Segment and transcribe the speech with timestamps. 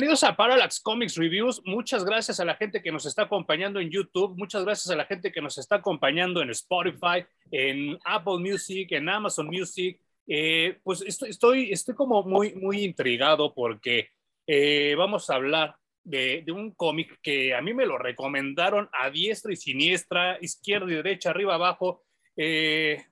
[0.00, 1.60] bienvenidos a Parallax Comics Reviews.
[1.66, 4.34] Muchas gracias a la gente que nos está acompañando en YouTube.
[4.34, 9.10] Muchas gracias a la gente que nos está acompañando en Spotify, en Apple Music, en
[9.10, 10.00] Amazon Music.
[10.26, 14.08] Eh, pues estoy, estoy, estoy, como muy, muy intrigado porque
[14.46, 19.10] eh, vamos a hablar de, de un cómic que a mí me lo recomendaron a
[19.10, 22.04] diestra y siniestra, izquierda y derecha, arriba, abajo,
[22.36, 23.04] eh,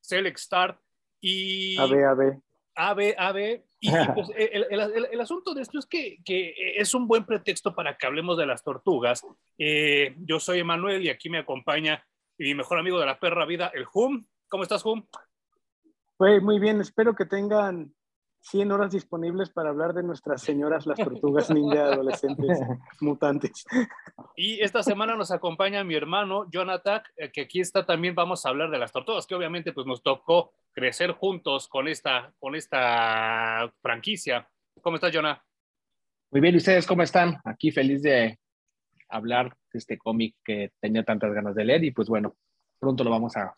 [0.00, 0.80] Select Start
[1.20, 1.76] y...
[2.74, 3.64] A ver, a ver.
[3.84, 4.64] Y pues, el,
[5.10, 8.46] el, asunto de esto es que, que, es un buen pretexto para que hablemos de
[8.46, 9.26] las tortugas.
[9.58, 12.06] Eh, yo soy Emanuel y aquí me acompaña
[12.38, 14.24] mi mejor amigo de la perra vida, el Hum.
[14.48, 15.04] ¿Cómo estás, Hum?
[16.16, 17.92] Pues muy bien, espero que tengan
[18.42, 22.58] 100 horas disponibles para hablar de nuestras señoras las tortugas ninja adolescentes
[23.00, 23.64] mutantes.
[24.36, 28.48] Y esta semana nos acompaña mi hermano Jonathan, eh, que aquí está también vamos a
[28.48, 33.72] hablar de las tortugas, que obviamente pues nos tocó crecer juntos con esta, con esta
[33.80, 34.48] franquicia.
[34.80, 35.42] ¿Cómo estás, Jonah?
[36.30, 37.38] Muy bien, ¿y ustedes cómo están?
[37.44, 38.38] Aquí feliz de
[39.08, 42.34] hablar de este cómic que tenía tantas ganas de leer y pues bueno,
[42.82, 43.54] pronto lo vamos a,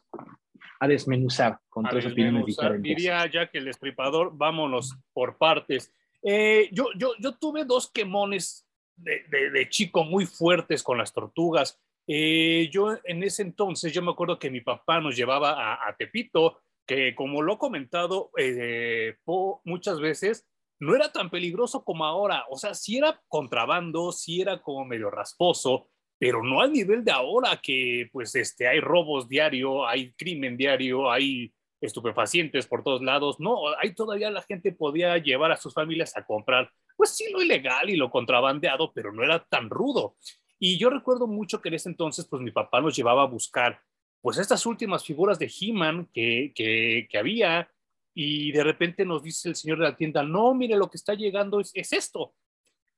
[0.81, 2.97] a desmenuzar con a tres desmenuzar, opiniones diferentes.
[2.97, 5.91] Diría ya que el destripador, vámonos por partes.
[6.23, 11.15] Eh, yo, yo, yo tuve dos quemones de, de, de, chico muy fuertes con las
[11.15, 11.81] tortugas.
[12.07, 15.97] Eh, yo en ese entonces, yo me acuerdo que mi papá nos llevaba a, a
[15.97, 19.17] Tepito que como lo he comentado eh,
[19.65, 20.47] muchas veces,
[20.81, 22.45] no era tan peligroso como ahora.
[22.51, 25.89] O sea, sí era contrabando, sí era como medio rasposo,
[26.25, 31.11] pero no al nivel de ahora que pues este, hay robos diario, hay crimen diario,
[31.11, 33.39] hay estupefacientes por todos lados.
[33.41, 37.43] No, ahí todavía la gente podía llevar a sus familias a comprar, pues sí, lo
[37.43, 40.17] ilegal y lo contrabandeado, pero no era tan rudo.
[40.59, 43.79] Y yo recuerdo mucho que en ese entonces, pues mi papá nos llevaba a buscar
[44.23, 47.71] pues estas últimas figuras de He-Man que, que, que, había
[48.15, 51.13] y de repente nos dice el señor de la tienda, no, mire, lo que está
[51.13, 52.33] llegando es, es esto.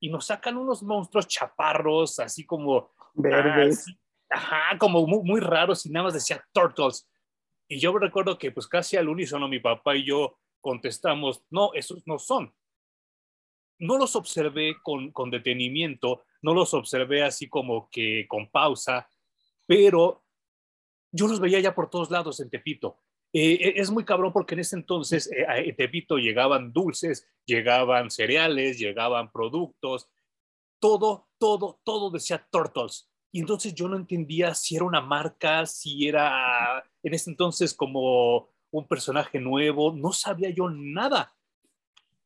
[0.00, 2.92] Y nos sacan unos monstruos chaparros, así como...
[3.14, 3.86] Verdes.
[4.28, 7.08] ajá, como muy, muy, raros y nada más decía Turtles.
[7.68, 12.06] Y yo recuerdo que pues casi al unísono mi papá y yo contestamos, no, esos
[12.06, 12.54] no son.
[13.78, 19.08] No los observé con, con detenimiento, no los observé así como que con pausa,
[19.66, 20.24] pero
[21.12, 22.98] yo los veía ya por todos lados en Tepito.
[23.38, 28.78] Eh, es muy cabrón porque en ese entonces eh, en Tepito llegaban dulces, llegaban cereales,
[28.78, 30.08] llegaban productos,
[30.80, 33.10] todo, todo, todo decía Turtles.
[33.30, 38.48] Y entonces yo no entendía si era una marca, si era en ese entonces como
[38.70, 41.36] un personaje nuevo, no sabía yo nada.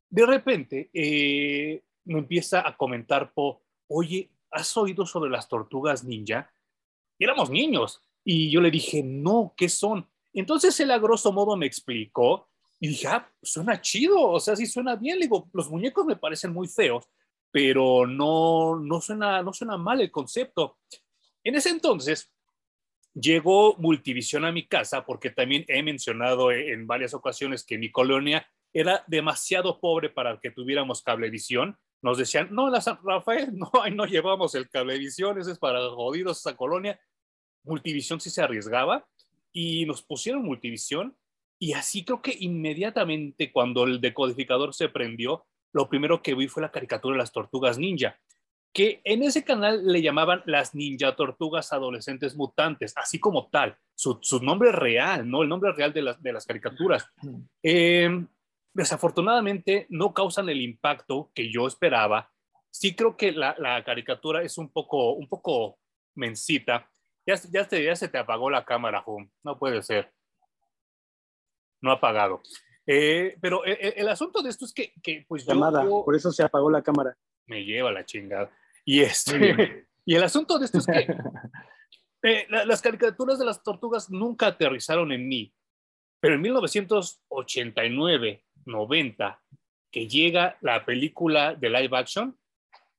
[0.08, 6.52] De repente eh, me empieza a comentar Po, oye, ¿has oído sobre las tortugas ninja?
[7.18, 10.08] Y éramos niños, y yo le dije, no, ¿qué son?
[10.32, 12.48] Entonces él a grosso modo me explicó
[12.78, 15.18] y dije, ah, suena chido, o sea, sí suena bien.
[15.18, 17.04] Le digo, los muñecos me parecen muy feos,
[17.50, 20.78] pero no, no, suena, no suena mal el concepto.
[21.44, 22.32] En ese entonces
[23.12, 28.46] llegó Multivisión a mi casa, porque también he mencionado en varias ocasiones que mi colonia
[28.72, 31.76] era demasiado pobre para que tuviéramos cablevisión.
[32.02, 35.80] Nos decían, no, la San Rafael, no, ahí no llevamos el cablevisión, ese es para
[35.90, 36.98] jodidos esa colonia.
[37.64, 39.06] Multivisión sí se arriesgaba
[39.52, 41.16] y nos pusieron Multivisión
[41.62, 46.62] y así creo que inmediatamente cuando el decodificador se prendió, lo primero que vi fue
[46.62, 48.18] la caricatura de las tortugas ninja,
[48.72, 54.18] que en ese canal le llamaban las ninja tortugas adolescentes mutantes, así como tal, su,
[54.22, 55.42] su nombre real, ¿no?
[55.42, 57.06] El nombre real de las, de las caricaturas.
[57.62, 58.24] Eh,
[58.72, 62.30] desafortunadamente no causan el impacto que yo esperaba.
[62.70, 65.78] Sí creo que la, la caricatura es un poco, un poco
[66.14, 66.88] mensita,
[67.26, 69.28] ya, ya, te, ya se te apagó la cámara, Hum.
[69.42, 70.12] No puede ser.
[71.80, 72.42] No ha apagado.
[72.86, 76.32] Eh, pero el, el, asunto de esto es que, que pues Llamada, yo, por eso
[76.32, 77.16] se apagó la cámara.
[77.46, 78.50] Me lleva la chingada.
[78.84, 81.06] Y, este, y el asunto de esto es que
[82.22, 85.54] eh, la, las caricaturas de las tortugas nunca aterrizaron en mí.
[86.20, 89.42] Pero en 1989, 90,
[89.90, 92.38] que llega la película de live action,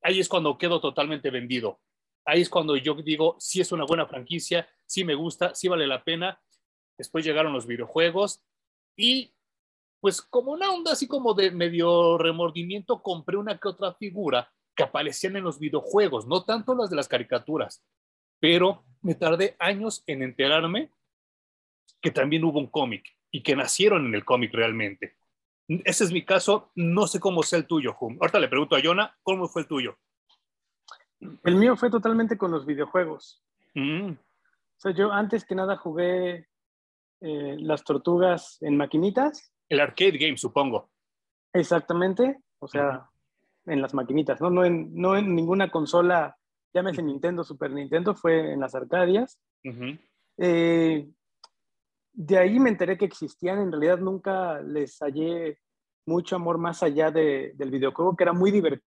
[0.01, 1.79] ahí es cuando quedo totalmente vendido
[2.25, 5.88] ahí es cuando yo digo, sí es una buena franquicia, sí me gusta, sí vale
[5.88, 6.41] la pena.
[6.97, 8.44] Después llegaron los videojuegos
[8.95, 9.33] y
[10.00, 14.83] pues como una onda así como de medio remordimiento, compré una que otra figura que
[14.83, 17.83] aparecían en los videojuegos, no tanto las de las caricaturas,
[18.39, 20.91] pero me tardé años en enterarme
[22.01, 25.17] que también hubo un cómic y que nacieron en el cómic realmente.
[25.67, 27.95] Ese es mi caso, no sé cómo sea el tuyo.
[28.00, 29.97] Ahorita le pregunto a Jonah, ¿cómo fue el tuyo?
[31.44, 33.44] El mío fue totalmente con los videojuegos.
[33.75, 34.12] Mm.
[34.12, 36.47] O sea, yo antes que nada jugué
[37.21, 39.53] eh, las tortugas en maquinitas.
[39.69, 40.89] El arcade game, supongo.
[41.53, 43.09] Exactamente, o sea,
[43.65, 44.50] en las maquinitas, ¿no?
[44.50, 46.38] No en, no en ninguna consola,
[46.73, 49.39] llámese Nintendo, Super Nintendo, fue en las Arcadias.
[50.38, 51.07] Eh,
[52.13, 55.59] de ahí me enteré que existían, en realidad nunca les hallé
[56.06, 58.90] mucho amor más allá de, del videojuego, que era muy divertido,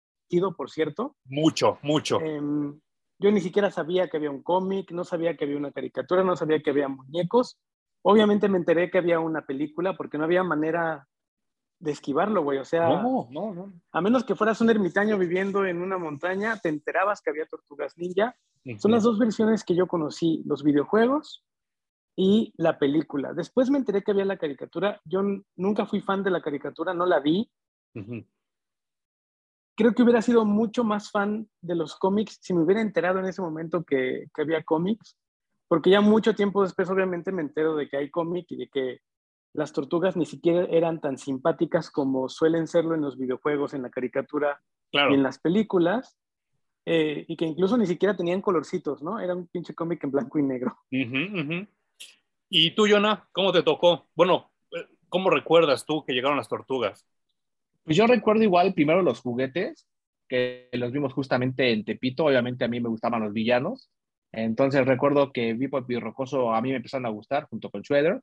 [0.55, 1.15] por cierto.
[1.25, 2.19] Mucho, mucho.
[2.21, 2.79] Em,
[3.19, 6.35] yo ni siquiera sabía que había un cómic, no sabía que había una caricatura, no
[6.35, 7.59] sabía que había muñecos.
[8.01, 11.07] Obviamente me enteré que había una película porque no había manera
[11.79, 12.59] de esquivarlo, güey.
[12.59, 13.73] O sea, no, no, no.
[13.91, 17.97] a menos que fueras un ermitaño viviendo en una montaña, te enterabas que había tortugas
[17.97, 18.35] ninja.
[18.77, 21.43] Son las dos versiones que yo conocí, los videojuegos
[22.15, 23.33] y la película.
[23.33, 25.01] Después me enteré que había la caricatura.
[25.05, 25.21] Yo
[25.55, 27.49] nunca fui fan de la caricatura, no la vi
[29.79, 33.25] creo que hubiera sido mucho más fan de los cómics si me hubiera enterado en
[33.25, 35.17] ese momento que, que había cómics,
[35.69, 38.99] porque ya mucho tiempo después obviamente me entero de que hay cómic y de que
[39.53, 43.89] las tortugas ni siquiera eran tan simpáticas como suelen serlo en los videojuegos, en la
[43.89, 44.61] caricatura
[44.91, 46.17] y en las películas,
[46.85, 49.17] eh, y que incluso ni siquiera tenían colorcitos, ¿no?
[49.17, 50.77] Era un pinche cómic en blanco y negro.
[52.49, 54.09] ¿Y tú, Jonah, cómo te tocó?
[54.13, 57.07] Bueno, eh, ¿cómo recuerdas tú que llegaron las tortugas?
[57.83, 59.87] Pues yo recuerdo igual primero los juguetes,
[60.27, 62.25] que los vimos justamente en Tepito.
[62.25, 63.89] Obviamente a mí me gustaban los villanos.
[64.31, 68.21] Entonces recuerdo que Bebop y Rocoso a mí me empezaron a gustar junto con Shredder,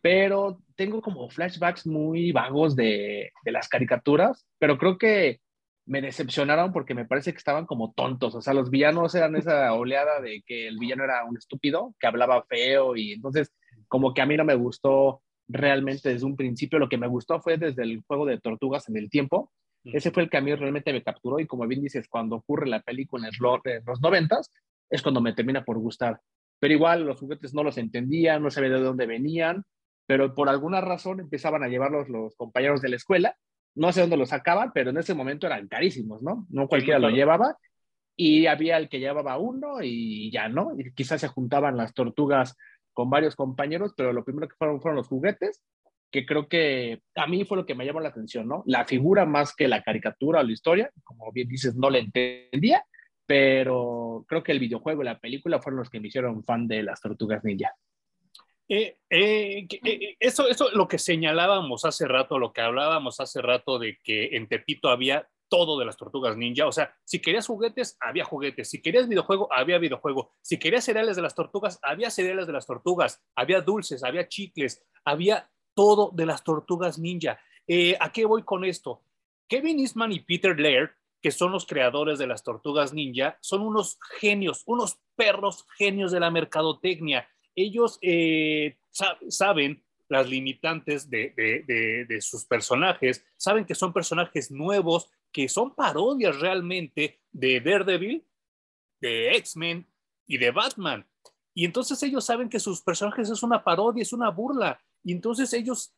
[0.00, 5.40] pero tengo como flashbacks muy vagos de, de las caricaturas, pero creo que
[5.84, 8.34] me decepcionaron porque me parece que estaban como tontos.
[8.34, 12.06] O sea, los villanos eran esa oleada de que el villano era un estúpido, que
[12.06, 13.52] hablaba feo y entonces
[13.88, 16.78] como que a mí no me gustó realmente desde un principio.
[16.78, 19.50] Lo que me gustó fue desde el juego de tortugas en el tiempo.
[19.84, 22.68] Ese fue el que a mí realmente me capturó y como bien dices, cuando ocurre
[22.68, 24.50] la película en los noventas,
[24.90, 26.20] es cuando me termina por gustar.
[26.58, 29.64] Pero igual los juguetes no los entendía, no sabía de dónde venían,
[30.06, 33.36] pero por alguna razón empezaban a llevarlos los compañeros de la escuela.
[33.74, 36.46] No sé dónde los sacaban, pero en ese momento eran carísimos, ¿no?
[36.50, 37.56] No cualquiera lo llevaba.
[38.16, 40.72] Y había el que llevaba uno y ya, ¿no?
[40.76, 42.56] Y quizás se juntaban las tortugas
[42.98, 45.62] con varios compañeros, pero lo primero que fueron fueron los juguetes,
[46.10, 48.64] que creo que a mí fue lo que me llamó la atención, ¿no?
[48.66, 52.84] La figura más que la caricatura o la historia, como bien dices, no la entendía,
[53.24, 56.82] pero creo que el videojuego y la película fueron los que me hicieron fan de
[56.82, 57.72] las tortugas ninja.
[58.68, 63.78] Eh, eh, eh, eso, eso lo que señalábamos hace rato, lo que hablábamos hace rato
[63.78, 66.66] de que en Tepito había todo de las tortugas ninja.
[66.66, 68.70] O sea, si querías juguetes, había juguetes.
[68.70, 70.32] Si querías videojuego, había videojuego.
[70.42, 73.22] Si querías cereales de las tortugas, había cereales de las tortugas.
[73.34, 77.40] Había dulces, había chicles, había todo de las tortugas ninja.
[77.66, 79.02] Eh, ¿A qué voy con esto?
[79.48, 80.90] Kevin Eastman y Peter Laird,
[81.20, 86.20] que son los creadores de las tortugas ninja, son unos genios, unos perros genios de
[86.20, 87.28] la mercadotecnia.
[87.54, 88.78] Ellos eh,
[89.28, 96.40] saben las limitantes de, de, sus personajes, saben que son personajes nuevos, que son parodias
[96.40, 98.26] realmente de Daredevil,
[99.00, 99.86] de X-Men
[100.26, 101.06] y de Batman.
[101.54, 104.80] Y entonces ellos saben que sus personajes es una parodia, es una burla.
[105.04, 105.94] Y entonces ellos,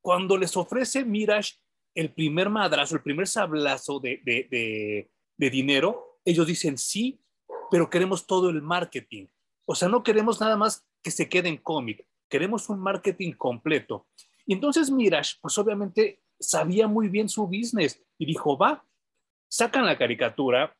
[0.00, 1.54] cuando les ofrece Mirage
[1.96, 7.20] el primer madrazo, el primer sablazo de, de, de dinero, ellos dicen sí,
[7.72, 9.26] pero queremos todo el marketing.
[9.64, 14.06] O sea, no queremos nada más que se quede en cómic, queremos un marketing completo.
[14.46, 18.84] Y entonces Mirage, pues obviamente sabía muy bien su business y dijo, va,
[19.48, 20.76] sacan la caricatura.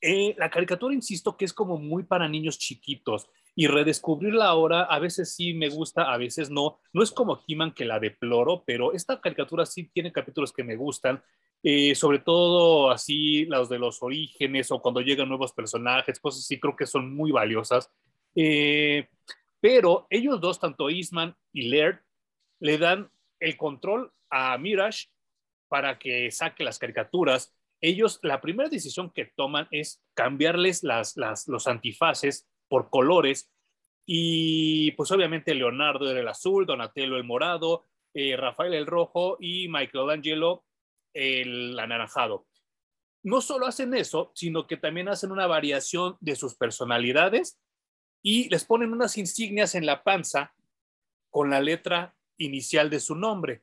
[0.00, 3.28] Eh, la caricatura, insisto, que es como muy para niños chiquitos
[3.58, 6.78] y redescubrirla ahora a veces sí me gusta, a veces no.
[6.92, 10.76] No es como He-Man que la deploro, pero esta caricatura sí tiene capítulos que me
[10.76, 11.22] gustan,
[11.62, 16.60] eh, sobre todo así los de los orígenes o cuando llegan nuevos personajes, cosas así
[16.60, 17.90] creo que son muy valiosas.
[18.34, 19.08] Eh,
[19.58, 22.00] pero ellos dos, tanto Eastman y Laird,
[22.60, 25.08] le dan el control a Mirage
[25.68, 27.54] para que saque las caricaturas.
[27.80, 31.16] Ellos, la primera decisión que toman es cambiarles las,
[31.46, 33.50] los antifaces por colores
[34.06, 39.68] y pues obviamente Leonardo era el azul, Donatello el morado, eh, Rafael el rojo y
[39.68, 40.64] Michelangelo
[41.12, 42.46] el anaranjado.
[43.24, 47.58] No solo hacen eso, sino que también hacen una variación de sus personalidades
[48.22, 50.54] y les ponen unas insignias en la panza
[51.30, 53.62] con la letra inicial de su nombre.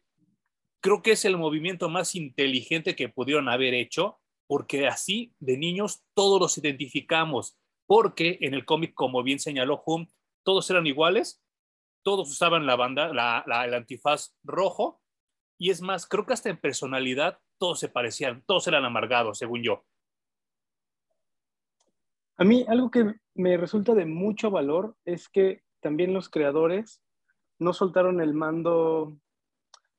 [0.81, 6.03] Creo que es el movimiento más inteligente que pudieron haber hecho, porque así de niños
[6.13, 10.07] todos los identificamos, porque en el cómic, como bien señaló Hum,
[10.43, 11.41] todos eran iguales,
[12.03, 15.01] todos usaban la banda, la, el antifaz rojo,
[15.57, 19.63] y es más, creo que hasta en personalidad todos se parecían, todos eran amargados, según
[19.63, 19.85] yo.
[22.35, 27.02] A mí algo que me resulta de mucho valor es que también los creadores
[27.63, 29.17] no soltaron el mando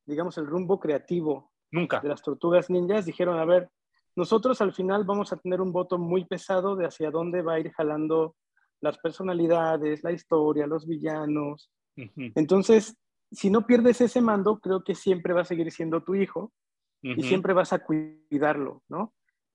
[0.07, 2.01] digamos, el rumbo creativo Nunca.
[2.01, 3.71] de las tortugas ninjas, dijeron, a ver,
[4.17, 7.61] nosotros al final vamos a tener un voto muy pesado de hacia dónde va a
[7.61, 8.37] ir jalando
[8.81, 11.71] las personalidades, la historia, los villanos.
[11.97, 12.97] Entonces,
[13.33, 16.53] si no pierdes ese mando, creo que siempre va a seguir siendo tu hijo
[17.03, 19.15] y siempre vas a cuidarlo, ¿no?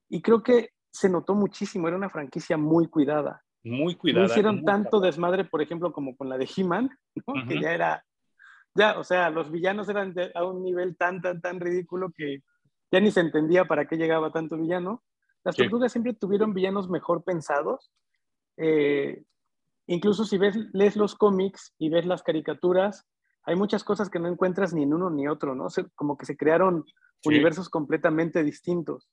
[0.09, 3.43] Y creo que se notó muchísimo, era una franquicia muy cuidada.
[3.63, 4.25] Muy No cuidada.
[4.27, 6.89] hicieron muy tanto desmadre, por ejemplo, como con la de He-Man,
[7.27, 7.33] ¿no?
[7.47, 8.05] Que ya era,
[8.73, 12.39] ya, o sea, los villanos eran de- a un nivel tan, tan, tan ridículo que
[12.91, 15.03] ya ni se entendía para qué llegaba tanto villano.
[15.43, 15.63] Las Sí.
[15.63, 17.91] tortugas siempre tuvieron villanos mejor pensados.
[18.57, 19.23] Eh,
[19.87, 23.07] incluso si ves, lees los cómics y ves las caricaturas,
[23.43, 25.69] hay muchas cosas que no encuentras ni en uno ni otro, ¿no?
[25.69, 26.83] Se- como que se crearon
[27.21, 27.29] Sí.
[27.29, 29.09] universos completamente distintos.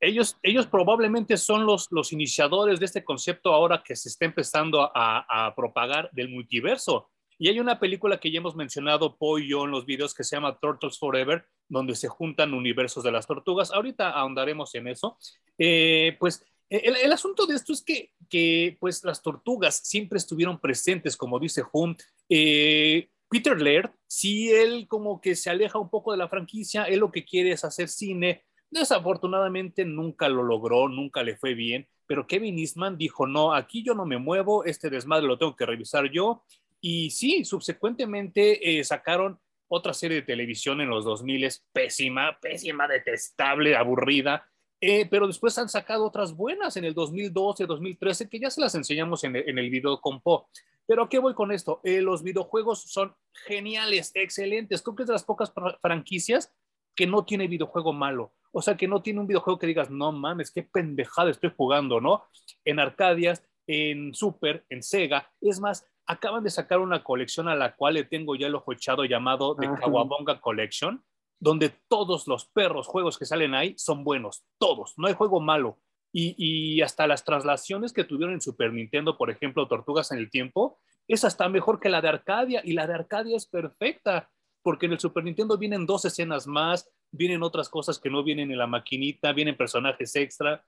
[0.00, 4.82] Ellos, ellos probablemente son los, los iniciadores de este concepto ahora que se está empezando
[4.82, 7.10] a, a propagar del multiverso.
[7.38, 10.24] Y hay una película que ya hemos mencionado, Poe y yo, en los videos que
[10.24, 13.72] se llama Turtles Forever, donde se juntan universos de las tortugas.
[13.72, 15.16] Ahorita ahondaremos en eso.
[15.56, 20.60] Eh, pues el, el asunto de esto es que, que, pues, las tortugas siempre estuvieron
[20.60, 21.96] presentes, como dice Hume.
[22.28, 26.98] Eh, Peter Laird, si él como que se aleja un poco de la franquicia, él
[26.98, 32.26] lo que quiere es hacer cine, Desafortunadamente nunca lo logró, nunca le fue bien, pero
[32.26, 36.10] Kevin Eastman dijo, no, aquí yo no me muevo, este desmadre lo tengo que revisar
[36.10, 36.44] yo.
[36.80, 43.76] Y sí, subsecuentemente eh, sacaron otra serie de televisión en los 2000, pésima, pésima, detestable,
[43.76, 44.48] aburrida,
[44.80, 48.74] eh, pero después han sacado otras buenas en el 2012, 2013, que ya se las
[48.74, 50.48] enseñamos en el, video con Po.
[50.86, 51.80] Pero ¿a qué voy con esto?
[51.84, 53.14] Eh, los videojuegos son
[53.46, 54.82] geniales, excelentes.
[54.82, 56.52] Creo que es de las pocas franquicias
[56.94, 58.32] que no tiene videojuego malo.
[58.52, 62.00] O sea, que no tiene un videojuego que digas, no mames, qué pendejada estoy jugando,
[62.00, 62.24] ¿no?
[62.64, 65.30] En Arcadias, en Super, en Sega.
[65.40, 68.72] Es más, acaban de sacar una colección a la cual le tengo ya el ojo
[68.72, 71.04] echado llamado The Kawabonga Collection,
[71.38, 75.78] donde todos los perros juegos que salen ahí son buenos, todos, no hay juego malo.
[76.12, 80.28] Y, y, hasta las traslaciones que tuvieron en Super Nintendo, por ejemplo, Tortugas en el
[80.28, 84.28] Tiempo, es hasta mejor que la de Arcadia, y la de Arcadia es perfecta
[84.62, 88.50] porque en el Super Nintendo vienen dos escenas más, vienen otras cosas que no vienen
[88.50, 90.64] en la maquinita, vienen personajes extra,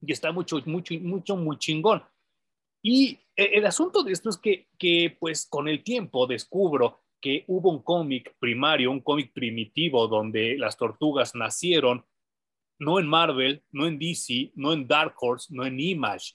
[0.00, 2.02] y está mucho, mucho, mucho, muy chingón.
[2.82, 7.70] Y el asunto de esto es que, que pues con el tiempo descubro que hubo
[7.70, 12.04] un cómic primario, un cómic primitivo donde las tortugas nacieron,
[12.78, 16.34] no en Marvel, no en DC, no en Dark Horse, no en Image.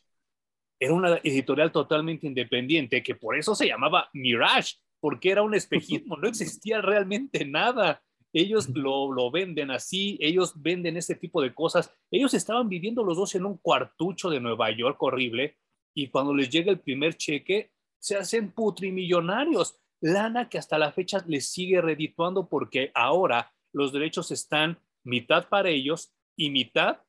[0.79, 6.15] Era una editorial totalmente independiente que por eso se llamaba Mirage, porque era un espejismo,
[6.21, 8.01] no existía realmente nada.
[8.33, 11.93] Ellos lo, lo, venden así, ellos venden ese tipo de cosas.
[12.09, 15.57] Ellos estaban viviendo los dos en un cuartucho de Nueva York horrible
[15.93, 19.77] y cuando les llega el primer cheque, se hacen putrimillonarios.
[19.99, 25.69] Lana que hasta la fecha les sigue redituando porque ahora los derechos están mitad para
[25.69, 26.99] ellos y mitad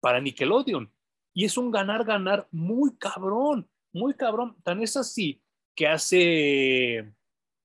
[0.00, 0.92] para Nickelodeon.
[1.32, 4.56] Y es un ganar-ganar muy cabrón, muy cabrón.
[4.62, 5.40] Tan es así
[5.74, 7.12] que hace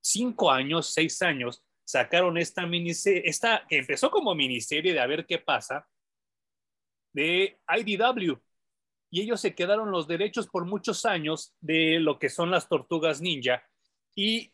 [0.01, 5.25] cinco años, seis años, sacaron esta miniserie, esta que empezó como miniserie de a ver
[5.25, 5.87] qué pasa,
[7.13, 8.39] de IDW.
[9.11, 13.21] Y ellos se quedaron los derechos por muchos años de lo que son las tortugas
[13.21, 13.63] ninja.
[14.13, 14.53] Y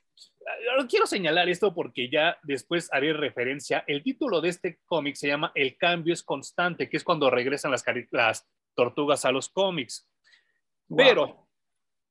[0.88, 3.84] quiero señalar esto porque ya después haré referencia.
[3.88, 7.72] El título de este cómic se llama El cambio es constante, que es cuando regresan
[7.72, 10.10] las, las tortugas a los cómics.
[10.88, 10.98] Wow.
[10.98, 11.45] Pero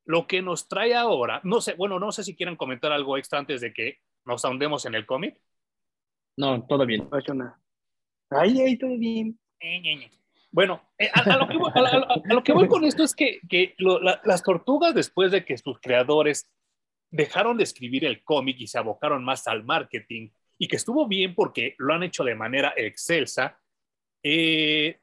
[0.05, 3.39] lo que nos trae ahora, no sé, bueno, no sé si quieran comentar algo extra
[3.39, 5.41] antes de que nos ahondemos en el cómic.
[6.37, 7.09] No, todo bien.
[8.31, 9.39] Ahí, ahí, todo bien.
[10.51, 13.15] Bueno, eh, a, a, lo voy, a, a, a, lo que voy, con esto es
[13.15, 16.51] que, que lo, la, las tortugas, después de que sus creadores
[17.11, 21.35] dejaron de escribir el cómic y se abocaron más al marketing, y que estuvo bien
[21.35, 23.61] porque lo han hecho de manera excelsa,
[24.23, 25.01] eh,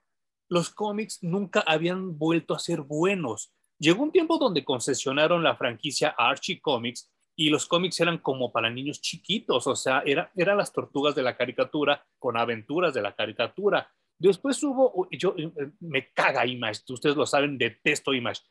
[0.50, 3.54] los cómics nunca habían vuelto a ser buenos.
[3.82, 8.70] Llegó un tiempo donde concesionaron la franquicia Archie Comics y los cómics eran como para
[8.70, 13.16] niños chiquitos, o sea, eran era las tortugas de la caricatura con aventuras de la
[13.16, 13.92] caricatura.
[14.20, 15.36] Después hubo, yo
[15.80, 18.42] me caga Image, ustedes lo saben, detesto Image.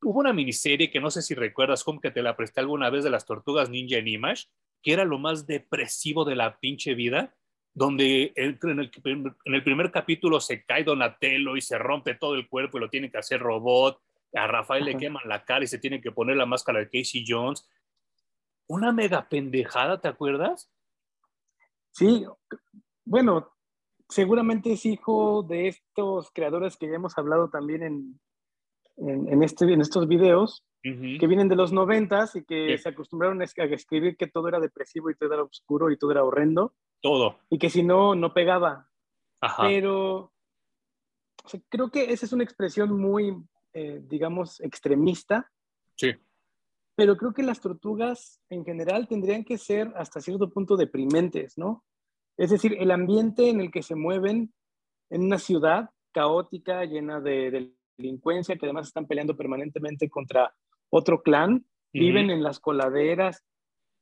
[0.00, 3.04] Hubo una miniserie que no sé si recuerdas, como que te la presté alguna vez
[3.04, 4.46] de las tortugas ninja en Image,
[4.82, 7.36] que era lo más depresivo de la pinche vida,
[7.74, 12.48] donde en el, en el primer capítulo se cae Donatello y se rompe todo el
[12.48, 14.00] cuerpo y lo tiene que hacer robot.
[14.34, 14.92] A Rafael Ajá.
[14.92, 17.68] le queman la cara y se tiene que poner la máscara de Casey Jones.
[18.66, 20.70] Una mega pendejada, ¿te acuerdas?
[21.90, 22.26] Sí,
[23.04, 23.50] bueno,
[24.08, 28.20] seguramente es hijo de estos creadores que ya hemos hablado también en,
[28.98, 31.18] en, en, este, en estos videos, uh -huh.
[31.18, 32.82] que vienen de los noventas y que sí.
[32.82, 36.24] se acostumbraron a escribir que todo era depresivo y todo era oscuro y todo era
[36.24, 36.74] horrendo.
[37.00, 37.38] Todo.
[37.48, 38.90] Y que si no, no pegaba.
[39.40, 39.62] Ajá.
[39.62, 40.32] Pero
[41.44, 43.34] o sea, creo que esa es una expresión muy,
[43.72, 45.50] eh, digamos, extremista.
[45.96, 46.12] Sí.
[46.94, 51.84] Pero creo que las tortugas en general tendrían que ser hasta cierto punto deprimentes, ¿no?
[52.36, 54.52] Es decir, el ambiente en el que se mueven
[55.10, 60.54] en una ciudad caótica, llena de, delincuencia, que además están peleando permanentemente contra
[60.90, 63.44] otro clan, viven en las coladeras,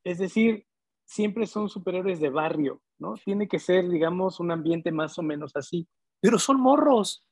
[0.05, 0.67] es decir,
[1.05, 3.15] siempre son superiores de barrio, ¿no?
[3.15, 5.89] Tiene que ser, digamos, un ambiente más o menos así.
[6.21, 7.27] Pero son morros.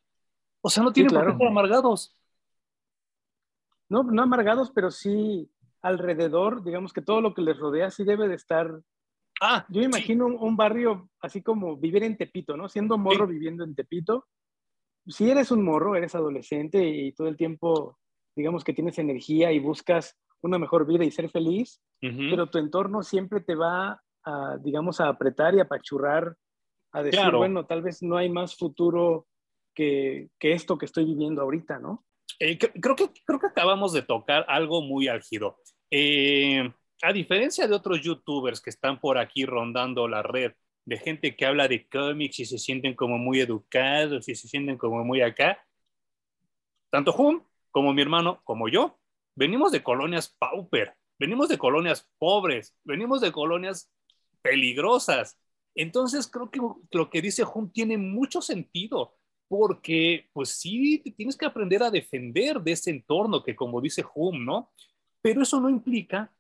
[0.61, 1.27] O sea, no tienen claro.
[1.27, 2.17] por qué ser amargados.
[3.89, 5.51] No, no amargados, pero sí
[5.83, 8.71] alrededor, digamos que todo lo que les rodea sí debe de estar.
[9.41, 12.69] Ah, Yo imagino un, un barrio así como vivir en Tepito, ¿no?
[12.69, 14.27] Siendo morro viviendo en Tepito.
[15.07, 17.99] Si eres un morro, eres adolescente y todo el tiempo,
[18.35, 23.03] digamos que tienes energía y buscas una mejor vida y ser feliz, pero tu entorno
[23.03, 26.37] siempre te va a, digamos, a apretar y a apachurrar,
[26.93, 27.39] a decir, Claro.
[27.39, 29.27] bueno, tal vez no hay más futuro
[29.75, 32.05] que, que esto que estoy viviendo ahorita, ¿no?
[32.39, 35.57] Eh, cre- creo, que, creo que acabamos de tocar algo muy álgido.
[35.91, 36.73] Eh,
[37.03, 40.53] a diferencia de otros youtubers que están por aquí rondando la red,
[40.85, 44.77] de gente que habla de cómics y se sienten como muy educados y se sienten
[44.79, 45.59] como muy acá,
[46.91, 48.99] tanto Hum como mi hermano, como yo,
[49.35, 53.93] venimos de colonias pauper, venimos de colonias pobres, venimos de colonias
[54.43, 55.37] peligrosas.
[55.75, 56.61] Entonces creo que
[56.93, 59.17] lo que dice Hum tiene mucho sentido
[59.57, 64.45] porque pues sí, tienes que aprender a defender de ese entorno que como dice Hume,
[64.45, 64.73] ¿no?
[65.23, 66.33] Pero eso no implica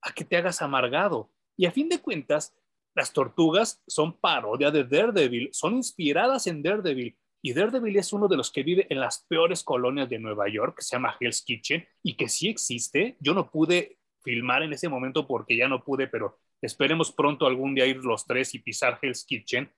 [0.00, 1.30] a que te hagas amargado.
[1.54, 2.56] Y a fin de cuentas,
[2.94, 7.14] las tortugas son parodia de Daredevil, son inspiradas en Daredevil.
[7.42, 10.76] Y Daredevil es uno de los que vive en las peores colonias de Nueva York,
[10.76, 13.18] que se llama Hell's Kitchen, y que sí existe.
[13.20, 17.74] Yo no pude filmar en ese momento porque ya no pude, pero esperemos pronto algún
[17.74, 19.70] día ir los tres y pisar Hell's Kitchen.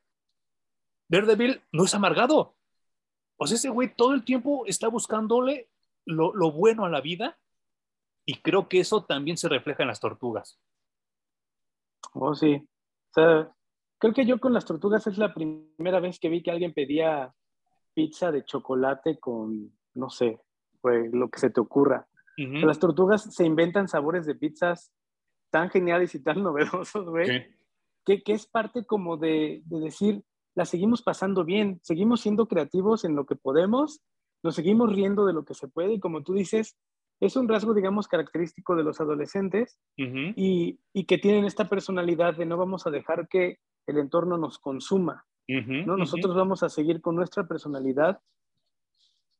[1.09, 2.55] Daredevil no es amargado,
[3.37, 5.69] o sea, ese güey todo el tiempo está buscándole
[6.07, 7.39] lo, lo, bueno a la vida
[8.25, 10.61] y creo que eso también se refleja en las tortugas.
[12.13, 12.55] Oh, sí.
[12.57, 13.53] O sea,
[13.99, 17.35] creo que yo con las tortugas es la primera vez que vi que alguien pedía
[17.95, 20.41] pizza de chocolate con, no sé,
[20.81, 22.07] pues, lo que se te ocurra.
[22.37, 22.67] Uh -huh.
[22.67, 24.93] Las tortugas se inventan sabores de pizzas
[25.51, 27.47] tan geniales y tan novedosos, güey,
[28.05, 33.05] que, que, es parte como de, de decir, la seguimos pasando bien, seguimos siendo creativos
[33.05, 34.01] en lo que podemos,
[34.43, 36.77] nos seguimos riendo de lo que se puede y como tú dices,
[37.21, 40.35] es un rasgo, digamos, característico de los adolescentes uh -huh.
[40.37, 44.59] y, y, que tienen esta personalidad de no vamos a dejar que el entorno nos
[44.59, 45.97] consuma, uh -huh, ¿no?
[45.97, 46.39] Nosotros uh -huh.
[46.39, 48.21] vamos a seguir con nuestra personalidad,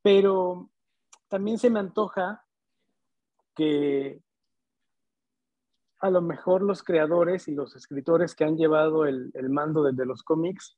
[0.01, 0.69] pero
[1.27, 2.45] también se me antoja
[3.55, 4.21] que
[5.99, 9.97] a lo mejor los creadores y los escritores que han llevado el, el mando desde
[9.97, 10.77] de los cómics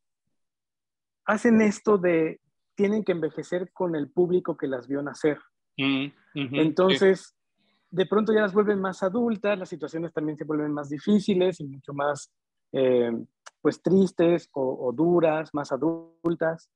[1.27, 2.39] hacen esto de
[2.73, 5.39] tienen que envejecer con el público que las vio nacer.
[5.77, 7.35] Uh -huh, Entonces, sí.
[7.91, 11.65] de pronto ya las vuelven más adultas, las situaciones también se vuelven más difíciles y
[11.65, 12.31] mucho más,
[12.71, 13.11] eh,
[13.61, 16.69] pues, tristes o, o, duras, más adultas.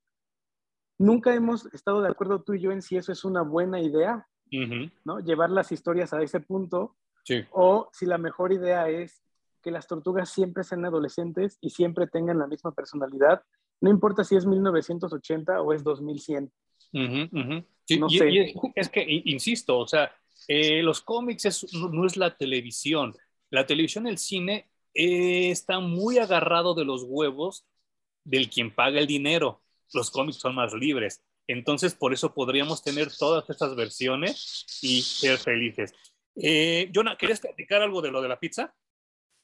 [0.97, 4.27] Nunca hemos estado de acuerdo tú y yo en si eso es una buena idea,
[4.51, 4.91] uh -huh.
[5.05, 5.19] ¿no?
[5.19, 7.45] Llevar las historias a ese punto, sí.
[7.51, 9.23] o si la mejor idea es
[9.61, 13.43] que las tortugas siempre sean adolescentes y siempre tengan la misma personalidad,
[13.81, 16.51] no importa si es 1980 o es 2100.
[16.93, 18.29] Uh -huh, uh no y, sé.
[18.29, 20.15] Y es que, insisto, o sea,
[20.47, 23.13] eh, los cómics es, no, es la televisión.
[23.49, 27.65] La televisión, el cine, eh, está muy agarrado de los huevos
[28.23, 29.61] del quien paga el dinero.
[29.93, 31.21] Los cómics son más libres.
[31.47, 35.93] Entonces, por eso podríamos tener todas estas versiones y ser felices.
[36.35, 38.73] Eh, Jonah, ¿querías platicar algo de lo de la pizza?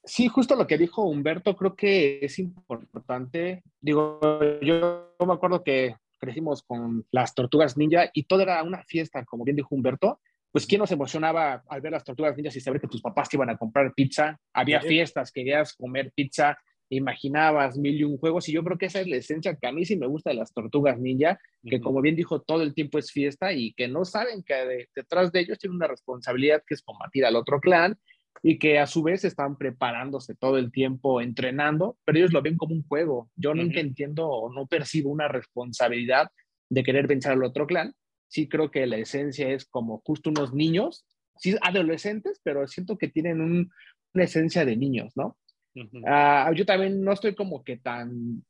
[0.07, 3.61] Sí, justo lo que dijo Humberto, creo que es importante.
[3.81, 4.19] Digo,
[4.61, 9.43] yo me acuerdo que crecimos con las tortugas ninja y todo era una fiesta, como
[9.43, 10.21] bien dijo Humberto.
[10.49, 13.35] Pues, ¿quién nos emocionaba al ver las tortugas ninjas y saber que tus papás te
[13.35, 14.39] iban a comprar pizza?
[14.53, 14.87] Había sí.
[14.87, 16.57] fiestas, querías comer pizza,
[16.89, 18.47] imaginabas mil y un juegos.
[18.47, 20.37] Y yo creo que esa es la esencia que a mí sí me gusta de
[20.37, 21.83] las tortugas ninja, que uh -huh.
[21.83, 25.33] como bien dijo, todo el tiempo es fiesta y que no saben que de, detrás
[25.33, 27.99] de ellos tienen una responsabilidad que es combatir al otro clan
[28.43, 32.57] y que a su vez están preparándose todo el tiempo entrenando, pero ellos lo ven
[32.57, 33.29] como un juego.
[33.35, 33.87] Yo nunca uh -huh.
[33.87, 36.29] entiendo o no percibo una responsabilidad
[36.69, 37.93] de querer vencer al otro clan.
[38.29, 41.05] Sí creo que la esencia es como justo unos niños,
[41.37, 43.69] sí adolescentes, pero siento que tienen un,
[44.13, 45.37] una esencia de niños, ¿no?
[45.75, 46.51] Uh -huh.
[46.51, 48.43] uh, yo también no estoy como que tan,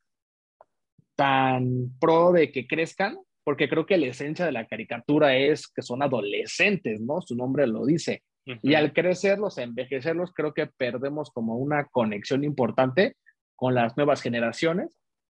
[1.15, 5.82] tan pro de que crezcan, porque creo que la esencia de la caricatura es que
[5.82, 7.21] son adolescentes, ¿no?
[7.21, 8.23] Su nombre lo dice.
[8.47, 8.60] Uh -huh.
[8.63, 13.15] Y al crecerlos, envejecerlos, creo que perdemos como una conexión importante
[13.55, 14.97] con las nuevas generaciones,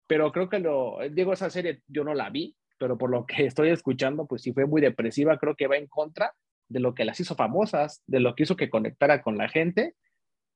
[0.08, 3.46] pero creo que lo, digo, esa serie yo no la vi, pero por lo que
[3.46, 6.34] estoy escuchando, pues sí fue muy depresiva, creo que va en contra
[6.70, 9.96] de lo que las hizo famosas, de lo que hizo que conectara con la gente,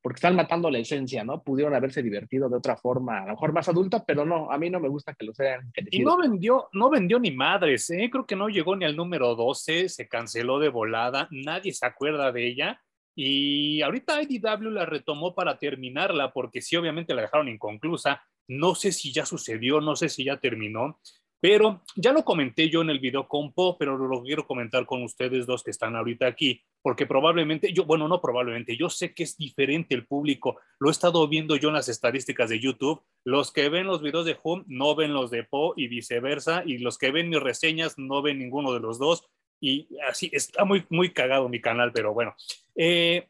[0.01, 1.43] porque están matando la esencia, ¿no?
[1.43, 4.69] Pudieron haberse divertido de otra forma, a lo mejor más adulta, pero no, a mí
[4.69, 5.71] no me gusta que lo sean.
[5.91, 8.09] Y no vendió, no vendió ni madres, ¿eh?
[8.11, 12.31] Creo que no llegó ni al número 12, se canceló de volada, nadie se acuerda
[12.31, 12.81] de ella.
[13.15, 18.23] Y ahorita IDW la retomó para terminarla, porque sí, obviamente la dejaron inconclusa.
[18.47, 20.99] No sé si ya sucedió, no sé si ya terminó,
[21.39, 25.45] pero ya lo comenté yo en el video compo, pero lo quiero comentar con ustedes
[25.45, 29.37] dos que están ahorita aquí, porque probablemente, yo, bueno, no probablemente, yo sé que es
[29.37, 30.59] diferente el público.
[30.79, 33.03] Lo he estado viendo yo en las estadísticas de YouTube.
[33.23, 36.79] Los que ven los videos de Home no ven los de Po y viceversa, y
[36.79, 39.29] los que ven mis reseñas no ven ninguno de los dos.
[39.59, 42.35] Y así está muy, muy cagado mi canal, pero bueno.
[42.75, 43.27] Eh,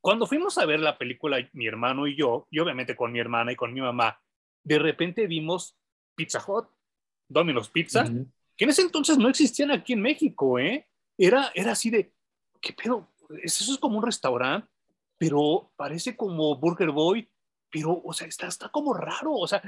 [0.00, 3.52] cuando fuimos a ver la película, mi hermano y yo, y obviamente con mi hermana
[3.52, 4.20] y con mi mamá,
[4.62, 5.76] de repente vimos
[6.14, 6.66] Pizza Hut,
[7.28, 8.04] Domino's Pizza,
[8.56, 10.89] que en ese entonces no existían aquí en México, ¿eh?
[11.20, 12.14] Era, era así de,
[12.60, 13.12] ¿qué pedo?
[13.42, 14.68] Eso es como un restaurante,
[15.18, 17.28] pero parece como Burger Boy,
[17.70, 19.62] pero, o sea, está, está como raro, o sea,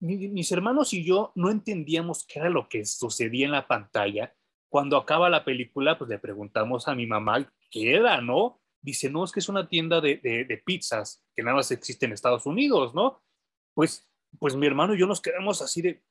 [0.00, 4.34] mis hermanos y yo no entendíamos qué era lo que sucedía en la pantalla.
[4.68, 8.60] Cuando acaba la película, pues le preguntamos a mi mamá qué era, ¿no?
[8.82, 12.04] Dice, no, es que es una tienda de, de, de pizzas que nada más existe
[12.04, 13.22] en Estados Unidos, ¿no?
[13.74, 14.06] Pues
[14.38, 16.02] pues mi hermano y yo nos quedamos así de,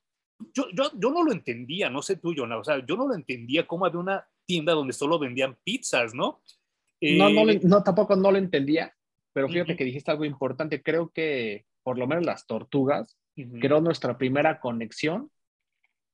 [0.53, 3.15] yo, yo, yo no lo entendía, no sé tú, Jonah, o sea, yo no lo
[3.15, 6.41] entendía cómo había una tienda donde solo vendían pizzas, ¿no?
[7.01, 8.95] no, no, eh, no, tampoco no lo entendía,
[9.33, 13.17] pero fíjate que dijiste algo importante, creo que por lo menos las tortugas,
[13.59, 15.29] creo nuestra primera conexión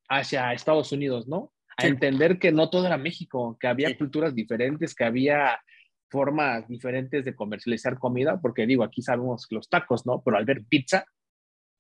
[0.10, 1.54] hacia Estados Unidos, ¿no?
[1.78, 5.62] A entender que no todo era México, que había culturas diferentes, que había
[6.10, 10.22] formas diferentes de comercializar comida, porque digo, aquí sabemos los tacos, ¿no?
[10.22, 11.06] Pero al ver pizza,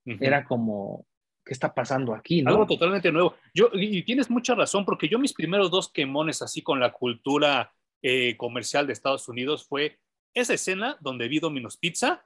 [0.05, 1.05] era como,
[1.43, 2.43] ¿qué está pasando aquí?
[2.45, 3.35] Algo totalmente nuevo.
[3.53, 7.73] Yo, y tienes mucha razón, porque yo mis primeros dos quemones así con la cultura
[8.01, 9.99] eh, comercial de Estados Unidos fue
[10.33, 12.25] esa escena donde vi Domino's Pizza,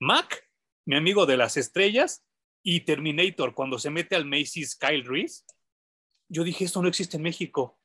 [0.00, 0.48] Mac,
[0.86, 2.24] mi amigo de las estrellas,
[2.62, 5.44] y Terminator, cuando se mete al Macy's Kyle Reese.
[6.28, 7.78] Yo dije, esto no existe en México.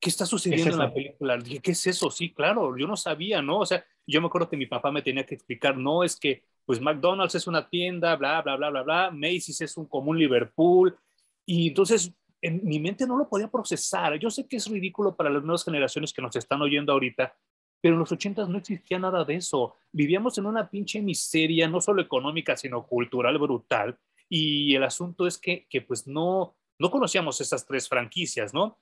[0.00, 1.36] ¿Qué está sucediendo en la película?
[1.36, 2.10] Dije, ¿qué es eso?
[2.10, 3.58] Sí, claro, yo no sabía, ¿no?
[3.58, 6.44] O sea, yo me acuerdo que mi papá me tenía que explicar, no, es que
[6.70, 10.96] pues McDonald's es una tienda, bla, bla, bla, bla, bla, Macy's es un común Liverpool,
[11.44, 14.16] y entonces en mi mente no lo podía procesar.
[14.20, 17.36] Yo sé que es ridículo para las nuevas generaciones que nos están oyendo ahorita,
[17.80, 19.74] pero en los ochentas no existía nada de eso.
[19.90, 25.38] Vivíamos en una pinche miseria, no solo económica, sino cultural brutal, y el asunto es
[25.38, 28.78] que, que pues no, no conocíamos esas tres franquicias, ¿no?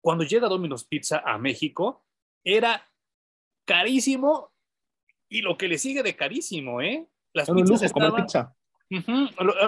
[0.00, 2.02] Cuando llega Domino's Pizza a México,
[2.42, 2.82] era
[3.66, 4.54] carísimo
[5.28, 7.06] y lo que le sigue de carísimo, ¿eh?
[7.32, 8.14] Las pizzas estaban...
[8.14, 8.54] pizza.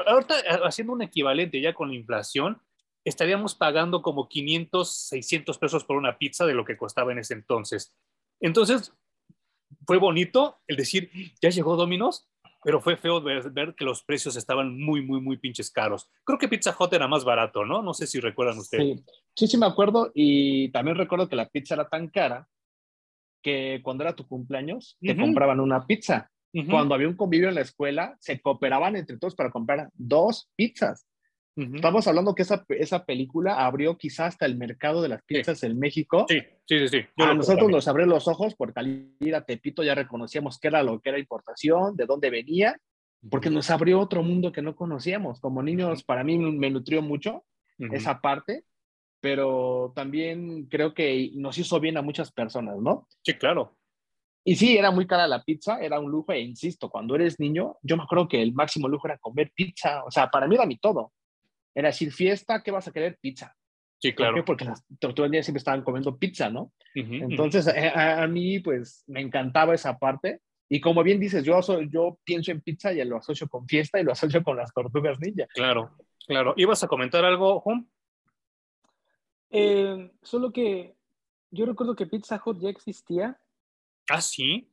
[0.08, 2.60] Ahorita, haciendo un equivalente ya con la inflación,
[3.04, 7.34] estaríamos pagando como 500, 600 pesos por una pizza de lo que costaba en ese
[7.34, 7.94] entonces.
[8.40, 8.92] Entonces,
[9.86, 12.28] fue bonito el decir, ya llegó Domino's,
[12.64, 16.08] pero fue feo ver, que los precios estaban muy, muy, muy pinches caros.
[16.24, 17.82] Creo que Pizza Hut era más barato, ¿no?
[17.82, 18.98] No sé si recuerdan ustedes.
[18.98, 22.48] Sí, sí, sí me acuerdo y también recuerdo que la pizza era tan cara
[23.42, 26.30] que cuando era tu cumpleaños te compraban una pizza.
[26.68, 31.06] Cuando había un convivio en la escuela, se cooperaban entre todos para comprar dos pizzas.
[31.54, 35.78] Estamos hablando que esa, esa película abrió quizás hasta el mercado de las pizzas en
[35.78, 36.24] México.
[36.28, 37.00] Sí, sí, sí.
[37.18, 40.82] a nosotros nos abrió los ojos porque al ir a Tepito ya reconocíamos qué era
[40.82, 42.78] lo que era importación, de dónde venía,
[43.30, 45.40] porque nos abrió otro mundo que no conocíamos.
[45.40, 47.44] Como niños, para mí me nutrió mucho
[47.78, 48.64] esa parte
[49.22, 53.06] pero también creo que nos hizo bien a muchas personas, ¿no?
[53.22, 53.78] Sí, claro.
[54.44, 57.76] Y sí, era muy cara la pizza, era un lujo, e insisto, cuando eres niño,
[57.82, 60.66] yo me acuerdo que el máximo lujo era comer pizza, o sea, para mí era
[60.66, 61.12] mi todo.
[61.74, 63.18] Era decir, fiesta, ¿qué vas a querer?
[63.20, 63.56] Pizza.
[63.98, 64.44] Sí, claro.
[64.44, 66.72] Porque las tortugas día siempre estaban comiendo pizza, ¿no?
[66.94, 70.40] Entonces, eh, a, mí, pues, me encantaba esa parte.
[70.68, 74.04] Y como bien dices, yo, yo pienso en pizza y lo asocio con fiesta y
[74.04, 75.46] lo asocio con las tortugas ninja.
[75.54, 76.54] Claro, claro.
[76.56, 77.86] ¿Ibas a comentar algo, Juan?
[79.50, 80.96] Eh, solo que
[81.50, 83.38] yo recuerdo que Pizza Hut ya existía.
[84.08, 84.68] Ah, sí.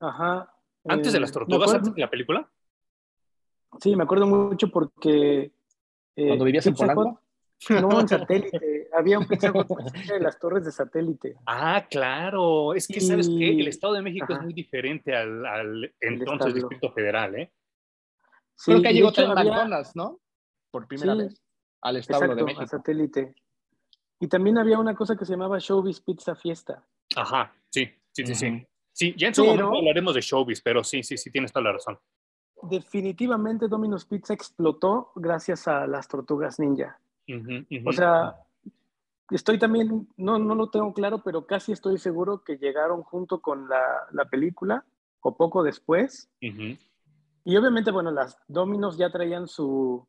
[0.00, 0.52] Ajá.
[0.84, 2.50] ¿Antes de las eh, tortugas, antes de la película?
[3.80, 5.52] Sí, me acuerdo mucho porque.
[6.16, 7.20] Eh, ¿Cuando vivías en Polanco?
[7.70, 8.88] no, en satélite.
[8.96, 11.36] Había un Pizza de las torres de satélite.
[11.46, 12.74] Ah, claro.
[12.74, 13.50] Es que, ¿sabes qué?
[13.50, 17.52] El Estado de México es muy diferente al, al entonces Distrito Federal, ¿eh?
[18.54, 20.20] Sí, Creo que llegó también McDonald's, ¿no?
[20.70, 21.40] Por primera vez.
[21.80, 22.62] Al Estado de México.
[22.62, 23.34] A satélite.
[24.20, 26.84] Y también había una cosa que se llamaba Showbiz Pizza Fiesta.
[27.14, 28.66] Ajá, sí, sí, sí, sí.
[28.92, 31.72] Sí, ya en su momento hablaremos de Showbiz, pero sí, sí, sí, tienes toda la
[31.72, 31.98] razón.
[32.62, 36.98] definitivamente Domino's Pizza explotó gracias a las tortugas ninja.
[37.86, 38.34] O sea,
[39.30, 43.68] estoy también, no, no lo tengo claro, pero casi estoy seguro que llegaron junto con
[43.68, 44.84] la, la película
[45.20, 46.28] o poco después.
[46.40, 50.06] Y obviamente, bueno, las Domino's ya traían su,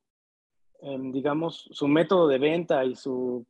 [0.81, 3.45] em, digamos, su método de venta y su,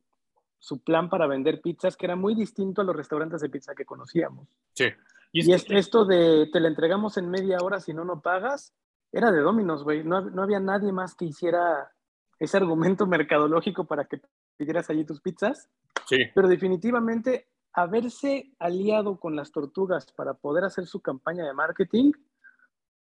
[0.60, 3.84] su plan para vender pizzas, que era muy distinto a los restaurantes de pizza que
[3.84, 4.46] conocíamos.
[4.74, 4.84] Sí.
[5.32, 8.04] Y es Y que- es- esto de te la entregamos en media hora si no,
[8.04, 8.72] no pagas,
[9.10, 10.04] era de Domino's, güey.
[10.04, 11.90] No, no había nadie más que hiciera
[12.38, 14.20] ese argumento mercadológico para que
[14.56, 15.68] pidieras allí tus pizzas.
[16.06, 16.18] sí.
[16.34, 22.12] Pero definitivamente haberse aliado con las tortugas para poder hacer su campaña de marketing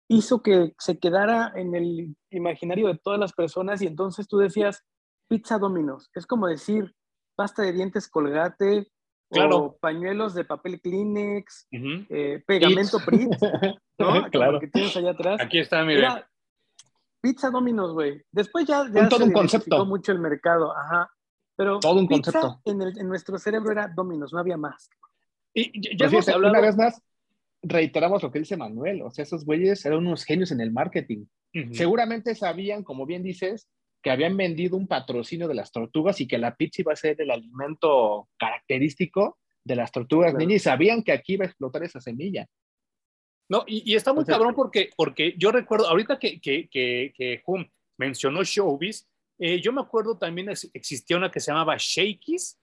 [0.09, 4.85] hizo que se quedara en el imaginario de todas las personas y entonces tú decías
[5.29, 6.11] pizza Domino's.
[6.15, 6.95] Es como decir
[7.43, 8.87] pasta de dientes colgate
[9.31, 9.57] Claro.
[9.57, 12.07] o pañuelos de papel Kleenex, Ujú.
[12.11, 13.39] eh, pegamento Pritz,
[13.99, 14.31] ¿no?
[14.33, 14.61] Claro.
[14.61, 15.41] que tienes allá atrás.
[15.41, 16.01] Aquí está, mire.
[16.01, 16.29] Era
[17.21, 18.23] pizza Domino's, güey.
[18.31, 19.85] Después ya, ya Un- todo se un concepto.
[19.87, 21.11] mucho el mercado, ajá.
[21.57, 22.61] Pero Todo un pizza concepto.
[22.67, 24.89] En, el- en nuestro cerebro era Domino's, no había más.
[25.55, 26.53] Y ya- Pues hemos fíjate, hablado.
[26.53, 27.03] una vez más,
[27.63, 29.03] reiteramos lo que dice Manuel.
[29.03, 31.25] O sea, esos güeyes eran unos genios en el marketing.
[31.55, 31.75] Ujú.
[31.75, 33.69] Seguramente sabían, como bien dices,
[34.03, 37.21] que habían vendido un patrocinio de las tortugas y que la pizza iba a ser
[37.21, 40.39] el alimento característico de las tortugas Claro.
[40.41, 42.47] ninja y sabían que aquí iba a explotar esa semilla.
[43.49, 47.13] No, y, y está muy Entonces- cabrón porque, porque yo recuerdo, ahorita que, que, que,
[47.17, 47.65] que Hum
[47.99, 52.59] mencionó Showbiz, eh, yo me acuerdo también ex- existía una que se llamaba Shakey's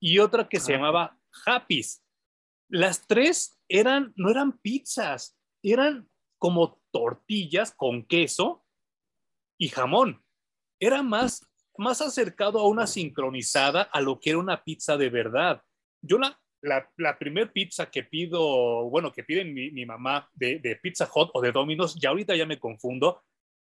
[0.00, 0.76] y otra que se Ah.
[0.76, 2.02] llamaba Happy's.
[2.68, 6.08] Las tres eran, no eran pizzas, eran
[6.38, 8.64] como tortillas con queso
[9.58, 10.22] y jamón.
[10.80, 15.62] Era más, más acercado a una sincronizada a lo que era una pizza de verdad.
[16.02, 20.58] Yo la, la, la primer pizza que pido, bueno, que piden mi, mi mamá de,
[20.58, 23.22] de Pizza Hut o de Domino's, ya ahorita ya me confundo,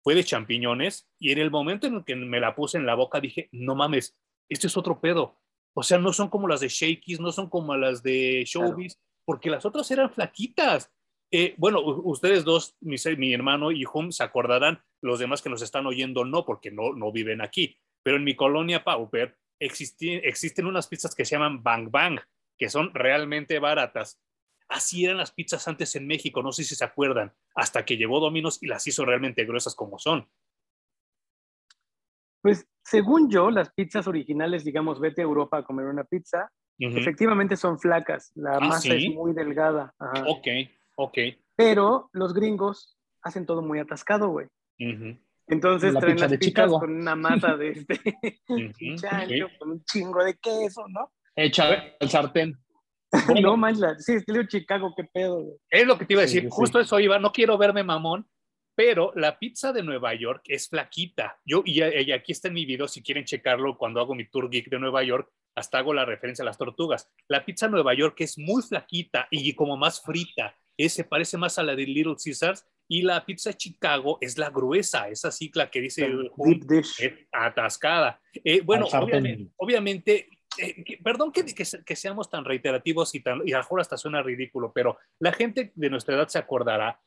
[0.03, 2.95] fue de champiñones y en el momento en el que me la puse en la
[2.95, 4.17] boca dije, no mames,
[4.49, 5.39] esto es otro pedo.
[5.75, 9.51] O sea, no son como las de Shakey's, no son como las de Showbiz, porque
[9.51, 10.91] las otras eran flaquitas.
[11.33, 15.87] Eh, bueno, ustedes dos, mi, hermano y Hum, se acordarán, los demás que nos están
[15.87, 20.89] oyendo no, porque no, no viven aquí, pero en mi colonia Pauper existi- existen unas
[20.89, 22.19] pizzas que se llaman Bang Bang,
[22.59, 24.21] que son realmente baratas.
[24.69, 28.21] Así eran las pizzas antes en México, no sé si se acuerdan, hasta que llegó
[28.21, 30.29] Domino's y las hizo realmente gruesas como son.
[32.43, 37.57] Pues según yo, las pizzas originales, digamos, vete a Europa a comer una pizza, efectivamente
[37.57, 39.07] son flacas, la Ah, masa ¿sí?
[39.07, 40.25] es muy delgada, ajá.
[40.27, 40.47] Ok,
[41.03, 41.19] ok.
[41.57, 44.47] pero los gringos hacen todo muy atascado, güey.
[44.79, 46.81] Ujú, Entonces La traen pizza las de pizzas Chicago.
[46.81, 47.95] con una masa de este
[48.49, 49.53] ujú, chancho, ok.
[49.59, 51.13] con un chingo de queso, ¿no?
[51.37, 52.57] Echa al sartén.
[53.43, 55.57] no manches, sí, estilo Chicago, qué pedo, güey.
[55.69, 56.57] Es lo que te iba a Sí, decir, sí.
[56.57, 58.27] justo eso iba, no quiero verme mamón,
[58.77, 61.39] pero la pizza de Nueva York es flaquita.
[61.45, 64.49] Yo, y, y aquí está en mi video, si quieren checarlo, cuando hago mi tour
[64.49, 67.11] geek de Nueva York, hasta hago la referencia a las tortugas.
[67.29, 70.57] La pizza de Nueva York es muy flaquita y como más frita,
[70.89, 75.09] se parece más a la de Little Caesars, y la pizza Chicago es la gruesa,
[75.09, 77.01] esa cicla que dice el Deep dish.
[77.01, 78.21] es atascada.
[78.45, 83.21] Eh, bueno, obviamente, obviamente eh, que- perdón que, que se- que seamos tan reiterativos y,
[83.21, 86.39] tan, y a lo mejor hasta suena ridículo, pero la gente de nuestra edad se
[86.39, 87.01] acordará.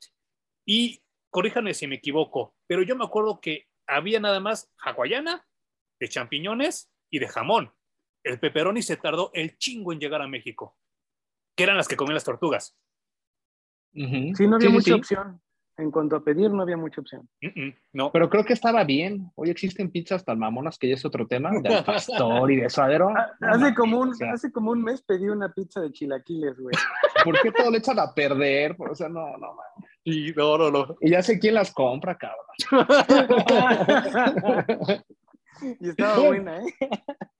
[0.65, 5.45] Y corríjanme si me equivoco, pero yo me acuerdo que había nada más hawaiana,
[5.99, 7.73] de champiñones y de jamón.
[8.23, 10.77] El pepperoni se tardó el chingo en llegar a México,
[11.57, 12.77] que eran las que comían las tortugas.
[13.93, 14.93] Sí, no había Sí, mucha sí.
[14.93, 15.39] opción.
[15.75, 17.27] En cuanto a pedir, no había mucha opción.
[17.93, 19.31] No, Pero creo que estaba bien.
[19.33, 23.09] Hoy existen pizzas tan mamonas que ya es otro tema, de pastor y de suadero.
[23.09, 25.91] Ah, No Hace como, un, o sea, hace como un mes pedí una pizza de
[25.91, 26.75] chilaquiles, güey.
[27.25, 28.75] ¿Por qué todo le echan a perder?
[28.77, 29.89] O sea, no, no, mames.
[30.03, 30.95] y no, no, no.
[31.01, 32.45] Y ya sé quién las compra, cabrón.
[35.79, 36.65] y estaba buena, ¿eh?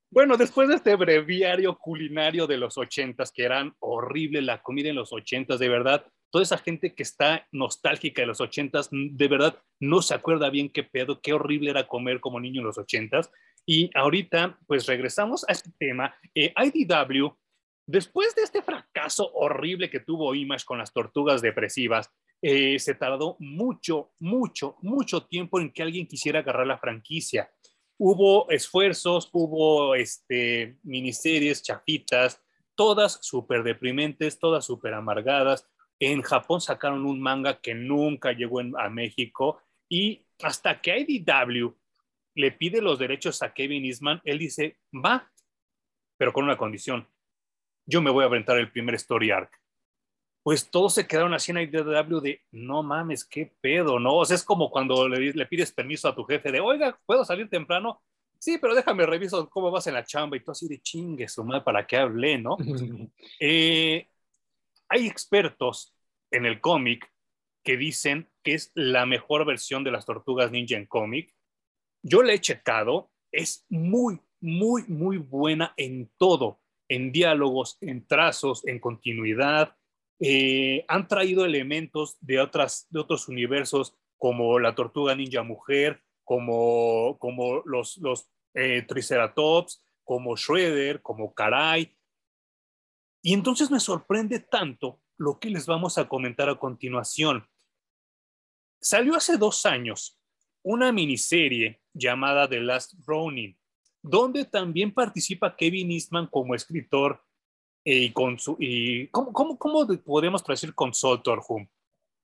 [0.10, 4.96] Bueno, después de este breviario culinario de los ochentas, que eran horrible la comida en
[4.96, 9.62] los ochentas, de verdad, toda esa gente que está nostálgica de los ochentas, de verdad,
[9.80, 13.32] no se acuerda bien qué pedo, qué horrible era comer como niño en los ochentas.
[13.68, 16.16] Y ahorita, pues regresamos a este tema.
[16.34, 17.28] Eh, IDW,
[17.86, 22.10] después de este fracaso horrible que tuvo Image con las tortugas depresivas,
[22.42, 27.48] eh, se tardó mucho, mucho, mucho tiempo en que alguien quisiera agarrar la franquicia
[27.98, 32.42] hubo esfuerzos, hubo este, miniseries, chafitas,
[32.76, 35.68] todas súper deprimentes, todas súper amargadas.
[36.12, 41.76] En Japón sacaron un manga que nunca llegó en- a México y hasta que IDW
[42.36, 45.32] le pide los derechos a Kevin Eastman, él dice, va,
[46.18, 47.08] pero con una condición.
[47.86, 49.52] Yo me voy a aventar el primer story arc.
[50.44, 54.16] pues todos se quedaron así en IDW de, no mames, qué pedo, ¿no?
[54.18, 57.24] O sea, es como cuando le, le pides permiso a tu jefe de, oiga, ¿puedo
[57.26, 58.02] salir temprano?
[58.40, 61.44] Sí, pero déjame reviso cómo vas en la chamba y tú así de chingue su
[61.46, 62.58] madre para qué hablé, ¿no?
[63.40, 64.08] eh,
[64.90, 65.93] hay expertos
[66.34, 67.10] en el cómic
[67.64, 71.34] que dicen que es la mejor versión de las tortugas ninja en cómic.
[72.02, 78.68] Yo le he checado, es muy, muy, muy buena en todo, en diálogos, en trazos,
[78.68, 79.78] en continuidad,
[80.20, 87.18] eh, han traído elementos de, otras, de otros universos como la tortuga ninja mujer, como,
[87.20, 91.98] como los, los eh, Triceratops, como Shredder, como Karai.
[93.22, 97.48] Y entonces me sorprende tanto lo que les vamos a comentar a continuación.
[98.82, 100.20] Salió hace dos años
[100.64, 103.58] una miniserie llamada The Last Ronin,
[104.02, 107.24] donde también participa Kevin Eastman como escritor
[107.84, 111.68] y, con su, y ¿cómo, cómo, cómo podemos traducir consultor, Hum?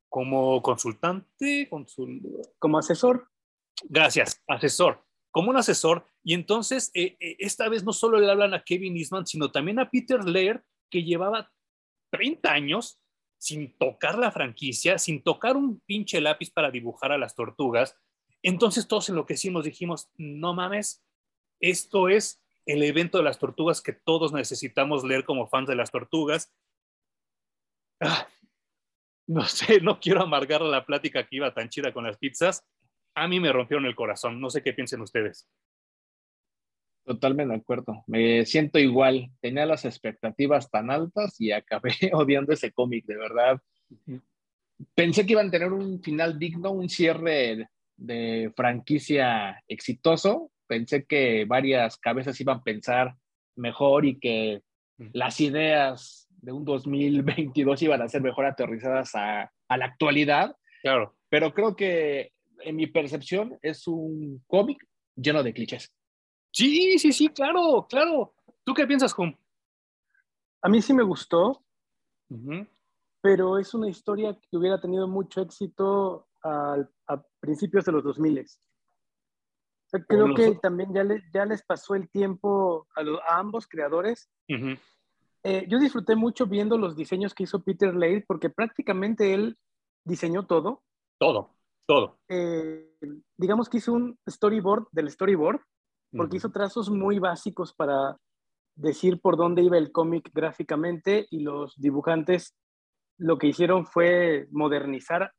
[0.10, 1.68] ¿Como consultante?
[1.70, 2.22] Consul...
[2.58, 3.30] ¿Como asesor?
[3.84, 5.04] Gracias, asesor.
[5.32, 6.06] Como un asesor.
[6.24, 9.80] Y entonces, eh, eh, esta vez no solo le hablan a Kevin Eastman, sino también
[9.80, 11.52] a Peter Laird, que llevaba
[12.12, 13.00] 30 años
[13.38, 17.96] sin tocar la franquicia, sin tocar un pinche lápiz para dibujar a las tortugas.
[18.44, 21.04] Entonces todos enloquecimos, dijimos, no mames,
[21.60, 25.92] esto es el evento de las tortugas que todos necesitamos leer como fans de las
[25.92, 26.54] tortugas.
[28.00, 28.28] Ah,
[29.28, 32.66] no sé, no quiero amargar la plática que iba tan chida con las pizzas.
[33.16, 34.40] A mí me rompieron el corazón.
[34.40, 35.48] No sé qué piensen ustedes.
[37.06, 38.04] Totalmente de acuerdo.
[38.08, 39.32] Me siento igual.
[39.42, 43.62] Tenía las expectativas tan altas y acabé odiando ese cómic, de verdad.
[44.96, 51.46] Pensé que iban a tener un final digno, un cierre de franquicia exitoso, pensé que
[51.46, 53.16] varias cabezas iban a pensar
[53.56, 54.62] mejor y que
[55.14, 60.56] las ideas de un 2022 iban a ser mejor aterrizadas a, a la actualidad.
[60.82, 61.16] Claro.
[61.30, 62.32] Pero creo que
[62.64, 64.86] en mi percepción es un cómic
[65.16, 65.92] lleno de clichés.
[66.52, 68.34] Sí, sí, sí, claro, claro.
[68.64, 69.36] ¿Tú qué piensas, Jum?
[70.62, 71.64] A mí sí me gustó,
[73.22, 76.76] pero es una historia que hubiera tenido mucho éxito a,
[77.08, 78.46] a principios de los 2000
[80.08, 84.30] creo que también ya, ya les pasó el tiempo a, ambos creadores.
[84.48, 89.58] Eh, yo disfruté mucho viendo los diseños que hizo Peter Laird porque prácticamente él
[90.04, 90.84] diseñó todo.
[91.18, 91.56] Todo,
[91.88, 92.20] todo.
[92.28, 92.94] Eh,
[93.38, 95.62] digamos que hizo un storyboard del storyboard
[96.16, 98.18] porque hizo trazos muy básicos para
[98.76, 102.56] decir por dónde iba el cómic gráficamente y los dibujantes
[103.18, 105.34] lo que hicieron fue modernizar,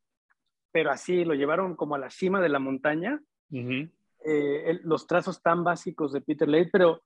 [0.71, 3.19] pero así lo llevaron como a la cima de la montaña.
[3.49, 7.01] Eh, los trazos tan básicos de Peter Laird, pero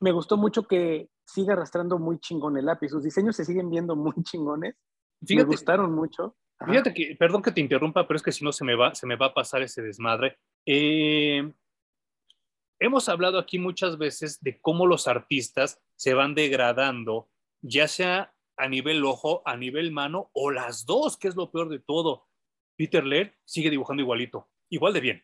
[0.00, 2.88] me gustó mucho que siga arrastrando muy chingón el lápiz.
[2.88, 4.74] Sus diseños se siguen viendo muy chingones.
[5.28, 6.36] me gustaron mucho.
[6.66, 9.06] Fíjate que, perdón que te interrumpa, pero es que si no se me va, se
[9.06, 10.38] me va a pasar ese desmadre.
[10.66, 11.52] Eh,
[12.82, 17.28] hemos hablado aquí muchas veces de cómo los artistas se van degradando,
[17.60, 21.68] ya sea a nivel ojo, a nivel mano o las dos, que es lo peor
[21.68, 22.26] de todo.
[22.76, 25.22] Peter Laird sigue dibujando igualito, igual de bien.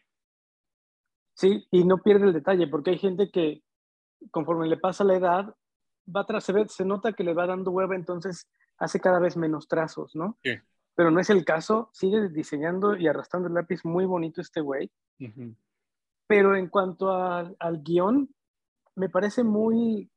[1.34, 3.62] Sí, y no pierde el detalle, porque hay gente que
[4.30, 5.54] conforme le pasa la edad,
[6.14, 9.68] va tras, se, se nota que le va dando hueva, entonces hace cada vez menos
[9.68, 10.38] trazos, ¿no?
[10.42, 10.52] Sí.
[10.94, 14.90] Pero no es el caso, sigue diseñando y arrastrando el lápiz muy bonito este güey.
[16.28, 18.28] Pero en cuanto al guion,
[18.94, 20.10] me parece muy...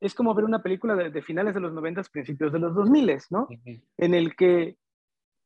[0.00, 3.48] Es como ver una película de, finales de los 90, principios de los 2000, ¿no?
[3.98, 4.78] En el que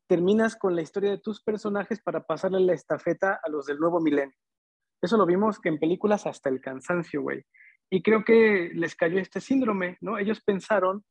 [0.06, 4.00] terminas con la historia de tus personajes para pasarle la estafeta a los del nuevo
[4.00, 4.36] milenio.
[5.02, 7.44] Eso lo vimos que en películas hasta el cansancio, güey.
[7.90, 10.18] Y creo que les cayó este síndrome, ¿no?
[10.18, 11.04] Ellos pensaron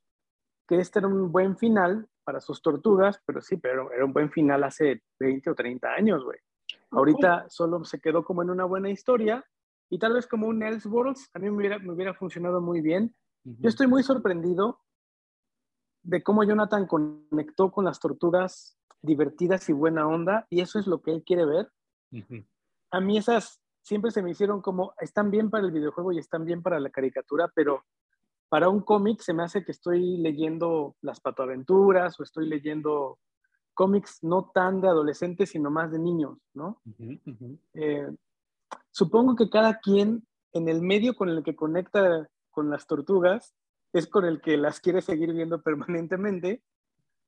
[0.68, 4.32] que este era un buen final para sus tortugas, pero sí, pero era un buen
[4.32, 6.40] final hace 20 o 30 años, güey.
[6.94, 9.46] Ahorita solo se quedó como en una buena historia
[9.90, 13.16] y tal vez como un Elseworlds, a mí me hubiera, me hubiera funcionado muy bien.
[13.44, 14.80] Yo estoy muy sorprendido
[16.04, 21.02] de cómo Jonathan conectó con las tortugas divertidas y buena onda, y eso es lo
[21.02, 21.72] que él quiere ver.
[22.92, 26.46] A mí esas siempre se me hicieron como, están bien para el videojuego y están
[26.46, 27.84] bien para la caricatura, pero
[28.50, 33.20] para un cómic se me hace que estoy leyendo las patoaventuras o estoy leyendo
[33.74, 36.82] cómics no tan de adolescentes, sino más de niños, ¿no?
[37.74, 38.10] Eh,
[38.92, 43.54] supongo que cada quien en el medio con el que conecta con las tortugas
[43.94, 46.62] es con el que las quiere seguir viendo permanentemente,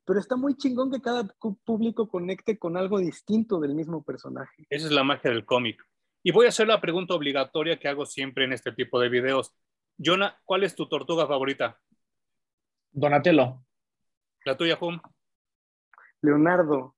[0.06, 1.28] pero está muy chingón que cada
[1.64, 4.66] público conecte con algo distinto del mismo personaje.
[4.70, 5.84] Esa es la magia del cómic.
[6.24, 9.54] Y voy a hacer la pregunta obligatoria que hago siempre en este tipo de videos.
[9.98, 11.80] Jonah, ¿cuál es tu tortuga favorita?
[12.92, 13.64] Donatello.
[14.44, 15.00] ¿La tuya, Hum?
[16.26, 16.96] Leonardo.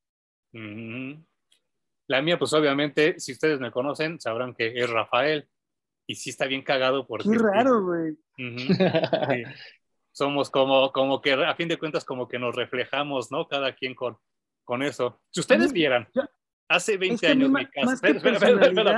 [2.07, 5.47] La mía, pues obviamente, si ustedes me conocen, sabrán que es Rafael.
[6.07, 7.29] Y sí está bien cagado porque...
[7.29, 8.15] Qué raro, güey.
[10.13, 13.47] Somos como, como que, a fin de cuentas, como que nos reflejamos, ¿no?
[13.47, 14.17] Cada quien con,
[14.63, 15.21] con eso.
[15.31, 16.07] Si ustedes vieran,
[16.69, 17.93] hace 20 años mi casa...
[17.93, 18.51] Espera, espera, espera,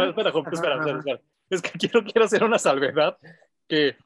[0.07, 3.17] espera, espera, espera, Es que quiero, quiero hacer una salvedad
[3.67, 3.97] que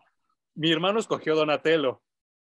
[0.56, 2.02] mi hermano escogió Donatello,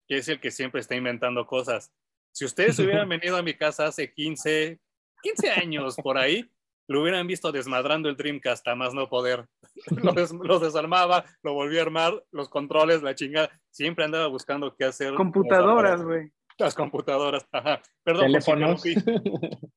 [0.07, 1.91] que es el que siempre está inventando cosas.
[2.36, 4.77] Si ustedes hubieran venido a mi casa hace 15,
[5.23, 6.51] 15 años por ahí,
[6.88, 9.47] lo hubieran visto desmadrando el Dreamcast a más no poder.
[10.43, 13.49] Los, desarmaba, lo volvía a armar, los controles, la chingada.
[13.71, 15.13] Siempre andaba buscando qué hacer.
[15.15, 16.31] Computadoras, güey.
[16.57, 17.81] Las computadoras, ajá.
[18.03, 18.27] Perdón.
[18.27, 18.83] Teléfonos.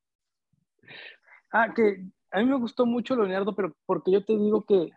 [1.52, 4.90] ah, que a mí me gustó mucho Leonardo, pero porque yo te digo que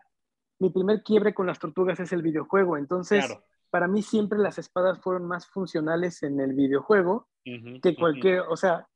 [0.58, 2.76] mi primer quiebre con las tortugas es el videojuego.
[2.76, 3.24] Entonces,
[3.72, 8.86] para mí siempre las espadas fueron más funcionales en el videojuego que cualquier, o sea,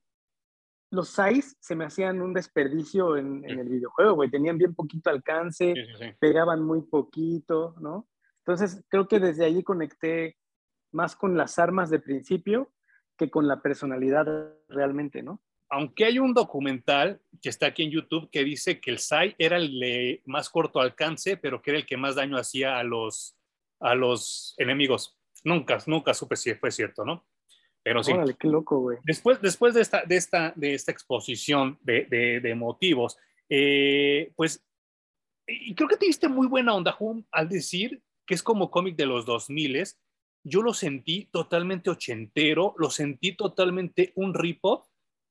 [0.91, 4.31] los size se me hacían un desperdicio en, el videojuego, güey.
[4.31, 5.73] Tenían bien poquito alcance,
[6.21, 8.07] pegaban muy poquito, ¿no?
[8.45, 10.37] Entonces, creo que desde allí conecté
[10.93, 12.71] más con las armas de principio
[13.17, 14.27] que con la personalidad
[14.69, 15.41] realmente, ¿no?
[15.71, 19.57] Aunque hay un documental que está aquí en YouTube que dice que el SAI era
[19.57, 23.36] el de más corto alcance, pero que era el que más daño hacía a los,
[23.81, 25.19] a los enemigos.
[25.45, 27.25] Nunca, nunca supe si fue cierto, ¿no?
[27.83, 28.13] Pero sí.
[28.39, 28.99] qué loco, güey.
[29.05, 33.17] Después, después de, esta, de, esta, de esta exposición de, de, motivos,
[33.49, 34.65] eh, pues,
[35.47, 38.97] y creo que te diste muy buena onda, Hum, al decir que es como cómic
[38.97, 39.85] de los 2000
[40.43, 44.89] yo lo sentí totalmente ochentero, lo sentí totalmente un ripo,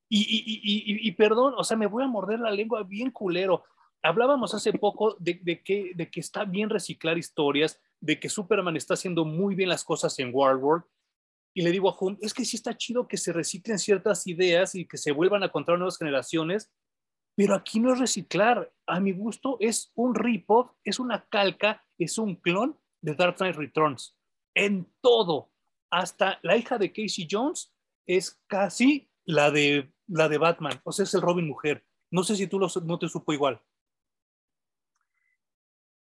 [0.09, 3.63] y, y, y, y, perdón, o sea, me voy a morder la lengua bien culero.
[4.03, 8.77] Hablábamos hace poco de, de, que, de que está bien reciclar historias, de que Superman
[8.77, 10.83] está haciendo muy bien las cosas en World
[11.55, 14.75] y le digo a Hum, es que sí está chido que se reciclen ciertas ideas
[14.75, 16.71] y que se vuelvan a contar nuevas generaciones,
[17.35, 18.71] pero aquí no es reciclar.
[18.85, 23.55] A mi gusto es un rip-off, es una calca, es un clon de Dark Knight
[23.55, 24.15] Returns.
[24.53, 25.51] En todo.
[25.89, 27.73] Hasta la hija de Casey Jones
[28.05, 30.79] es casi la de, la de Batman.
[30.83, 31.83] O sea, es el Robin mujer.
[32.11, 33.61] No sé si tú lo, no te supo igual.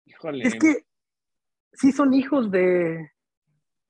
[0.04, 0.48] Híjole.
[0.48, 0.91] Es que
[1.72, 3.10] sí son hijos de,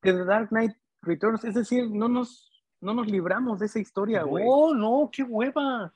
[0.02, 4.22] de The Dark Knight Returns, es decir, no nos, no nos libramos de esa historia,
[4.22, 4.44] güey.
[4.44, 5.94] No, no, qué hueva.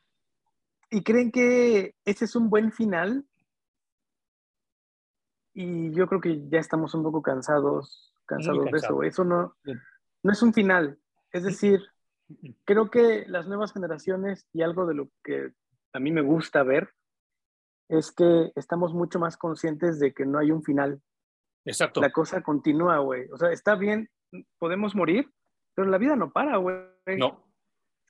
[0.90, 3.26] ¿Y creen que ese es un buen final?
[5.54, 9.02] Y yo creo que ya estamos un poco cansados, cansados de eso.
[9.02, 9.56] Eso no,
[10.22, 10.98] no es un final.
[11.32, 11.80] Es decir,
[12.64, 15.52] creo que las nuevas generaciones y algo de lo que
[15.92, 16.90] a mí me gusta ver
[17.88, 21.00] es que estamos mucho más conscientes de que no hay un final.
[21.66, 22.00] Exacto.
[22.00, 23.28] La cosa continúa, güey.
[23.30, 24.08] O sea, está bien
[24.58, 25.30] podemos morir,
[25.74, 26.76] pero la vida no para, güey.
[27.18, 27.44] No.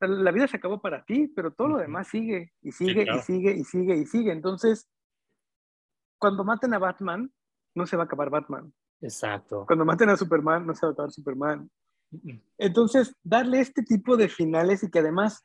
[0.00, 3.52] la vida se acabó para ti, pero todo lo demás sigue y sigue y sigue
[3.52, 4.32] y sigue y sigue.
[4.32, 4.88] Entonces,
[6.18, 7.32] cuando maten a Batman,
[7.74, 8.72] no se va a acabar Batman.
[9.00, 9.64] Exacto.
[9.66, 11.70] Cuando maten a Superman, no se va a acabar Superman.
[12.56, 15.44] Entonces, darle este tipo de finales y que además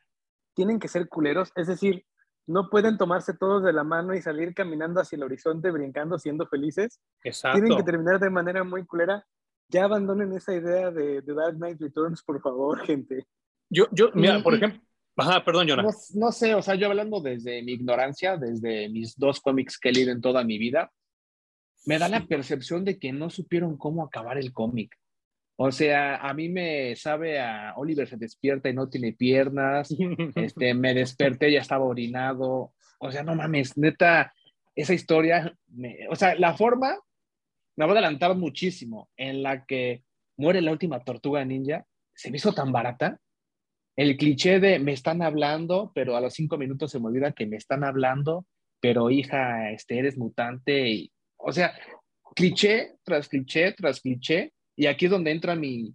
[0.54, 2.06] tienen que ser culeros, es decir,
[2.48, 6.48] no pueden tomarse todos de la mano y salir caminando hacia el horizonte, brincando, siendo
[6.48, 7.00] felices.
[7.24, 7.60] Exacto.
[7.60, 9.26] Tienen que terminar de manera muy culera
[9.72, 13.26] ya abandonen esa idea de, de, Dark Knight Returns, por favor, gente.
[13.70, 14.82] Yo, yo, mira, por ejemplo,
[15.16, 16.14] ajá, perdón, Jonas.
[16.14, 19.94] No, sé, o sea, yo hablando desde mi ignorancia, desde mis dos cómics que he
[19.94, 20.92] leído en toda mi vida,
[21.86, 24.94] me da la percepción de que no supieron cómo acabar el cómic.
[25.64, 29.96] O sea, a mí me sabe a Oliver se despierta y no tiene piernas,
[30.36, 32.74] este, me desperté y ya estaba orinado.
[32.98, 34.34] O sea, no mames, neta,
[34.76, 35.56] esa historia,
[36.10, 36.98] o sea, la forma
[37.76, 40.04] me voy a adelantar muchísimo, en la que
[40.36, 41.86] muere la última tortuga ninja,
[42.16, 43.20] se me hizo tan barata.
[43.96, 47.46] El cliché de me están hablando, pero a los cinco minutos se me olvida que
[47.46, 48.48] me están hablando,
[48.80, 50.90] pero hija, este, eres mutante.
[50.90, 51.72] Y, o sea,
[52.36, 54.54] cliché tras cliché tras cliché.
[54.82, 55.94] Y aquí es donde entra mi,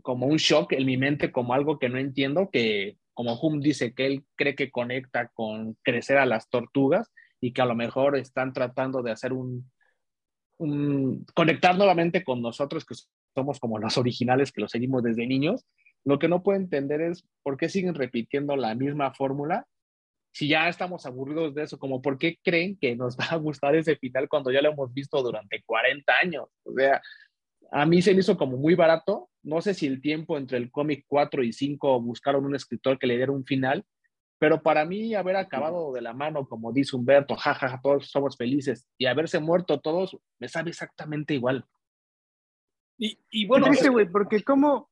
[0.00, 3.92] como un shock en mi mente, como algo que no entiendo, que como Hum dice
[3.92, 7.10] que él cree que conecta con crecer a las tortugas
[7.40, 9.68] y que a lo mejor están tratando de hacer un,
[11.34, 12.94] conectar nuevamente con nosotros que
[13.34, 15.66] somos como los originales que los seguimos desde niños.
[16.04, 19.66] Lo que no puedo entender es por qué siguen repitiendo la misma fórmula
[20.32, 23.74] si ya estamos aburridos de eso, como por qué creen que nos va a gustar
[23.74, 26.44] ese final cuando ya lo hemos visto durante 40 años.
[26.62, 27.02] O sea,
[27.74, 29.28] a mí se me hizo como muy barato.
[29.42, 33.06] No sé si el tiempo entre el cómic 4 y 5 buscaron un escritor que
[33.06, 33.84] le diera un final,
[34.38, 38.86] pero para mí haber acabado de la mano, como dice Humberto, jajaja, todos somos felices,
[38.96, 41.66] y haberse muerto todos, me sabe exactamente igual.
[42.96, 44.88] Y, y bueno, dice, güey, porque cómo,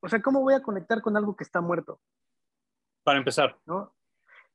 [0.00, 2.00] o sea, ¿cómo voy a conectar con algo que está muerto?
[3.02, 3.58] para empezar.
[3.66, 3.92] ¿no?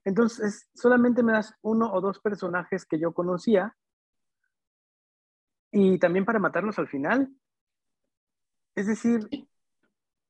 [0.04, 3.76] Entonces, solamente me das uno o dos personajes que yo conocía
[5.72, 7.30] y también para matarlos al final.
[8.76, 9.28] Es decir,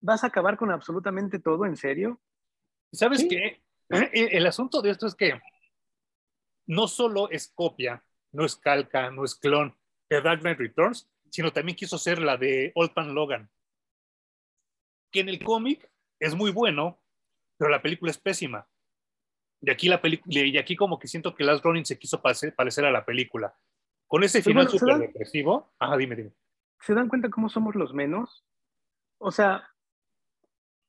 [0.02, 2.22] ¿vas a acabar con absolutamente todo, en serio?
[2.92, 3.28] ¿Sabes Sí.
[3.28, 3.62] qué?
[3.90, 5.40] El, el asunto de esto es que
[6.68, 9.76] no solo es copia, no es calca, no es clon
[10.10, 13.50] de Dark Knight Returns, sino también quiso ser la de Old Man Logan.
[15.12, 15.90] Que en el cómic
[16.20, 17.00] es muy bueno,
[17.58, 18.68] pero la película es pésima.
[19.62, 22.54] Y aquí, la película, y aquí como que siento que Last Ronin se quiso parecer,
[22.56, 23.56] parecer a la película.
[24.08, 25.74] Con ese Pero final bueno, ¿se súper depresivo.
[25.80, 26.32] Ajá, dime, dime.
[26.82, 28.46] ¿Se dan cuenta cómo somos los menos?
[29.20, 29.68] O sea,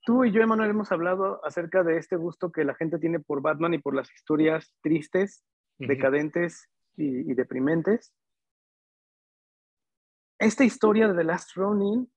[0.03, 3.41] tú y yo, Emanuel, hemos hablado acerca de este gusto que la gente tiene por
[3.43, 5.45] Batman y por las historias tristes,
[5.79, 8.13] decadentes y, y deprimentes.
[10.39, 12.11] Esta historia de The Last Ronin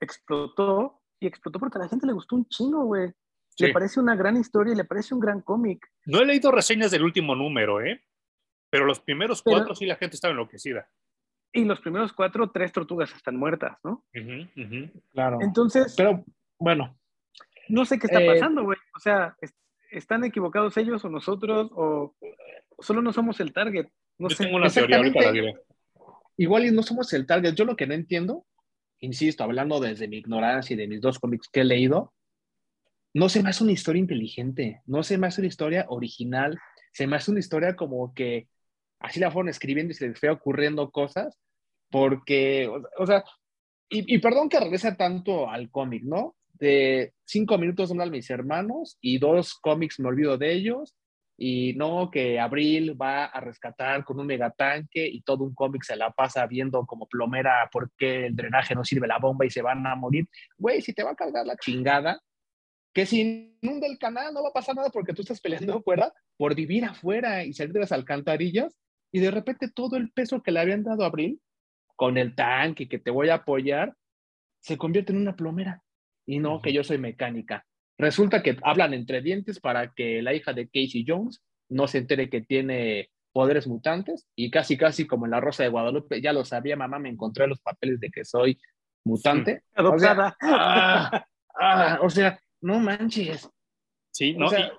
[0.00, 3.12] explotó y explotó porque a la gente le gustó un chingo, güey.
[3.50, 3.66] Sí.
[3.66, 5.86] Le parece una gran historia y le parece un gran cómic.
[6.06, 8.02] No he leído reseñas del último número, ¿eh?
[8.70, 10.88] Pero los primeros Pero- cuatro sí la gente estaba enloquecida.
[11.52, 14.04] Y los primeros cuatro, tres tortugas están muertas, ¿no?
[15.12, 15.38] Claro.
[15.40, 16.24] Entonces, Pero
[16.58, 16.96] bueno,
[17.68, 18.78] no sé qué está Eh, pasando, güey.
[18.94, 19.54] O sea, es-
[19.90, 21.70] ¿están equivocados ellos o nosotros?
[21.74, 22.14] ¿O
[22.78, 23.88] solo no somos el target?
[24.18, 24.44] No Yo sé.
[24.44, 25.54] tengo una teoría, ahorita la diré.
[26.36, 27.54] igual y no somos el target.
[27.54, 28.46] Yo lo que no entiendo,
[29.00, 32.14] insisto, hablando desde mi ignorancia y de mis dos cómics que he leído,
[33.12, 36.56] no se me hace una historia inteligente, no se me hace una historia original,
[36.92, 38.48] se me hace una historia como que
[39.00, 41.38] así la fueron escribiendo y se les fue ocurriendo cosas,
[41.90, 43.24] porque, o, o sea,
[43.88, 46.36] y, y perdón que regrese tanto al cómic, ¿no?
[46.52, 50.94] De cinco minutos hablan mis hermanos y dos cómics me olvido de ellos,
[51.42, 55.96] y no que Abril va a rescatar con un megatanque y todo un cómic se
[55.96, 59.62] la pasa viendo como plomera por qué el drenaje no sirve la bomba y se
[59.62, 60.28] van a morir.
[60.58, 62.20] Güey, si te va a cargar la chingada,
[62.92, 66.12] que si inunda el canal no va a pasar nada porque tú estás peleando afuera
[66.36, 68.76] por vivir afuera y salir de las alcantarillas
[69.12, 71.40] y de repente todo el peso que le habían dado a Abril
[71.96, 73.94] con el tanque que te voy a apoyar
[74.60, 75.82] se convierte en una plomera
[76.26, 77.66] y no que yo soy mecánica.
[77.98, 82.30] Resulta que hablan entre dientes para que la hija de Casey Jones no se entere
[82.30, 86.44] que tiene poderes mutantes y casi casi como en la Rosa de Guadalupe ya lo
[86.44, 88.58] sabía mamá me encontré los papeles de que soy
[89.04, 90.36] mutante O sea, Adoptada.
[90.42, 91.26] ah,
[91.58, 93.48] ah, o sea, no manches.
[94.12, 94.48] Sí, O ¿no?
[94.50, 94.70] sea, Y-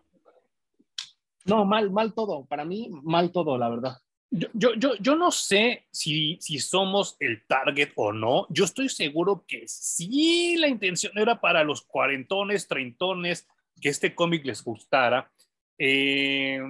[1.45, 2.45] no, mal, mal todo.
[2.45, 3.93] Para mí, mal todo, la verdad.
[4.33, 8.47] Yo, yo, yo, no sé si, si somos el target o no.
[8.49, 13.45] Yo estoy seguro que sí la intención era para los cuarentones, treintones,
[13.81, 15.29] que este cómic les gustara.
[15.77, 16.61] Eh,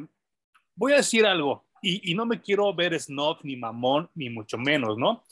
[0.75, 4.57] voy a decir algo, y, y no me quiero ver snob ni mamón, ni mucho
[4.57, 5.23] menos, ¿no?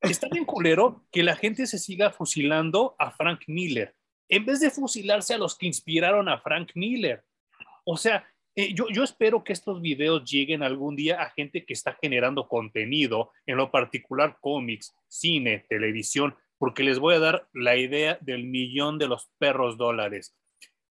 [0.00, 3.94] Está bien culero que la gente se siga fusilando a Frank Miller,
[4.28, 7.24] en vez de fusilarse a los que inspiraron a Frank Miller.
[7.84, 8.26] O sea,
[8.56, 12.48] eh, yo, yo espero que estos videos lleguen algún día a gente que está generando
[12.48, 18.44] contenido, en lo particular cómics, cine, televisión, porque les voy a dar la idea del
[18.44, 20.36] millón de los perros dólares.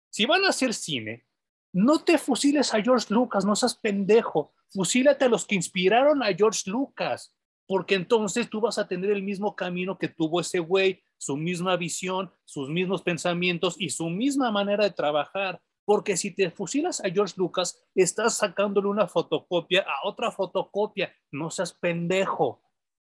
[0.10, 1.26] Si van a hacer cine,
[1.74, 4.54] no te fusiles a George Lucas, no seas pendejo.
[4.70, 7.36] Fusílate a los que inspiraron a George Lucas,
[7.66, 11.76] porque entonces tú vas a tener el mismo camino que tuvo ese güey, su misma
[11.76, 15.62] visión, sus mismos pensamientos y su misma manera de trabajar.
[15.88, 21.16] Porque si te fusilas a George Lucas, estás sacándole una fotocopia a otra fotocopia.
[21.32, 22.62] No seas pendejo.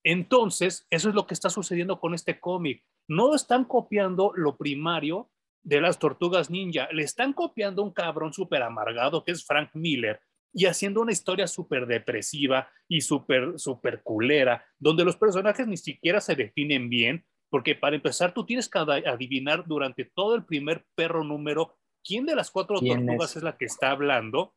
[0.03, 2.86] Entonces, eso es lo que está sucediendo con este cómic.
[3.07, 5.32] No están copiando lo primario
[5.63, 10.22] de las tortugas ninja, le están copiando un cabrón súper amargado que es Frank Miller
[10.53, 16.22] y haciendo una historia súper depresiva y súper super culera, donde los personajes ni siquiera
[16.22, 21.24] se definen bien, porque para empezar tú tienes que adivinar durante todo el primer perro
[21.24, 21.76] número
[22.10, 23.38] quién de las cuatro ¿Quién tortugas es?
[23.38, 24.55] es la que está hablando.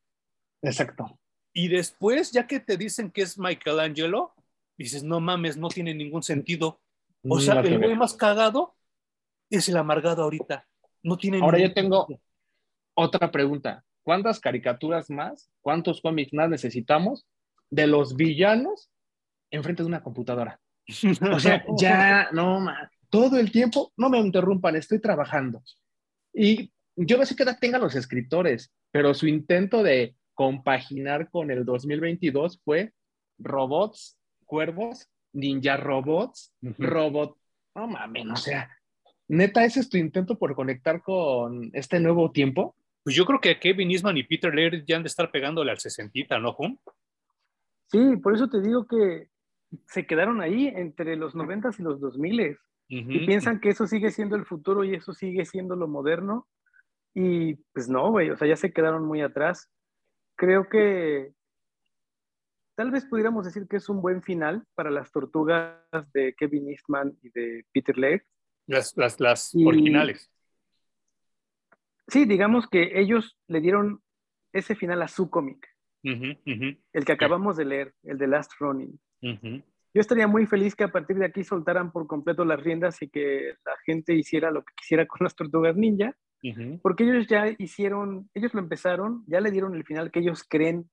[0.62, 1.18] Exacto.
[1.52, 4.32] Y después, ya que te dicen que es Michelangelo,
[4.78, 6.80] dices, no mames, no tiene ningún sentido.
[7.28, 8.74] O sea, el güey más cagado
[9.50, 10.66] es el amargado ahorita.
[11.02, 12.20] No tiene Ahora yo tengo sentido.
[12.94, 13.84] otra pregunta.
[14.02, 17.26] ¿Cuántas caricaturas más, cuántos cómics más necesitamos
[17.70, 18.90] de los villanos
[19.50, 20.58] enfrente de una computadora?
[21.32, 25.62] O sea, ya, no, ma, todo el tiempo, no me interrumpan, estoy trabajando.
[26.32, 31.50] Y yo no sé qué edad tengan los escritores, pero su intento de compaginar con
[31.50, 32.92] el 2022 fue
[33.38, 36.74] robots, cuervos, ninja robots, Ujú.
[36.82, 37.36] robot.
[37.74, 38.70] No mames, o sea,
[39.28, 42.76] neta, ese es tu intento por conectar con este nuevo tiempo.
[43.02, 45.78] Pues yo creo que Kevin Eastman y Peter Laird ya han de estar pegándole al
[45.78, 46.78] 60, ¿no, Jun?
[47.86, 49.28] Sí, por eso te digo que
[49.86, 53.26] se quedaron ahí entre los 90 y los 2000 y Ujú.
[53.26, 56.46] piensan que eso sigue siendo el futuro y eso sigue siendo lo moderno.
[57.14, 59.70] Y pues no, güey, o sea, ya se quedaron muy atrás.
[60.36, 61.32] Creo que
[62.74, 65.76] tal vez pudiéramos decir que es un buen final para las tortugas
[66.12, 68.22] de Kevin Eastman y de Peter Laird.
[68.66, 70.30] Las, las, las originales.
[72.08, 74.02] Sí, digamos que ellos le dieron
[74.52, 75.68] ese final a su cómic.
[76.02, 78.98] El que acabamos de leer, el de Last Running.
[79.94, 83.08] Yo estaría muy feliz que a partir de aquí soltaran por completo las riendas y
[83.08, 86.16] que la gente hiciera lo que quisiera con las tortugas ninja,
[86.82, 90.90] porque ellos ya hicieron, ellos lo empezaron, ya le dieron el final que ellos creen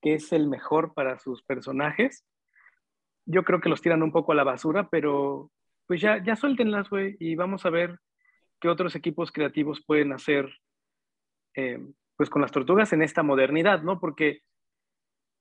[0.00, 2.24] que es el mejor para sus personajes.
[3.26, 5.50] Yo creo que los tiran un poco a la basura, pero
[5.86, 7.98] pues ya, ya suéltenlas, güey, y vamos a ver
[8.60, 10.48] qué otros equipos creativos pueden hacer
[11.54, 11.78] eh,
[12.16, 14.00] pues con las tortugas en esta modernidad, ¿no?
[14.00, 14.40] Porque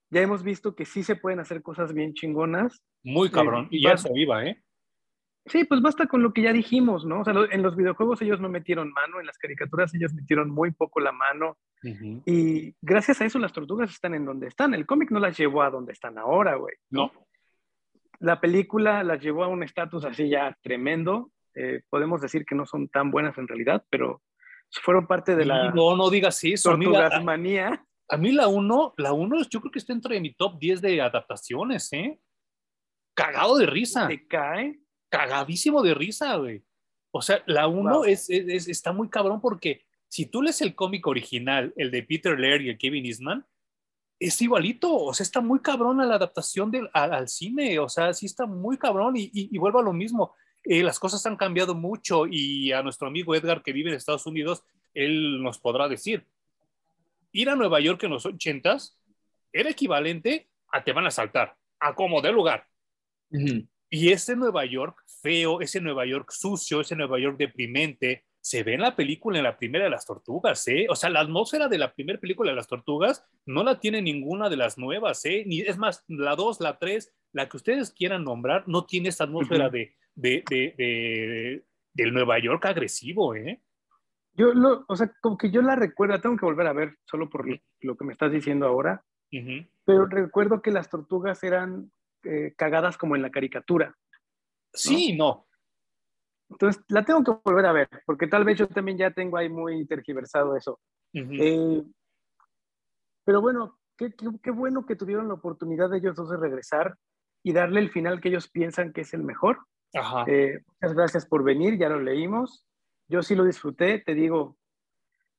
[0.10, 2.82] ya hemos visto que sí se pueden hacer cosas bien chingonas.
[3.04, 4.62] Muy cabrón, y ya se viva, ¿eh?
[5.48, 7.22] Sí, pues basta con lo que ya dijimos, ¿no?
[7.22, 10.72] O sea, en los videojuegos ellos no metieron mano, en las caricaturas ellos metieron muy
[10.72, 11.58] poco la mano.
[12.26, 14.74] Y gracias a eso las tortugas están en donde están.
[14.74, 16.74] El cómic no las llevó a donde están ahora, güey.
[16.90, 17.12] No.
[18.20, 21.32] La película las llevó a un estatus así ya tremendo.
[21.54, 24.24] Eh, podemos decir que no son tan buenas en realidad, pero
[24.82, 25.72] fueron parte de la...
[25.72, 26.72] No, no digas eso.
[26.72, 27.86] Tortugas manía.
[28.10, 30.82] A mí la 1, la 1 yo creo que está dentro de mi top 10
[30.82, 32.20] de adaptaciones, ¿eh?
[33.14, 34.08] Cagado de risa.
[34.08, 34.80] ¿Te cae?
[35.18, 36.64] Cagadísimo de risa, güey.
[37.12, 41.74] O sea, la 1 es, está muy cabrón porque si tú lees el cómic original,
[41.78, 43.46] el de Peter Laird y el Kevin Eastman,
[44.20, 48.26] es igualito, o sea, está muy cabrón la adaptación del, al, cine, o sea, sí
[48.26, 52.26] está muy cabrón y, y, vuelvo a lo mismo, eh, las cosas han cambiado mucho
[52.28, 54.64] y a nuestro amigo Edgar que vive en Estados Unidos,
[54.94, 56.26] él nos podrá decir,
[57.34, 58.98] ir a Nueva York en los ochentas
[59.52, 62.68] era equivalente a te van a saltar, a como de lugar.
[63.96, 68.74] Y ese Nueva York feo, ese Nueva York sucio, ese Nueva York deprimente, se ve
[68.74, 70.86] en la película, en la primera de las tortugas, ¿eh?
[70.90, 74.50] O sea, la atmósfera de la primera película de las tortugas no la tiene ninguna
[74.50, 75.46] de las nuevas, ¿eh?
[75.48, 79.24] Ni, es más, la dos, la tres, la que ustedes quieran nombrar, no tiene esta
[79.24, 83.62] atmósfera de, de, de, del Nueva York agresivo, ¿eh?
[84.34, 87.30] Yo, lo, o sea, como que yo la recuerdo, tengo que volver a ver solo
[87.30, 87.48] por
[87.80, 89.06] lo que me estás diciendo ahora,
[89.86, 91.92] pero recuerdo que las tortugas eran
[92.26, 93.96] eh, cagadas como en la caricatura.
[94.74, 95.48] Sí, no.
[96.50, 99.50] Entonces, la tengo que volver a ver, porque tal vez yo también ya tengo ahí
[99.50, 100.80] muy tergiversado eso.
[101.14, 101.82] Eh,
[103.24, 104.14] pero bueno, qué,
[104.44, 106.98] qué, bueno que tuvieron la oportunidad de ellos dos de regresar
[107.42, 109.60] y darle el final que ellos piensan que es el mejor.
[109.94, 110.26] Ajá.
[110.28, 112.66] Eh, muchas gracias por venir, ya lo leímos
[113.08, 114.58] yo sí lo disfruté, te digo,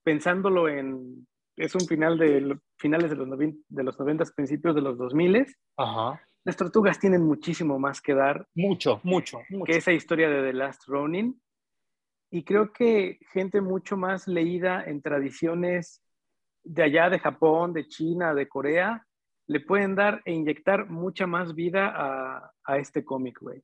[0.03, 1.26] pensándolo en,
[1.57, 5.47] es un final de finales de los, de los 90, principios de los 2000.
[5.76, 6.20] Ajá.
[6.47, 8.47] Las tortugas tienen muchísimo más que dar.
[8.55, 9.65] Mucho, mucho, mucho.
[9.65, 11.43] Que esa historia de The Last Ronin.
[12.31, 16.05] Y creo que gente mucho más leída en tradiciones
[16.63, 19.05] de allá, de Japón, de China, de Corea,
[19.49, 23.61] le pueden dar e inyectar mucha más vida a, a este cómic, güey.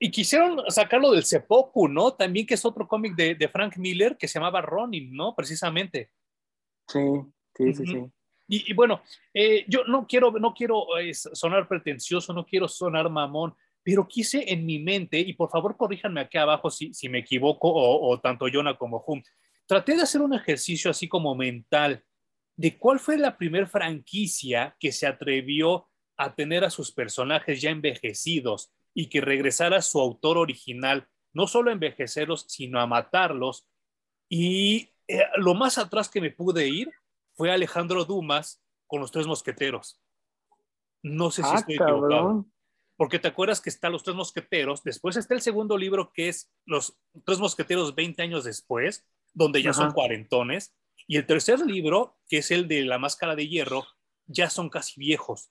[0.00, 2.14] Y quisieron sacarlo del Seppuku, ¿no?
[2.14, 5.36] También que es otro cómic de, de, Frank Miller que se llamaba Ronin, ¿no?
[5.36, 6.10] Precisamente.
[6.88, 7.00] Sí,
[7.56, 8.12] sí, sí, sí.
[8.46, 13.54] Y, bueno, eh, yo no quiero, no quiero eh, sonar pretencioso, no quiero sonar mamón,
[13.82, 17.70] pero quise en mi mente, y por favor corríjanme aquí abajo si, si me equivoco,
[17.72, 19.22] o, tanto Jonah como Hum,
[19.66, 22.02] traté de hacer un ejercicio así como mental
[22.56, 27.70] de cuál fue la primer franquicia que se atrevió a tener a sus personajes ya
[27.70, 33.66] envejecidos y que regresara su autor original, no solo a envejecerlos, sino a matarlos.
[34.28, 36.90] Y eh, lo más atrás que me pude ir
[37.34, 40.00] fue Alejandro Dumas con los tres mosqueteros.
[41.02, 42.46] No sé si ah, estoy equivocado.
[42.96, 46.52] Porque te acuerdas que está Los Tres Mosqueteros, después está el segundo libro que es
[46.64, 50.76] Los Tres Mosqueteros 20 años después, donde ya son cuarentones,
[51.08, 53.84] y el tercer libro, que es el de La Máscara de Hierro,
[54.26, 55.50] ya son casi viejos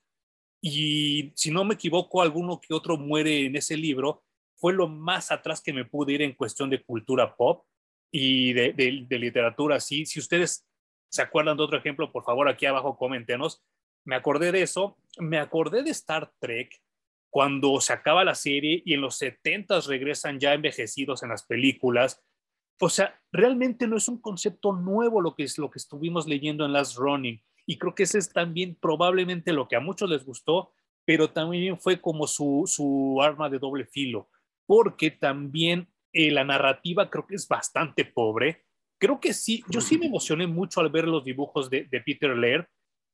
[0.66, 4.24] y si no me equivoco, alguno que otro muere en ese libro,
[4.56, 7.66] fue lo más atrás que me pude ir en cuestión de cultura pop
[8.10, 9.82] y de, de, literatura.
[9.82, 10.66] Sí, si ustedes
[11.14, 13.64] se acuerdan de otro ejemplo, por favor, aquí abajo coméntenos.
[14.04, 16.82] Me acordé de eso, me acordé de Star Trek
[17.30, 22.24] cuando se acaba la serie y en los 70 regresan ya envejecidos en las películas.
[22.80, 26.66] O sea, realmente no es un concepto nuevo lo que es lo que estuvimos leyendo
[26.66, 30.26] en Last Running y creo que ese es también probablemente lo que a muchos les
[30.26, 30.74] gustó,
[31.06, 34.32] pero también fue como su, su arma de doble filo,
[34.66, 38.66] porque también eh, la narrativa creo que es bastante pobre.
[39.04, 42.70] Creo que sí, yo sí me emocioné mucho al ver los dibujos de, Peter Laird,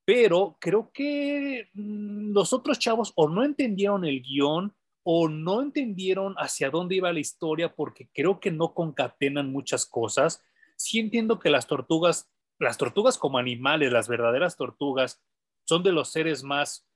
[0.06, 6.36] pero creo que mm, los otros chavos o no entendieron el guion o no entendieron
[6.38, 10.44] hacia dónde iba la historia porque creo que no concatenan muchas cosas.
[10.76, 12.30] Sí entiendo que las tortugas,
[12.60, 15.24] las tortugas como animales, las verdaderas tortugas,
[15.64, 16.88] son de los seres más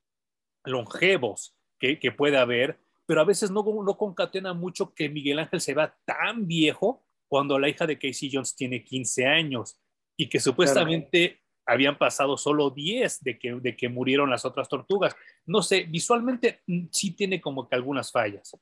[0.66, 5.62] longevos que, que puede haber, pero a veces no, no concatena mucho que Miguel Ángel
[5.62, 7.04] se va tan viejo
[7.34, 9.82] cuando la hija de Casey Jones tiene 15 años
[10.16, 15.16] y que supuestamente habían pasado solo 10 de que, de que murieron las otras tortugas.
[15.44, 18.56] No sé, visualmente mm, sí tiene como que algunas fallas.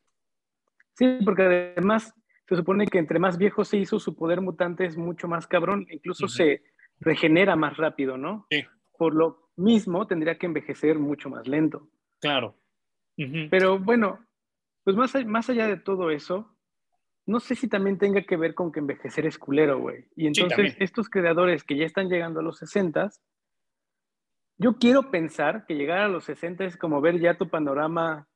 [0.93, 2.15] Sí, porque además
[2.47, 5.85] se supone que entre más viejo se hizo, su poder mutante es mucho más cabrón,
[5.89, 6.63] incluso se
[7.01, 8.47] regenera más rápido, ¿no?
[8.49, 8.63] Sí.
[8.97, 11.89] Por lo mismo, tendría que envejecer mucho más lento.
[12.21, 12.55] Claro.
[13.49, 14.25] Pero bueno,
[14.85, 16.55] pues más, más allá de todo eso,
[17.25, 20.07] no sé si también tenga que ver con que envejecer es culero, güey.
[20.15, 23.09] Y entonces estos creadores que ya están llegando a los 60,
[24.57, 28.27] yo quiero pensar que llegar a los 60 es como ver ya tu panorama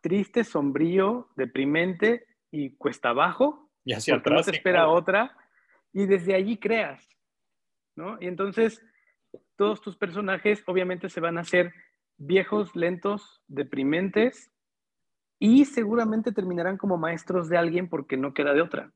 [0.00, 3.70] triste, sombrío, deprimente y cuesta abajo.
[3.84, 5.36] Y hacia porque no te espera otra.
[5.92, 7.16] Y desde allí creas,
[7.96, 8.18] ¿no?
[8.20, 8.82] Y entonces
[9.56, 11.72] todos tus personajes obviamente se van a hacer
[12.18, 14.52] viejos, lentos, deprimentes
[15.38, 18.92] y seguramente terminarán como maestros de alguien porque no queda de otra.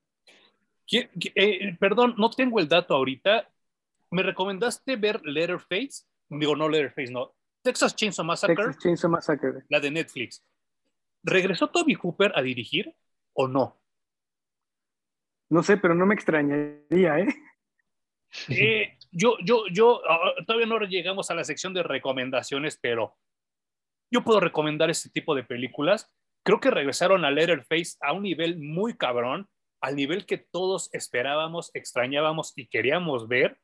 [0.90, 3.48] Eh, perdón, no tengo el dato ahorita.
[4.10, 6.04] ¿Me recomendaste ver Letterface?
[6.28, 7.34] Digo, no Letterface, no.
[7.62, 8.56] Texas Chainsaw Massacre.
[8.56, 9.62] Texas Chainsaw Massacre.
[9.68, 10.44] La de Netflix.
[11.22, 12.94] ¿Regresó Toby Hooper a dirigir
[13.34, 13.80] o no?
[15.48, 17.28] No sé, pero no me extrañaría, ¿eh?
[18.48, 23.16] eh yo, yo, yo, ah, todavía no llegamos a la sección de recomendaciones, pero
[24.10, 26.12] yo puedo recomendar este tipo de películas
[26.44, 29.48] creo que regresaron a Letterface a un nivel muy cabrón,
[29.80, 33.58] al nivel que todos esperábamos, extrañábamos y queríamos ver.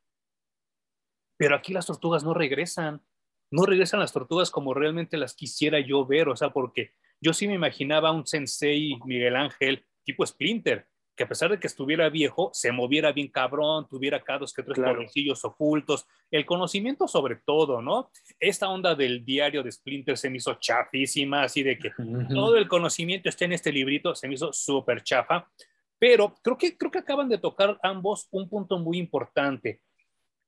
[1.36, 3.02] Pero aquí las tortugas no regresan.
[3.50, 6.28] No regresan las tortugas como realmente las quisiera yo ver.
[6.28, 10.88] O sea, porque yo sí me imaginaba un sensei Miguel Ángel tipo Splinter,
[11.18, 14.62] que a pesar de que estuviera viejo, se moviera bien cabrón, tuviera cada dos que
[14.62, 15.04] tres claro.
[15.42, 18.10] ocultos, el conocimiento sobre todo, ¿no?
[18.38, 21.90] Esta onda del diario de Splinter se me hizo chafísima, así de que
[22.32, 25.50] todo el conocimiento está en este librito, se me hizo súper chafa,
[25.98, 29.80] pero creo que, creo que acaban de tocar ambos un punto muy importante.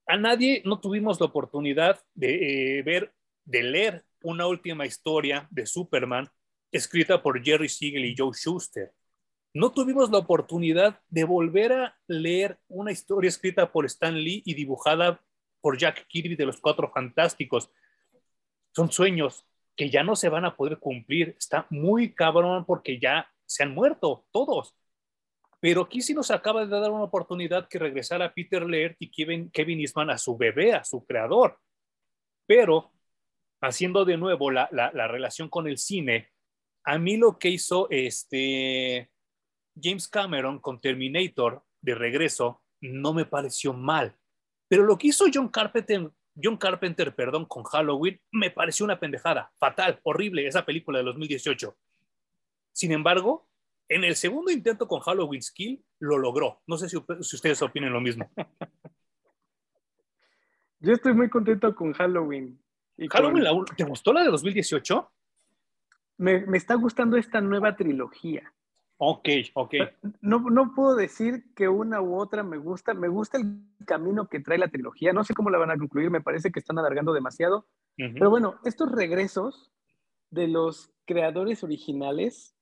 [0.07, 3.13] A nadie no tuvimos la oportunidad de eh, ver,
[3.45, 6.31] de leer una última historia de Superman
[6.71, 8.93] escrita por Jerry Siegel y Joe Schuster
[9.53, 14.55] no tuvimos la oportunidad de volver a leer una historia escrita por Stan Lee y
[14.55, 15.21] dibujada
[15.61, 17.71] por Jack Kirby de los Cuatro Fantásticos.
[18.75, 19.45] Son sueños
[19.77, 21.35] que ya no se van a poder cumplir.
[21.39, 24.77] Está muy cabrón porque ya se han muerto todos.
[25.59, 29.51] Pero aquí sí nos acaba de dar una oportunidad que regresara Peter Laird y Kevin,
[29.51, 31.59] Kevin Eastman a su bebé, a su creador.
[32.47, 32.93] Pero
[33.61, 36.31] haciendo de nuevo la, la, la relación con el cine,
[36.85, 39.10] a mí lo que hizo este
[39.83, 44.17] James Cameron con Terminator de regreso no me pareció mal.
[44.69, 46.11] Pero lo que hizo John Carpenter,
[46.41, 51.77] John Carpenter, perdón, con Halloween me pareció una pendejada, fatal, horrible esa película de 2018.
[52.73, 53.49] Sin embargo,
[53.89, 56.63] en el segundo intento con Halloween Skill lo logró.
[56.67, 58.31] No sé si, ustedes opinen lo mismo.
[60.79, 62.63] Yo estoy muy contento con Halloween.
[63.11, 65.13] ¿Halloween ¿Te gustó la de 2018?
[66.19, 68.55] Me, me está gustando esta nueva trilogía.
[69.03, 69.75] Ok, ok.
[70.21, 72.93] No, no puedo decir que una u otra me gusta.
[72.93, 75.15] Me gusta el camino que trae la trilogía.
[75.15, 76.11] No sé cómo la van a concluir.
[76.11, 77.67] Me parece que están alargando demasiado.
[77.97, 79.73] Pero bueno, estos regresos
[80.31, 82.55] de los creadores originales,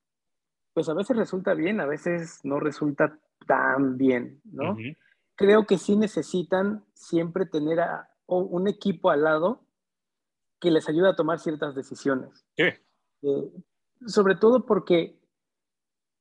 [0.74, 3.18] pues a veces resulta bien, a veces no resulta
[3.48, 4.76] tan bien, ¿no?
[5.34, 9.66] Creo que sí necesitan siempre tener a, un equipo al lado
[10.60, 12.46] que les ayude a tomar ciertas decisiones.
[12.56, 12.64] Sí.
[13.22, 13.50] Eh,
[14.06, 15.17] sobre todo porque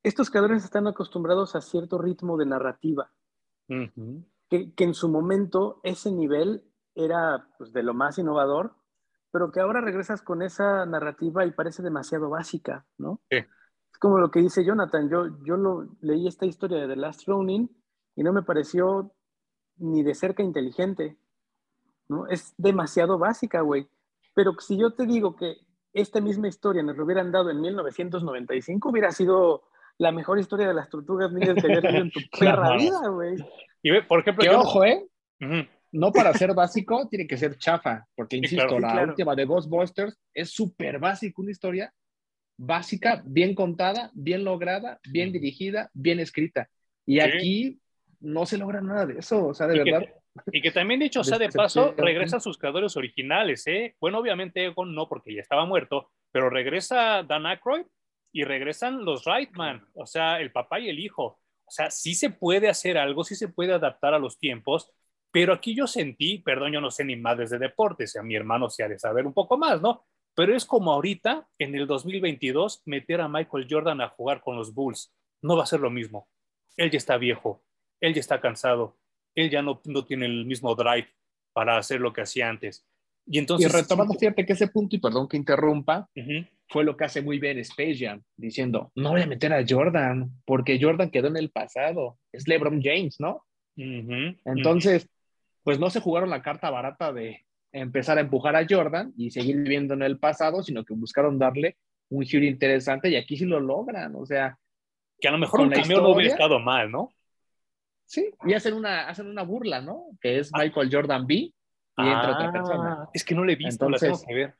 [0.07, 3.11] estos creadores están acostumbrados a cierto ritmo de narrativa,
[3.67, 6.63] que, en su momento ese nivel
[6.95, 8.75] era pues, de lo más innovador,
[9.31, 13.21] pero que ahora regresas con esa narrativa y parece demasiado básica, ¿no?
[13.29, 17.27] Es como lo que dice Jonathan, yo, yo lo, leí esta historia de The Last
[17.27, 17.69] Ronin
[18.15, 19.13] y no me pareció
[19.75, 21.17] ni de cerca inteligente,
[22.07, 22.27] ¿no?
[22.27, 23.89] Es demasiado básica, güey.
[24.33, 25.57] Pero si yo te digo que
[25.91, 29.63] esta misma historia nos lo hubieran dado en 1995, hubiera sido
[29.97, 33.35] la mejor historia de las tortugas ninjas que hayas en tu perra vida, güey.
[33.81, 35.07] Y por ejemplo, que ojo, ¿eh?
[35.91, 40.51] No para ser básico, tiene que ser chafa, porque insisto, la última de Ghostbusters es
[40.51, 41.93] súper básica, una historia
[42.57, 46.69] básica, bien contada, bien lograda, bien dirigida, bien escrita.
[47.05, 47.79] Y aquí
[48.19, 50.03] no se logra nada de eso, o sea, de verdad.
[50.51, 53.95] y que también, dicho sea de paso, regresa a sus creadores originales, ¿eh?
[53.99, 57.85] Bueno, obviamente Egon no, porque ya estaba muerto, pero regresa Dan Aykroyd
[58.31, 61.39] y regresan los Reitman, o sea, el papá y el hijo.
[61.65, 64.91] O sea, sí se puede hacer algo, sí se puede adaptar a los tiempos,
[65.31, 68.69] pero aquí yo sentí, perdón, yo no sé ni más desde deportes, a mi hermano
[68.69, 70.05] se ha de saber un poco más, ¿no?
[70.33, 74.73] Pero es como ahorita, en el 2022, meter a Michael Jordan a jugar con los
[74.73, 75.13] Bulls.
[75.41, 76.27] No va a ser lo mismo.
[76.77, 77.63] Él ya está viejo,
[77.99, 78.97] él ya está cansado,
[79.33, 81.07] él ya no, no tiene el mismo drive
[81.53, 82.87] para hacer lo que hacía antes.
[83.25, 83.69] Y entonces...
[83.69, 86.07] Y retomando, fíjate que ese punto, y perdón que interrumpa,
[86.69, 90.31] fue lo que hace muy bien Space Jam, diciendo, no voy a meter a Jordan,
[90.45, 93.43] porque Jordan quedó en el pasado, es LeBron James, ¿no?
[93.75, 95.07] Entonces,
[95.63, 99.57] pues no se jugaron la carta barata de empezar a empujar a Jordan y seguir
[99.57, 101.77] viviendo en el pasado, sino que buscaron darle
[102.09, 104.57] un giro interesante y aquí sí lo logran, o sea...
[105.19, 107.09] Que a lo mejor un cambio no hubiera estado mal, ¿no?
[108.05, 110.05] Sí, y hacen una, hacen una burla, ¿no?
[110.21, 110.59] Que es ah.
[110.59, 111.53] Michael Jordan B y
[111.97, 112.97] entra otra persona.
[113.01, 114.55] Ah, es que no le he visto, Entonces, la tengo que ver.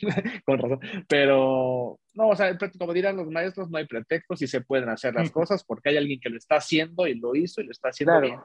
[0.44, 0.80] con razón.
[1.08, 5.14] Pero, no, o sea, como dirán los maestros, no hay pretextos y se pueden hacer
[5.14, 7.88] las cosas porque hay alguien que lo está haciendo y lo hizo y lo está
[7.88, 8.38] haciendo bien.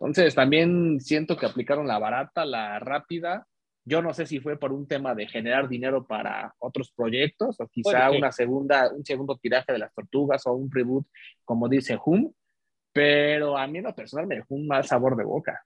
[0.00, 3.46] Entonces, también siento que aplicaron la barata, la rápida.
[3.84, 7.66] Yo no sé si fue por un tema de generar dinero para otros proyectos o
[7.68, 11.06] quizá una segunda, un segundo tiraje de las tortugas o un reboot,
[11.44, 12.32] como dice Hum,
[12.92, 15.64] pero a mí en lo personal me dejó un mal sabor de boca.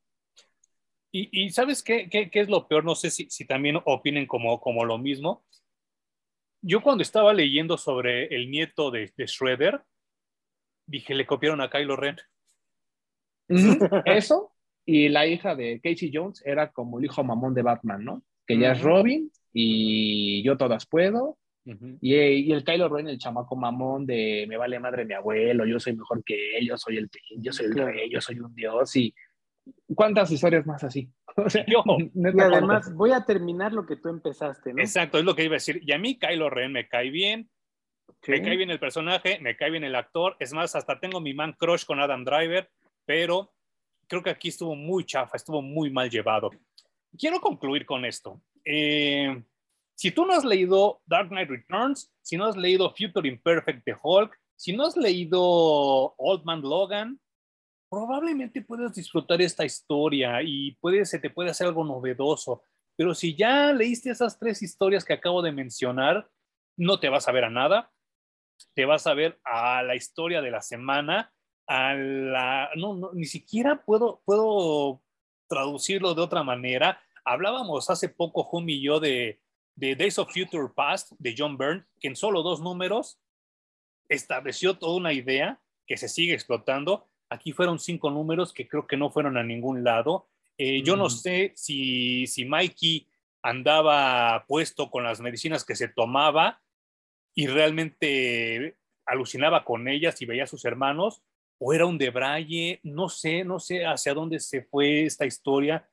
[1.15, 2.85] Y, ¿sabes qué, qué, qué, es lo peor?
[2.85, 5.45] No sé si, si también opinen como, como lo mismo.
[6.63, 9.83] Yo cuando estaba leyendo sobre el nieto de, de Shredder,
[10.87, 12.17] dije, le copiaron a Kylo Ren.
[14.07, 14.53] Eso,
[14.87, 18.23] y la hija de Casey Jones era como el hijo mamón de Batman, ¿no?
[18.47, 21.39] Que ya es Robin y yo todas puedo.
[21.65, 25.79] y, y, el Kylo Ren, el chamaco mamón de me vale madre mi abuelo, yo
[25.79, 28.97] soy mejor que él, yo soy el, yo soy el rey, yo soy un dios.
[28.97, 29.15] Y
[29.95, 31.11] ¿Cuántas historias más así?
[31.67, 34.83] y además voy a terminar lo que tú empezaste, ¿no?
[34.83, 35.81] Exacto, es lo que iba a decir.
[35.83, 37.51] Y a mí Kylo Ren me cae bien,
[38.27, 40.37] me cae bien el personaje, me cae bien el actor.
[40.39, 42.71] Es más, hasta tengo mi man crush con Adam Driver,
[43.05, 43.53] pero
[44.07, 46.51] creo que aquí estuvo muy chafa, estuvo muy mal llevado.
[47.19, 48.41] Quiero concluir con esto.
[48.65, 49.43] Eh,
[49.95, 53.97] si tú no has leído Dark Knight Returns, si no has leído Future Imperfect de
[54.03, 55.41] Hulk, si no has leído
[56.17, 57.21] Old Man Logan,
[57.93, 62.65] probablemente puedas disfrutar esta historia y puede, se te puede hacer algo novedoso.
[62.97, 66.27] Pero si ya leíste esas tres historias que acabo de mencionar,
[66.79, 67.93] no te vas a ver a nada.
[68.73, 71.35] Te vas a ver a la historia de la semana,
[71.67, 72.71] a la...
[72.77, 75.03] No, ni siquiera puedo, puedo
[75.47, 76.99] traducirlo de otra manera.
[77.27, 79.43] Hablábamos hace poco, Humi y yo, de,
[79.75, 83.21] de Days of Future Past de John Byrne, que en solo dos números
[84.09, 88.99] estableció toda una idea que se sigue explotando Aquí fueron cinco números que creo que
[88.99, 90.29] no fueron a ningún lado.
[90.59, 93.09] Eh, yo no sé si, si Mikey
[93.43, 96.61] andaba puesto con las medicinas que se tomaba
[97.35, 98.77] y realmente
[99.07, 101.23] alucinaba con ellas y veía a sus hermanos,
[101.59, 105.89] o era un debraye, no sé, no sé hacia dónde se fue esta historia.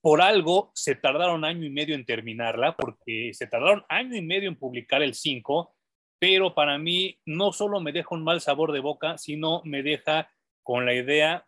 [0.00, 4.48] Por algo se tardaron año y medio en terminarla, porque se tardaron año y medio
[4.48, 5.76] en publicar el 5,
[6.18, 10.30] pero para mí no solo me deja un mal sabor de boca, sino me deja
[10.64, 11.46] con la idea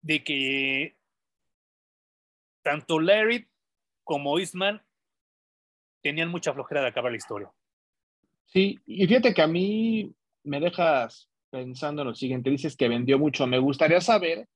[0.00, 0.96] de que
[2.62, 3.46] tanto Larry
[4.04, 4.80] como Eastman
[6.02, 7.50] tenían mucha flojera de acabar la historia.
[8.46, 10.12] Sí, y fíjate que a mí
[10.44, 14.48] me dejas pensando en lo siguiente, dices que vendió mucho, me gustaría saber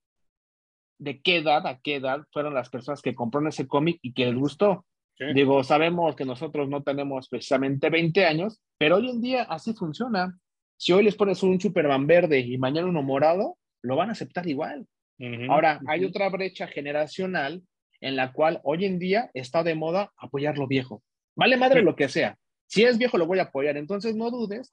[0.99, 4.27] de qué edad, a qué edad fueron las personas que compraron ese cómic y que
[4.27, 4.87] les gustó.
[5.33, 10.37] Digo, sabemos que nosotros no tenemos precisamente 20 años, pero hoy en día así funciona.
[10.77, 14.49] Si hoy les pones un Superman verde y mañana uno morado, lo van a aceptar
[14.49, 14.87] igual.
[15.49, 17.63] Ahora, hay otra brecha generacional
[18.01, 21.03] en la cual hoy en día está de moda apoyar lo viejo.
[21.37, 22.37] Vale madre lo que sea.
[22.67, 23.77] Si es viejo, lo voy a apoyar.
[23.77, 24.73] Entonces, no dudes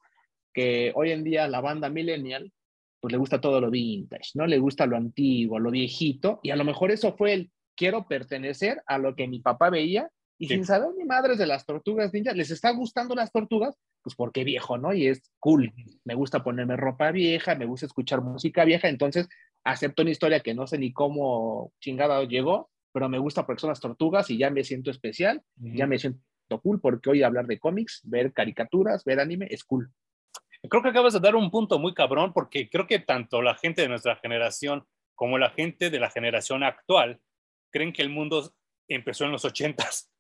[0.54, 2.52] que hoy en día la banda millennial,
[3.00, 4.48] pues le gusta todo lo vintage, ¿no?
[4.48, 8.82] Le gusta lo antiguo, lo viejito, y a lo mejor eso fue el quiero pertenecer
[8.86, 12.36] a lo que mi papá veía y sin saber ni madres de las tortugas ninjas,
[12.36, 14.94] les está gustando las tortugas, pues porque viejo, ¿no?
[14.94, 15.74] Y es cool.
[16.04, 19.28] Me gusta ponerme ropa vieja, me gusta escuchar música vieja, entonces
[19.64, 23.70] acepto una historia que no sé ni cómo chingada llegó, pero me gusta porque son
[23.70, 26.22] las tortugas y ya me siento especial, ya me siento
[26.64, 29.92] cool porque hoy hablar de cómics, ver caricaturas, ver anime es cool.
[30.70, 33.82] Creo que acabas de dar un punto muy cabrón porque creo que tanto la gente
[33.82, 34.86] de nuestra generación
[35.16, 37.20] como la gente de la generación actual
[37.72, 38.54] creen que el mundo
[38.88, 40.12] empezó en los ochentas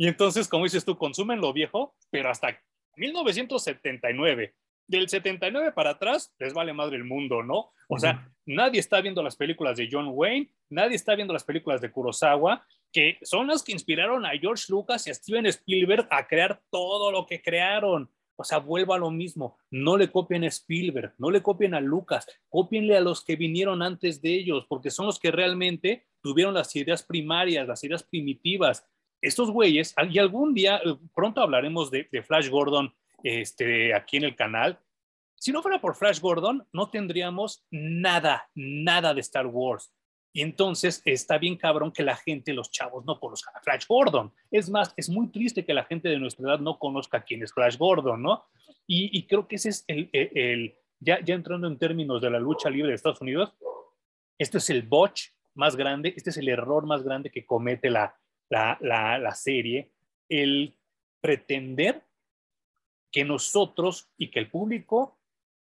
[0.00, 2.60] y entonces, como dices tú, consumen lo viejo, pero hasta
[2.98, 4.54] 1979.
[4.86, 7.72] Del 79 para atrás, les vale madre el mundo, ¿no?
[7.88, 11.80] O sea, nadie está viendo las películas de John Wayne, nadie está viendo las películas
[11.80, 16.26] de Kurosawa, que son las que inspiraron a George Lucas y a Steven Spielberg a
[16.26, 18.10] crear todo lo que crearon.
[18.40, 19.58] O sea, vuelvo a lo mismo.
[19.70, 23.82] No le copien a Spielberg, no le copien a Lucas, copienle a los que vinieron
[23.82, 28.86] antes de ellos, porque son los que realmente tuvieron las ideas primarias, las ideas primitivas.
[29.20, 34.36] Estos güeyes, y algún día, eh, pronto hablaremos de, Flash Gordon este, aquí en el
[34.36, 34.78] canal.
[35.34, 39.92] Si no fuera por Flash Gordon, no tendríamos nada, nada de Star Wars.
[40.32, 44.32] Y entonces está bien cabrón que la gente, los chavos, no conozcan a Flash Gordon.
[44.50, 47.52] Es más, es muy triste que la gente de nuestra edad no conozca quién es
[47.52, 48.44] Flash Gordon, ¿no?
[48.86, 52.70] Y, creo que ese es el, el, ya, ya entrando en términos de la lucha
[52.70, 53.52] libre de Estados Unidos,
[54.38, 58.16] este es el botch más grande, este es el error más grande que comete la,
[58.48, 59.90] la, la, serie,
[60.28, 60.74] el
[61.20, 62.02] pretender
[63.10, 65.18] que nosotros y que el público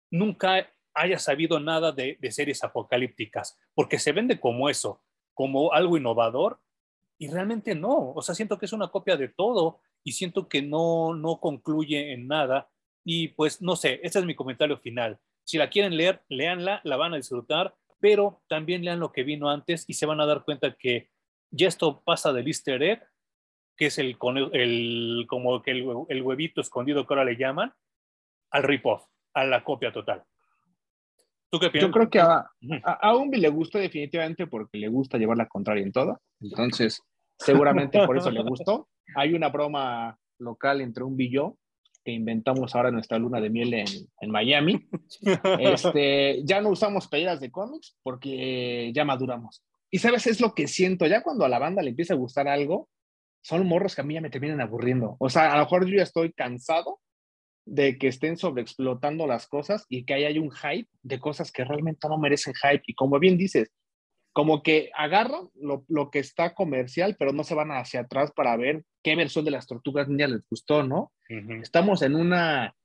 [0.10, 5.02] nunca haya sabido nada de, series apocalípticas, porque se vende como eso,
[5.34, 6.60] como algo innovador,
[7.18, 8.14] y realmente no.
[8.14, 12.14] O sea, siento que es una copia de todo y siento que no, no concluye
[12.14, 12.70] en nada.
[13.04, 15.20] Y pues no sé, este es mi comentario final.
[15.44, 19.50] Si la quieren leer, léanla, la van a disfrutar, pero también lean lo que vino
[19.50, 21.10] antes y se van a dar cuenta que
[21.52, 23.04] ya esto pasa del easter egg,
[23.78, 24.18] que es el,
[24.54, 27.74] el como que el, el huevito escondido que ahora le llaman,
[28.52, 30.24] al rip-off, a la copia total.
[31.52, 32.50] Yo creo que a,
[32.86, 36.22] a, Umbi le gustó definitivamente porque le gusta llevar la contraria en todo.
[36.40, 37.02] Entonces,
[37.38, 38.88] seguramente por eso le gustó.
[39.16, 41.58] Hay una broma local entre Umbi y yo
[42.04, 43.88] que inventamos ahora nuestra luna de miel en,
[44.22, 44.88] en Miami.
[45.60, 49.64] Este, ya no usamos pedidas de cómics porque ya maduramos.
[49.92, 52.48] Y sabes, es lo que siento, ya cuando a la banda le empieza a gustar
[52.48, 52.90] algo,
[53.44, 55.18] son morros que a mí ya me terminan aburriendo.
[55.20, 57.00] O sea, a lo mejor yo ya estoy cansado
[57.66, 62.08] de que estén sobreexplotando las cosas y que haya un hype de cosas que realmente
[62.08, 62.84] no merecen hype.
[62.88, 63.70] Y como bien dices,
[64.34, 68.56] como que agarran lo, lo, que está comercial, pero no se van hacia atrás para
[68.56, 71.12] ver qué versión de las tortugas niñas les gustó, ¿no?
[71.62, 72.76] Estamos en una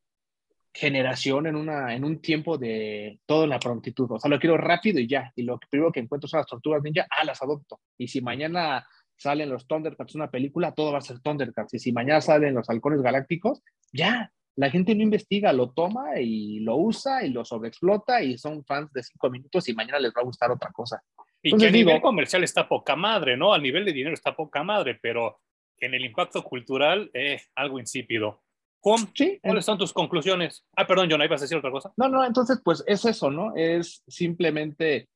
[0.77, 4.11] generación, en, una, en un tiempo de todo en la prontitud.
[4.11, 5.33] O sea, lo quiero rápido y ya.
[5.35, 7.81] Y lo primero que encuentro son las tortugas ninja, ah, las adopto.
[7.97, 11.73] Y si mañana salen los Thundercats, una película, todo va a ser Thundercats.
[11.75, 16.61] Y si mañana salen los halcones galácticos, ya, la gente no investiga, lo toma y
[16.61, 20.21] lo usa y lo sobreexplota y son fans de cinco minutos y mañana les va
[20.21, 21.03] a gustar otra cosa.
[21.43, 23.55] Y que a nivel comercial está poca madre, ¿no?
[23.55, 25.39] A nivel de dinero está poca madre, pero
[25.79, 28.43] en el impacto cultural es algo insípido.
[28.87, 30.65] Juan, sí, ¿cuáles son tus conclusiones?
[30.77, 31.93] Ah, perdón, John, ¿ibas a decir otra cosa?
[31.97, 33.53] No, no, entonces pues es eso, ¿no?
[33.57, 35.09] Es simplemente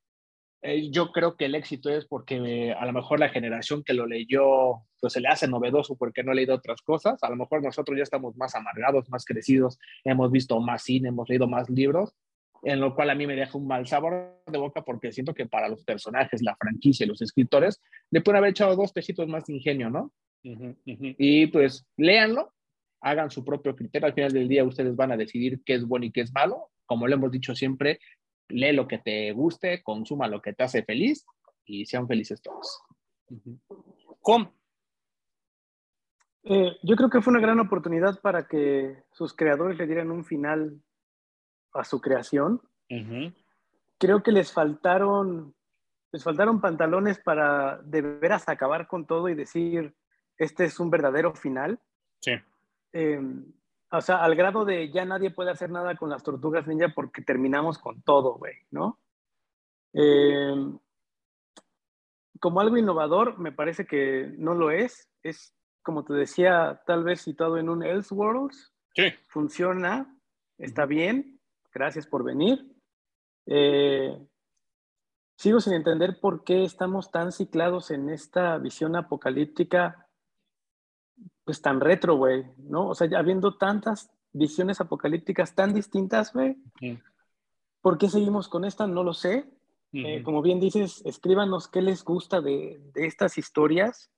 [0.61, 3.95] eh, yo creo que el éxito es porque eh, a lo mejor la generación que
[3.95, 7.23] lo leyó, pues se le hace novedoso porque no ha leído otras cosas.
[7.23, 11.29] A lo mejor nosotros ya estamos más amargados, más crecidos, hemos visto más cine, hemos
[11.29, 12.13] leído más libros,
[12.65, 15.47] en lo cual a mí me deja un mal sabor de boca porque siento que
[15.47, 19.45] para los personajes, la franquicia y los escritores, le pueden haber echado dos tejitos más
[19.47, 20.13] de ingenio, ¿no?
[20.43, 22.53] Y pues léanlo,
[23.01, 24.07] hagan su propio criterio.
[24.07, 26.71] Al final del día ustedes van a decidir qué es bueno y qué es malo.
[26.87, 28.01] Como lo hemos dicho siempre,
[28.49, 31.25] lee lo que te guste, consuma lo que te hace feliz
[31.65, 32.83] y sean felices todos.
[34.21, 34.53] ¿Cómo?
[36.43, 40.25] Eh, yo creo que fue una gran oportunidad para que sus creadores le dieran un
[40.25, 40.81] final
[41.73, 42.61] a su creación.
[43.99, 45.55] Creo que les faltaron,
[46.11, 49.95] les faltaron pantalones para de veras acabar con todo y decir,
[50.39, 51.79] este es un verdadero final.
[52.21, 52.33] Sí.
[52.93, 53.53] Em,
[53.93, 57.23] o sea, al grado de ya nadie puede hacer nada con las tortugas ninja porque
[57.23, 59.01] terminamos con todo, güey, ¿no?
[59.93, 60.55] Eh,
[62.41, 65.09] como algo innovador, me parece que no lo es.
[65.23, 68.73] Es, como te decía, tal vez situado en un Elseworlds.
[68.95, 69.13] Sí.
[69.29, 70.17] Funciona,
[70.59, 71.41] está bien.
[71.73, 72.75] Gracias por venir.
[73.47, 74.17] Eh,
[75.37, 80.10] sigo sin entender por qué estamos tan ciclados en esta visión apocalíptica
[81.45, 82.89] pues tan retro, güey, ¿no?
[82.89, 86.57] O sea, ya habiendo tantas visiones apocalípticas tan distintas, güey,
[87.81, 88.87] ¿por qué seguimos con esta?
[88.87, 89.49] No lo sé.
[89.93, 94.09] Eh, como bien dices, escríbanos qué les gusta de, de, estas historias.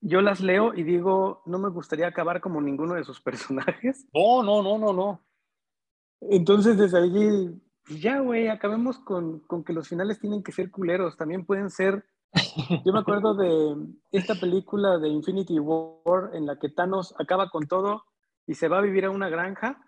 [0.00, 4.06] Yo las leo y digo, no me gustaría acabar como ninguno de sus personajes.
[4.14, 5.26] No, no, no, no, no.
[6.20, 11.16] Entonces, desde allí, ya, güey, acabemos con, con que los finales tienen que ser culeros.
[11.16, 12.04] También pueden ser
[12.84, 13.76] yo me acuerdo de
[14.12, 18.04] esta película de Infinity War en la que Thanos acaba con todo
[18.46, 19.82] y se va a vivir a una granja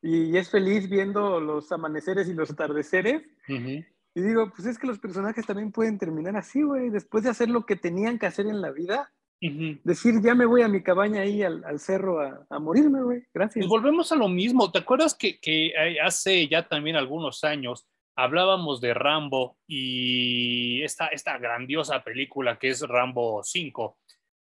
[0.00, 3.22] y es feliz viendo los amaneceres y los atardeceres.
[3.48, 7.48] Y digo, pues es que los personajes también pueden terminar así, güey, después de hacer
[7.48, 9.12] lo que tenían que hacer en la vida.
[9.40, 13.24] Decir, ya me voy a mi cabaña ahí al, cerro a, a morirme, güey.
[13.32, 13.66] Gracias.
[13.66, 14.70] Volvemos a lo mismo.
[14.70, 15.72] ¿Te acuerdas que, que
[16.04, 22.82] hace ya también algunos años hablábamos de Rambo y esta, esta grandiosa película que es
[22.82, 23.98] Rambo 5,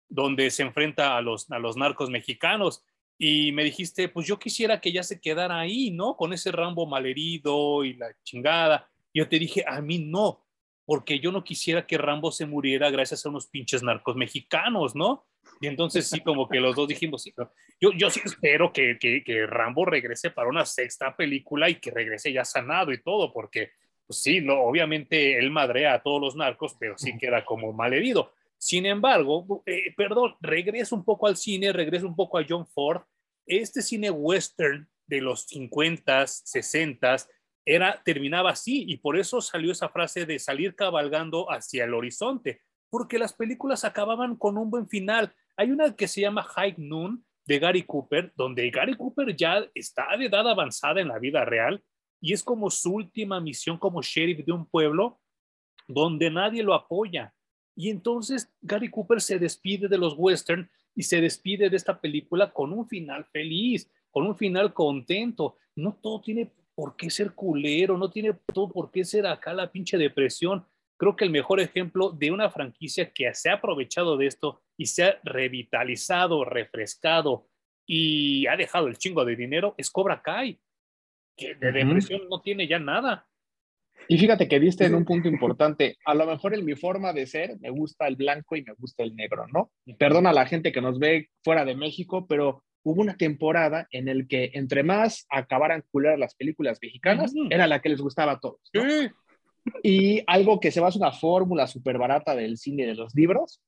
[0.08, 2.84] donde se enfrenta a los, a los narcos mexicanos.
[3.18, 6.16] y me dijiste, pues yo quisiera que ya se quedara ahí, ¿no?
[6.16, 8.88] Con ese Rambo malherido y la chingada.
[9.12, 10.44] Yo te dije, a mí no,
[10.84, 15.26] porque yo no quisiera que Rambo se muriera gracias a unos pinches narcos mexicanos, ¿no?
[15.60, 17.32] Y entonces sí, como que los dos dijimos, sí,
[17.80, 21.90] yo, yo sí espero que, que, que, Rambo regrese para una sexta película y que
[21.90, 23.70] regrese ya sanado y todo, porque
[24.06, 28.32] pues sí, no, obviamente él madrea a todos los narcos, pero sí queda como malherido.
[28.58, 33.02] Sin embargo, eh, perdón, regreso un poco al cine, regreso un poco a John Ford.
[33.46, 37.16] Este cine western de los 50, 60
[37.66, 42.60] era terminaba así y por eso salió esa frase de salir cabalgando hacia el horizonte,
[42.90, 45.34] porque las películas acababan con un buen final.
[45.56, 50.16] Hay una que se llama High Noon de Gary Cooper, donde Gary Cooper ya está
[50.16, 51.82] de edad avanzada en la vida real
[52.20, 55.20] y es como su última misión como sheriff de un pueblo
[55.86, 57.34] donde nadie lo apoya.
[57.76, 62.52] Y entonces Gary Cooper se despide de los western y se despide de esta película
[62.52, 65.58] con un final feliz, con un final contento.
[65.76, 69.70] No todo tiene por qué ser culero, no tiene todo por qué ser acá la
[69.70, 70.64] pinche depresión.
[70.96, 74.86] Creo que el mejor ejemplo de una franquicia que se ha aprovechado de esto y
[74.86, 77.48] se ha revitalizado, refrescado
[77.86, 80.58] y ha dejado el chingo de dinero es Cobra Kai
[81.36, 83.26] que de depresión no tiene ya nada.
[84.08, 87.26] Y fíjate que viste en un punto importante, a lo mejor en mi forma de
[87.26, 89.70] ser me gusta el blanco y me gusta el negro, ¿no?
[89.98, 94.08] Perdona a la gente que nos ve fuera de México, pero hubo una temporada en
[94.08, 98.40] el que entre más acabaran cular las películas mexicanas, era la que les gustaba a
[98.40, 98.60] todos.
[99.82, 103.60] Y algo que se basa una fórmula súper barata del cine y de los libros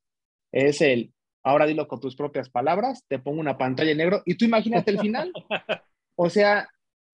[0.52, 4.36] es el, ahora dilo con tus propias palabras, te pongo una pantalla en negro y
[4.36, 5.32] tú imagínate el final.
[6.18, 6.66] O sea,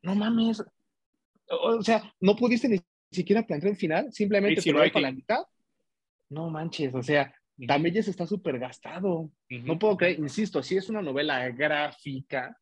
[0.02, 0.62] no mames.
[1.48, 2.80] O sea, no pudiste ni
[3.10, 5.42] siquiera plantear un final, simplemente sí, sí, la mitad.
[6.28, 7.34] No manches, o sea,
[7.66, 9.28] también ya se está súper gastado.
[9.48, 12.56] No puedo creer, insisto, si es una novela gráfica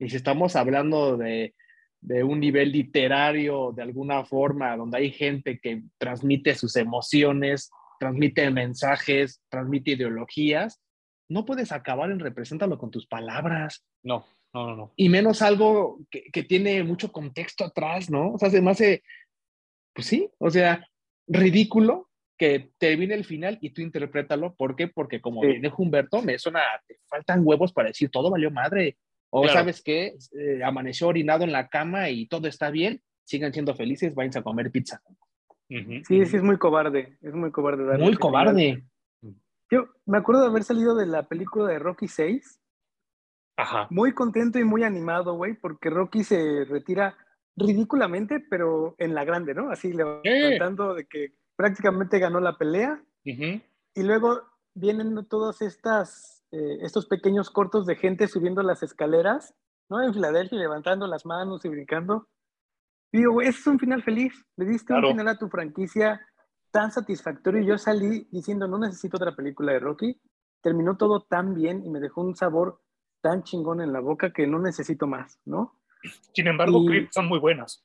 [0.00, 1.54] y si estamos hablando de,
[2.02, 8.50] de un nivel literario de alguna forma, donde hay gente que transmite sus emociones, transmite
[8.50, 10.82] mensajes, transmite ideologías,
[11.28, 13.84] no puedes acabar en representarlo con tus palabras.
[14.02, 14.26] No.
[14.52, 14.92] No, no, no.
[14.96, 18.32] Y menos algo que, que, tiene mucho contexto atrás, ¿no?
[18.34, 19.02] O sea, se me hace,
[19.94, 20.86] pues sí, o sea,
[21.26, 24.54] ridículo que termine el final y tú interprétalo.
[24.54, 24.88] ¿Por qué?
[24.88, 25.46] Porque como sí.
[25.46, 28.98] viene Humberto, me suena, te faltan huevos para decir todo valió madre.
[29.34, 29.58] O claro.
[29.58, 34.14] sabes qué, eh, amaneció orinado en la cama y todo está bien, sigan siendo felices,
[34.14, 35.00] váyanse a comer pizza.
[35.70, 36.04] Uh -huh.
[36.06, 37.98] Sí, sí, es muy cobarde, es muy cobarde.
[37.98, 38.84] Muy cobarde.
[39.70, 42.62] Yo me acuerdo de haber salido de la película de Rocky 6
[43.56, 43.86] Ajá.
[43.90, 47.16] Muy contento y muy animado, güey, porque Rocky se retira
[47.56, 49.70] ridículamente, pero en la grande, ¿no?
[49.70, 53.02] Así levantando de que prácticamente ganó la pelea.
[53.24, 53.62] Uh -huh.
[53.94, 54.42] Y luego
[54.74, 59.54] vienen todos estas, eh, estos pequeños cortos de gente subiendo las escaleras,
[59.88, 60.02] ¿no?
[60.02, 62.28] En Filadelfia, levantando las manos y brincando.
[63.10, 64.34] Y digo, güey, ese es un final feliz.
[64.56, 65.08] Le diste claro.
[65.08, 66.20] un final a tu franquicia
[66.70, 67.62] tan satisfactorio.
[67.62, 70.20] Y yo salí diciendo, no necesito otra película de Rocky.
[70.60, 72.82] Terminó todo tan bien y me dejó un sabor
[73.22, 75.78] tan chingón en la boca que no necesito más, ¿no?
[76.34, 77.82] Sin embargo, y, Creed son muy buenas.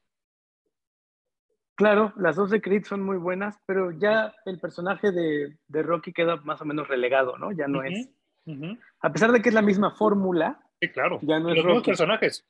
[1.75, 6.11] Claro, las dos de Creed son muy buenas, pero ya el personaje de, de Rocky
[6.11, 7.51] queda más o menos relegado, ¿no?
[7.51, 8.16] Ya no uh -huh, es.
[8.47, 8.79] Uh -huh.
[9.01, 10.59] A pesar de que es la misma fórmula.
[10.81, 11.19] Sí, claro.
[11.21, 11.77] Ya no es Los Rocky.
[11.77, 12.45] mismos personajes.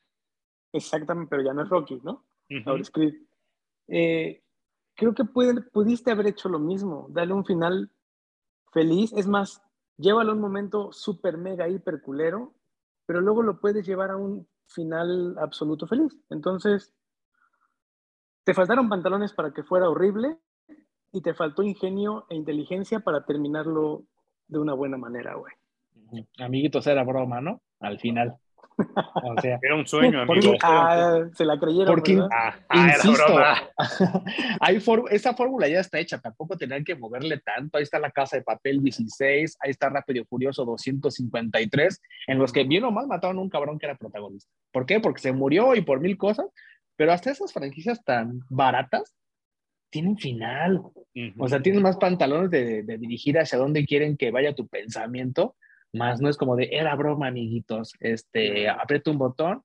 [0.72, 2.24] Exactamente, pero ya no es Rocky, ¿no?
[2.49, 2.64] Uh -huh.
[2.68, 3.15] Ahora es Creed.
[3.90, 4.44] Eh,
[4.95, 7.91] creo que puede, pudiste haber hecho lo mismo, darle un final
[8.72, 9.11] feliz.
[9.14, 9.61] Es más,
[9.98, 12.53] llévalo a un momento súper, mega, hiper culero
[13.07, 16.14] pero luego lo puedes llevar a un final absoluto feliz.
[16.30, 16.94] Entonces,
[18.44, 20.38] te faltaron pantalones para que fuera horrible
[21.14, 24.03] y te faltó ingenio e inteligencia para terminarlo
[24.48, 25.53] de una buena manera, güey.
[26.39, 27.61] Amiguitos, era broma, ¿no?
[27.79, 28.38] Al final.
[28.77, 30.53] O sea, era un sueño, amigo.
[30.61, 31.88] Ah, se la creyeron.
[31.88, 33.38] Porque, ah, ah, insisto,
[34.59, 34.79] hay
[35.09, 37.77] esa fórmula ya está hecha, tampoco tenían que moverle tanto.
[37.77, 42.53] Ahí está la casa de papel 16, ahí está Rápido y Furioso 253, en los
[42.53, 44.51] que bien o mal mataron a un cabrón que era protagonista.
[44.71, 44.99] ¿Por qué?
[44.99, 46.45] Porque se murió y por mil cosas,
[46.95, 49.15] pero hasta esas franquicias tan baratas
[49.89, 50.77] tienen final.
[50.77, 51.34] Uh -huh.
[51.39, 55.55] O sea, tienen más pantalones de, de dirigir hacia dónde quieren que vaya tu pensamiento
[55.93, 59.61] más no es como de, era broma, amiguitos, este, aprieto un botón.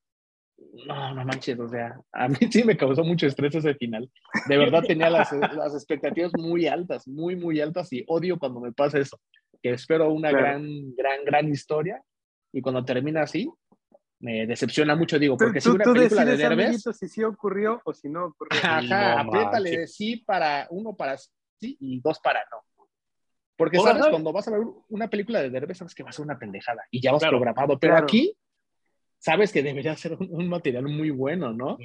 [0.86, 4.08] No, no manches, o sea, a mí sí me causó mucho estrés ese final.
[4.46, 8.72] De verdad tenía las, las expectativas muy altas, muy, muy altas y odio cuando me
[8.72, 9.18] pasa eso,
[9.60, 10.44] que espero una claro.
[10.44, 12.02] gran, gran, gran historia
[12.52, 13.50] y cuando termina así,
[14.22, 16.82] me decepciona mucho, digo, porque tú, si una película de Derbez...
[16.92, 18.60] si sí ocurrió o si no ocurrió.
[18.62, 22.58] Ajá, no, apriétale de sí para, uno para sí y dos para no.
[23.56, 26.24] Porque sabes, cuando vas a ver una película de Derbez, sabes que va a ser
[26.24, 27.78] una pendejada y ya vas claro, programado.
[27.78, 28.04] Pero claro.
[28.04, 28.36] aquí,
[29.18, 31.78] sabes que debería ser un, material muy bueno, ¿no?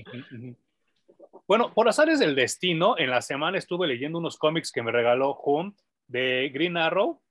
[1.48, 5.32] Bueno, por azares del destino, en la semana estuve leyendo unos cómics que me regaló
[5.32, 5.74] Home
[6.08, 7.22] de Green Arrow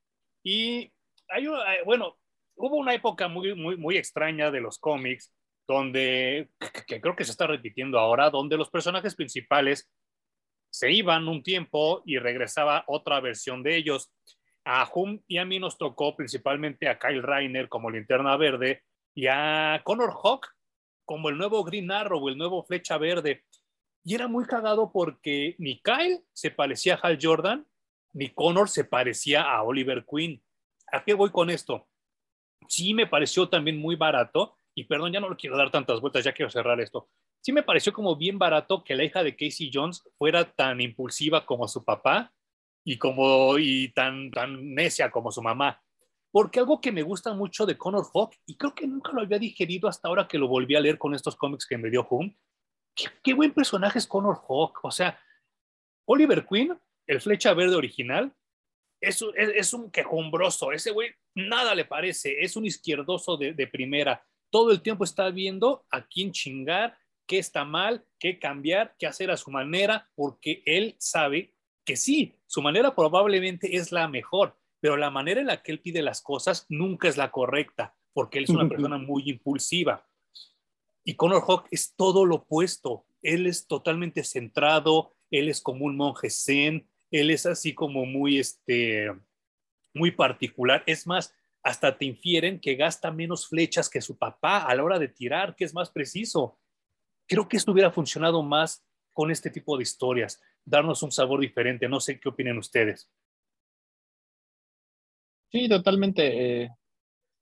[0.42, 0.92] y
[1.28, 2.16] hay, eh, bueno,
[2.54, 5.32] hubo una época muy, muy, muy extraña de los cómics
[5.66, 6.48] donde,
[6.86, 9.90] que creo que se está repitiendo ahora, donde los personajes principales
[10.76, 14.12] se iban un tiempo y regresaba otra versión de ellos.
[14.62, 18.82] A Hum y a mí nos tocó principalmente a Kyle Reiner como linterna verde
[19.14, 20.48] y a Connor Hawk
[21.06, 23.44] como el nuevo Green Arrow, el nuevo Flecha Verde.
[24.04, 27.66] Y era muy cagado porque ni Kyle se parecía a Hal Jordan,
[28.12, 30.42] ni Connor se parecía a Oliver Queen.
[30.92, 31.88] ¿A qué voy con esto?
[32.68, 36.22] Sí me pareció también muy barato, y perdón, ya no lo quiero dar tantas vueltas,
[36.22, 37.08] ya quiero cerrar esto.
[37.47, 41.47] Sí me pareció como bien barato que la hija de Casey Jones fuera tan impulsiva
[41.47, 42.35] como su papá
[42.85, 45.81] y como y tan tan necia como su mamá.
[46.32, 49.39] Porque algo que me gusta mucho de Connor Hawk, y creo que nunca lo había
[49.39, 52.36] digerido hasta ahora que lo volví a leer con estos cómics que me dio Hum,
[52.97, 54.81] qué, qué buen personaje es Connor Hawk.
[54.82, 55.16] O sea,
[56.05, 58.35] Oliver Queen, el flecha verde original,
[59.01, 60.73] es, es, un quejumbroso.
[60.73, 62.40] Ese güey nada le parece.
[62.40, 64.27] Es un izquierdoso de, de primera.
[64.51, 69.30] Todo el tiempo está viendo a quién chingar, qué está mal, qué cambiar, qué hacer
[69.30, 71.54] a su manera, porque él sabe
[71.84, 75.80] que sí, su manera probablemente es la mejor, pero la manera en la que él
[75.80, 80.06] pide las cosas nunca es la correcta, porque él es una persona muy impulsiva.
[81.04, 83.06] Y Connor Hawk es todo lo opuesto.
[83.22, 88.38] Él es totalmente centrado, él es como un monje zen, él es así como muy,
[88.38, 89.12] este,
[89.94, 90.82] muy particular.
[90.86, 91.32] Es más,
[91.62, 95.54] hasta te infieren que gasta menos flechas que su papá a la hora de tirar,
[95.56, 96.58] que es más preciso.
[97.26, 101.88] Creo que esto hubiera funcionado más con este tipo de historias, darnos un sabor diferente.
[101.88, 103.10] No sé qué opinan ustedes.
[105.50, 106.62] Sí, totalmente.
[106.62, 106.70] Eh,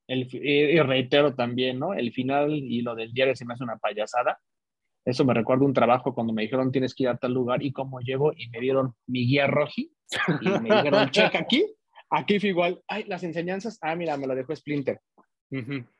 [0.07, 1.93] el, y reitero también, ¿no?
[1.93, 4.39] El final y lo del diario se me hace una payasada.
[5.03, 7.71] Eso me recuerda un trabajo cuando me dijeron tienes que ir a tal lugar y
[7.71, 9.91] cómo llego y me dieron mi guía roji
[10.41, 11.65] y me dijeron checa aquí.
[12.09, 14.99] Aquí fue igual, ay, las enseñanzas, ah, mira, me lo dejó Splinter.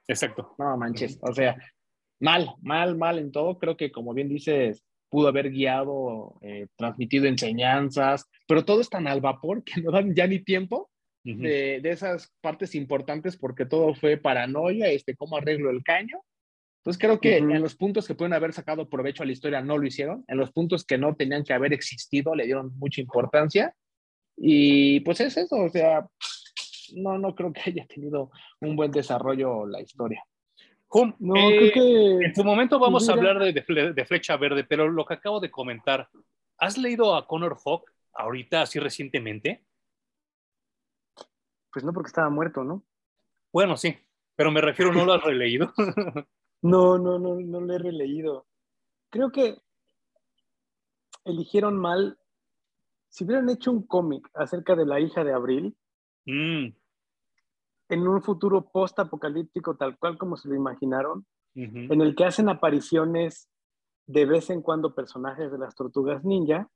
[0.07, 0.55] Exacto.
[0.57, 1.55] No manches, o sea,
[2.19, 3.57] mal, mal, mal en todo.
[3.57, 9.07] Creo que, como bien dices, pudo haber guiado, eh, transmitido enseñanzas, pero todo es tan
[9.07, 10.89] al vapor que no dan ya ni tiempo
[11.23, 16.21] de, de, esas partes importantes porque todo fue paranoia, este, cómo arreglo el caño.
[16.81, 19.79] Entonces creo que en los puntos que pueden haber sacado provecho a la historia no
[19.79, 23.73] lo hicieron, en los puntos que no tenían que haber existido le dieron mucha importancia
[24.37, 26.07] y pues es eso, o sea,
[26.93, 28.29] no, no creo que haya tenido
[28.61, 30.23] un buen desarrollo la historia.
[31.19, 32.25] No, eh, creo que...
[32.25, 35.51] En su momento vamos a hablar de, de, Flecha Verde, pero lo que acabo de
[35.51, 36.09] comentar,
[36.57, 39.65] ¿has leído a Connor Hawk ahorita, así recientemente?
[41.71, 42.83] Pues no, porque estaba muerto, ¿no?
[43.51, 43.97] Bueno, sí,
[44.35, 45.73] pero me refiero, ¿no lo has releído?
[46.61, 48.47] no, no, no, no lo he releído.
[49.09, 49.57] Creo que
[51.25, 52.17] eligieron mal
[53.09, 55.75] si hubieran hecho un cómic acerca de la hija de Abril,
[56.25, 56.67] mm.
[57.89, 63.49] En un futuro post-apocalíptico tal cual como se lo imaginaron, en el que hacen apariciones
[64.07, 66.69] de vez en cuando personajes de las tortugas ninja,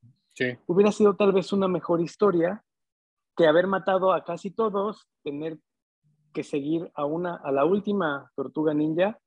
[0.68, 2.64] hubiera sido tal vez una mejor historia
[3.36, 5.60] que haber matado a casi todos, tener
[6.34, 9.19] que seguir a, una, a la última tortuga ninja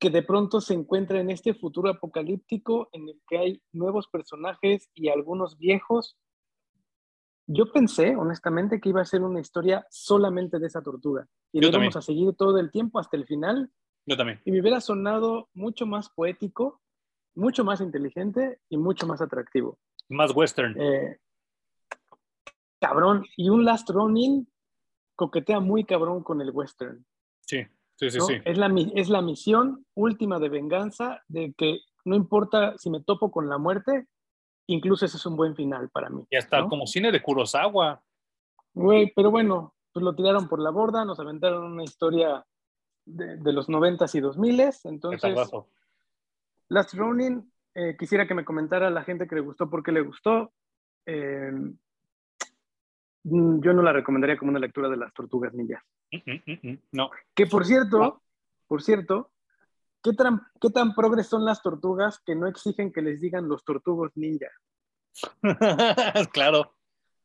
[0.00, 4.88] que de pronto se encuentra en este futuro apocalíptico en el que hay nuevos personajes
[4.94, 6.16] y algunos viejos.
[7.52, 11.26] Yo pensé, honestamente, que iba a ser una historia solamente de esa tortuga.
[11.52, 13.72] Y lo íbamos a seguir todo el tiempo hasta el final.
[14.06, 14.40] Yo también.
[14.44, 16.80] Y me hubiera sonado mucho más poético,
[17.34, 19.80] mucho más inteligente y mucho más atractivo.
[20.08, 20.80] Más western.
[20.80, 21.18] Eh,
[22.80, 23.24] cabrón.
[23.36, 24.46] Y un Last Running
[25.16, 27.04] coquetea muy cabrón con el western.
[27.40, 27.66] Sí.
[27.98, 33.32] Es, la, es la misión última de venganza de que no importa si me topo
[33.32, 34.06] con la muerte,
[34.72, 36.24] incluso ese es un buen final para mí.
[36.30, 38.02] Ya está, como cine de Kurosawa.
[38.74, 42.44] Güey, pero bueno, pues lo tiraron por la borda, nos aventaron una historia
[43.04, 45.34] de, los noventas y dos miles, entonces...
[46.68, 50.02] Last Ronin, eh, quisiera que me comentara la gente que le gustó, por qué le
[50.02, 50.52] gustó.
[51.04, 51.50] Eh,
[53.24, 55.82] Mm, yo no la recomendaría como una lectura de las tortugas ninjas.
[56.10, 57.10] Mm, mm, no.
[57.34, 58.22] Que por cierto,
[58.66, 59.30] por cierto,
[60.02, 63.64] ¿qué tan, ¿qué tan progres son las tortugas que no exigen que les digan los
[63.64, 64.48] tortugos ninja?
[66.32, 66.74] claro,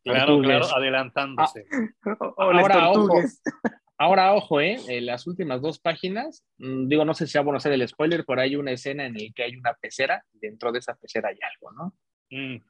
[0.04, 1.66] claro, claro, adelantándose.
[2.06, 3.14] Ah, ahora, ojo,
[3.98, 4.78] ahora, ojo, ¿eh?
[4.88, 8.42] En las últimas dos páginas, digo, no sé si sea bueno hacer el spoiler, pero
[8.42, 11.38] hay una escena en la que hay una pecera, y dentro de esa pecera hay
[11.42, 11.96] algo, ¿no?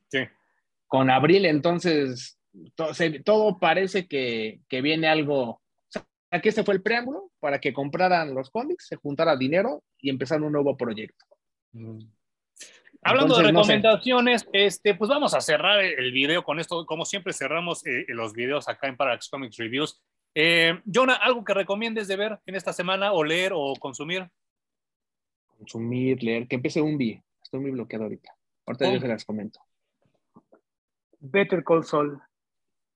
[0.10, 0.20] sí.
[0.88, 2.40] Con Abril, entonces,
[3.24, 5.62] todo, parece que, viene algo,
[6.36, 10.44] aquí este fue el preámbulo para que compraran los cómics, se juntara dinero y empezaran
[10.44, 11.26] un nuevo proyecto.
[11.74, 12.00] Mm.
[13.02, 16.88] Hablando de recomendaciones, este, pues vamos a cerrar el video con esto.
[16.88, 20.02] Como siempre, cerramos eh, los videos acá en Parax Comics Reviews.
[20.34, 24.28] Eh, Jonah, ¿algo que recomiendes de ver en esta semana o leer o consumir?
[25.60, 27.24] Consumir, leer, que empiece un día.
[27.44, 28.36] Estoy muy bloqueado ahorita.
[28.66, 29.02] Ahorita yo oh.
[29.02, 29.60] se las comento.
[31.20, 32.20] Better Call Saul.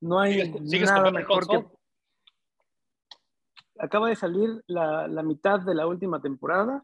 [0.01, 1.78] No hay nada mejor que.
[3.79, 6.83] Acaba de salir la, mitad de la última temporada.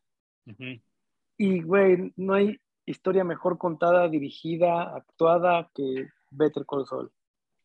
[1.38, 7.12] Y, güey, no hay historia mejor contada, dirigida, actuada que Better Call Saul.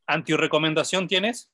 [0.07, 1.51] ¿Anti-recomendación tienes?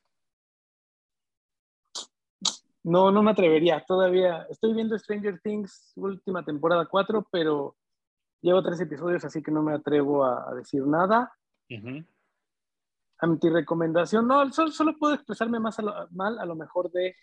[2.82, 3.84] No, no me atrevería.
[3.84, 7.76] Todavía estoy viendo Stranger Things última temporada 4, pero
[8.40, 11.32] llevo tres episodios, así que no me atrevo a, decir nada.
[13.18, 15.78] Anti-recomendación, no, solo, puedo expresarme más
[16.10, 17.16] mal a lo mejor de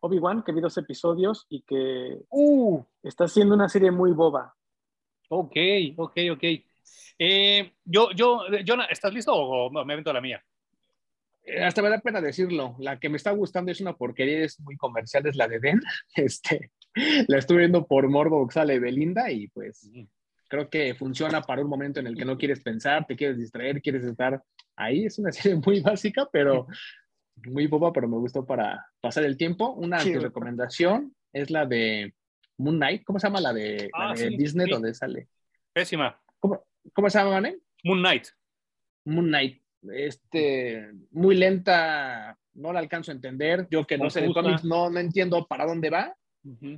[0.00, 2.82] Obi-Wan, que vi dos episodios y que uh.
[3.02, 4.54] está siendo una serie muy boba.
[5.28, 5.56] Ok,
[5.96, 6.44] ok, ok.
[7.18, 10.42] Eh, yo, yo, Jonah, ¿estás listo o me avento la mía?
[11.44, 12.76] Eh, hasta me da pena decirlo.
[12.78, 15.80] La que me está gustando es una porquería, es muy comercial, es la de Den.
[16.16, 16.70] Este,
[17.28, 19.88] la estuve viendo por Morbo, sale Belinda y pues
[20.48, 23.80] creo que funciona para un momento en el que no quieres pensar, te quieres distraer,
[23.80, 24.42] quieres estar
[24.76, 25.06] ahí.
[25.06, 26.66] Es una serie muy básica, pero
[27.46, 29.70] muy boba, pero me gustó para pasar el tiempo.
[29.70, 32.14] Una recomendación es la de
[32.60, 35.28] Moon Knight, ¿cómo se llama la de, ah, Disney donde sale?
[35.72, 36.20] Pésima.
[36.38, 36.62] ¿Cómo,
[36.92, 37.58] cómo se llama, Mané?
[37.84, 38.28] Moon Knight.
[39.04, 39.62] Moon Knight.
[39.92, 43.66] Este, muy lenta, no la alcanzo a entender.
[43.70, 46.14] Yo que no sé de cómics, no, no entiendo para dónde va.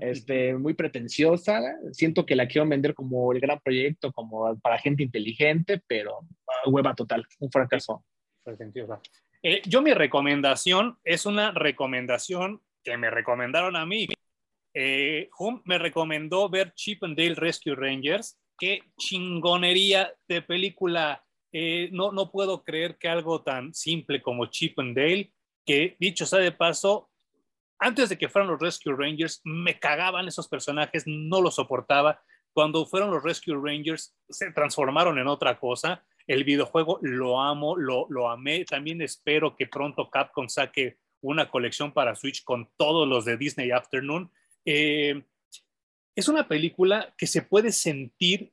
[0.00, 1.60] este, muy pretenciosa.
[1.92, 6.68] Siento que la quiero vender como el gran proyecto, como para gente inteligente, pero ah,
[6.68, 8.04] hueva total, un fracaso.
[9.43, 14.09] Eh, yo mi recomendación es una recomendación que me recomendaron a mí
[14.74, 18.39] eh, Hum me recomendó ver Chip and Dale Rescue Rangers.
[18.59, 21.24] Qué chingonería de película.
[21.52, 25.32] Eh, no, no puedo creer que algo tan simple como Chip and Dale,
[25.66, 27.10] que dicho sea de paso,
[27.78, 32.23] antes de que fueran los Rescue Rangers, me cagaban esos personajes, no los soportaba.
[32.52, 36.05] Cuando fueron los Rescue Rangers, se transformaron en otra cosa.
[36.26, 38.64] El videojuego lo amo, lo, amé.
[38.64, 43.70] También espero que pronto Capcom saque una colección para Switch con todos los de Disney
[43.70, 44.30] Afternoon
[44.64, 45.22] eh,
[46.14, 48.52] es una película que se puede sentir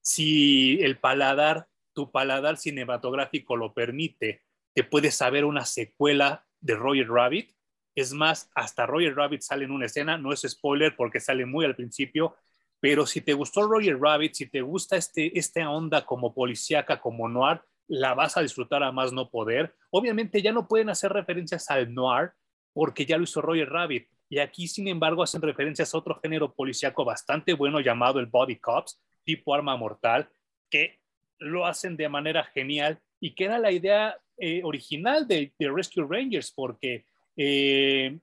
[0.00, 4.42] si el paladar, tu paladar cinematográfico lo permite,
[4.74, 7.52] te puedes saber una secuela de Roger Rabbit.
[7.94, 11.64] Es más, hasta Roger Rabbit sale en una escena, no es spoiler porque sale muy
[11.64, 12.36] al principio,
[12.80, 17.28] pero si te gustó Roger Rabbit, si te gusta este, esta onda como policíaca, como
[17.28, 19.74] noir, la vas a disfrutar a más no poder.
[19.90, 22.32] Obviamente ya no pueden hacer referencias al noir
[22.72, 26.52] porque ya lo hizo Roger Rabbit, y aquí, sin embargo, hacen referencias a otro género
[26.54, 30.28] policíaco bastante bueno llamado el Body Cops, tipo arma mortal,
[30.70, 31.00] que
[31.38, 36.52] lo hacen de manera genial y que era la idea eh, original de, Rescue Rangers,
[36.52, 37.06] porque
[37.36, 38.18] eh,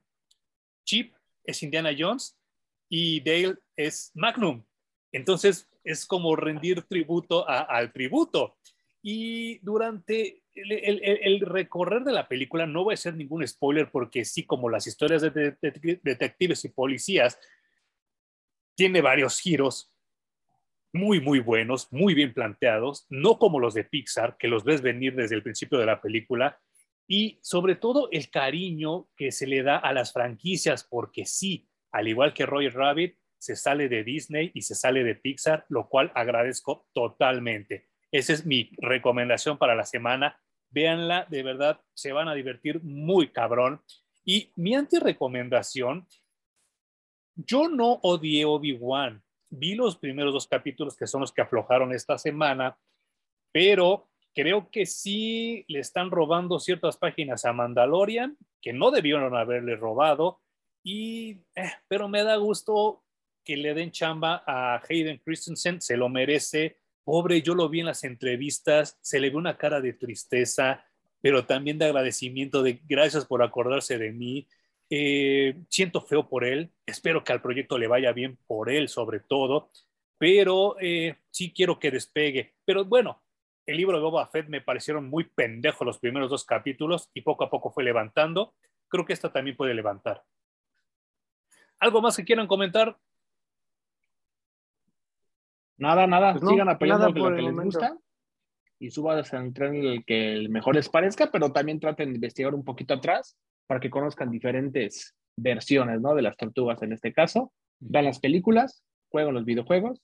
[0.86, 2.38] Chip es Indiana Jones
[2.88, 4.64] y Dale es Magnum.
[5.12, 8.58] Entonces es como rendir tributo al tributo.
[9.02, 14.46] Y durante el, recorrer de la película, no voy a hacer ningún spoiler porque sí,
[14.46, 15.56] como las historias de,
[16.02, 17.40] detectives y policías,
[18.76, 19.94] tiene varios giros
[20.92, 25.14] muy, muy buenos, muy bien planteados, no como los de Pixar, que los ves venir
[25.16, 26.60] desde el principio de la película,
[27.08, 32.08] y sobre todo el cariño que se le da a las franquicias, porque sí, al
[32.08, 36.12] igual que Roger Rabbit, se sale de Disney y se sale de Pixar, lo cual
[36.16, 37.88] agradezco totalmente.
[38.12, 40.40] Esa es mi recomendación para la semana.
[40.70, 43.82] Véanla, de verdad, se van a divertir muy cabrón.
[44.24, 46.08] Y mi anti-recomendación,
[47.36, 49.22] yo no odié Obi-Wan.
[49.50, 52.78] Vi los primeros dos capítulos que son los que aflojaron esta semana,
[53.52, 59.76] pero creo que sí le están robando ciertas páginas a Mandalorian, que no debieron haberle
[59.78, 60.42] robado,
[60.84, 63.05] y, eh, pero me da gusto
[63.46, 67.86] que le den chamba a Hayden Christensen, se lo merece, Pobre, yo lo vi en
[67.86, 70.84] las entrevistas, se le ve una cara de tristeza,
[71.22, 74.48] pero también de agradecimiento, de gracias por acordarse de mí.
[74.90, 79.20] Eh, siento feo por él, espero que al proyecto le vaya bien por él sobre
[79.20, 79.70] todo,
[80.18, 82.56] pero eh, sí quiero que despegue.
[82.66, 83.22] Pero bueno,
[83.68, 87.44] el libro de Boba Fett me parecieron muy pendejos los primeros dos capítulos y poco
[87.44, 88.56] a poco fue levantando.
[88.88, 90.24] Creo que esta también puede levantar.
[91.80, 92.98] ¿Algo más que quieran comentar?
[95.78, 97.98] Nada, nada, pues sigan apoyando lo que les gusta
[98.80, 102.64] y suban al tren el que mejor les parezca, pero también traten de investigar un
[102.64, 103.38] poquito atrás
[103.68, 106.16] para que conozcan diferentes versiones, ¿no?
[106.16, 107.52] De las tortugas en este caso.
[107.80, 110.02] Vean las películas, jueguen los videojuegos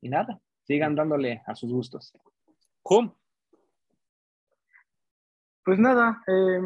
[0.00, 2.12] y nada, sigan dándole a sus gustos.
[2.82, 3.18] ¿Cómo?
[5.64, 6.60] Pues nada, eh,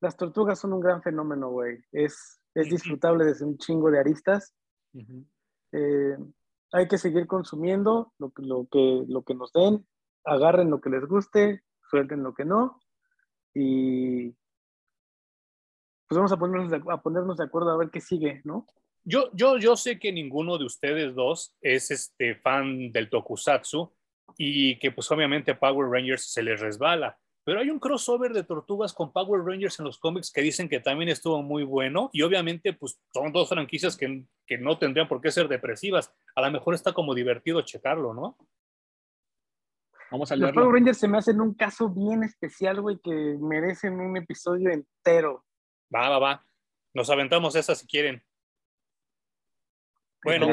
[0.00, 1.78] las tortugas son un gran fenómeno, güey.
[1.90, 4.54] Es, es disfrutable desde un chingo de aristas.
[5.72, 6.16] Eh,
[6.72, 9.86] hay que seguir consumiendo lo, lo, que, lo que nos den,
[10.24, 12.80] agarren lo que les guste, suelten lo que no.
[13.54, 14.30] Y
[16.06, 18.66] pues vamos a ponernos, de, a ponernos de acuerdo a ver qué sigue, ¿no?
[19.04, 23.90] Yo, yo, yo sé que ninguno de ustedes dos es este fan del tokusatsu
[24.36, 27.18] y que pues obviamente Power Rangers se les resbala.
[27.48, 30.80] Pero hay un crossover de tortugas con Power Rangers en los cómics que dicen que
[30.80, 35.22] también estuvo muy bueno y obviamente pues son dos franquicias que, que no tendrían por
[35.22, 36.12] qué ser depresivas.
[36.34, 38.36] A lo mejor está como divertido checarlo, ¿no?
[40.10, 43.98] Vamos a Los Power Rangers se me hacen un caso bien especial, güey, que merecen
[43.98, 45.46] un episodio entero.
[45.94, 46.46] Va, va, va.
[46.92, 48.22] Nos aventamos esa si quieren.
[50.22, 50.48] Bueno,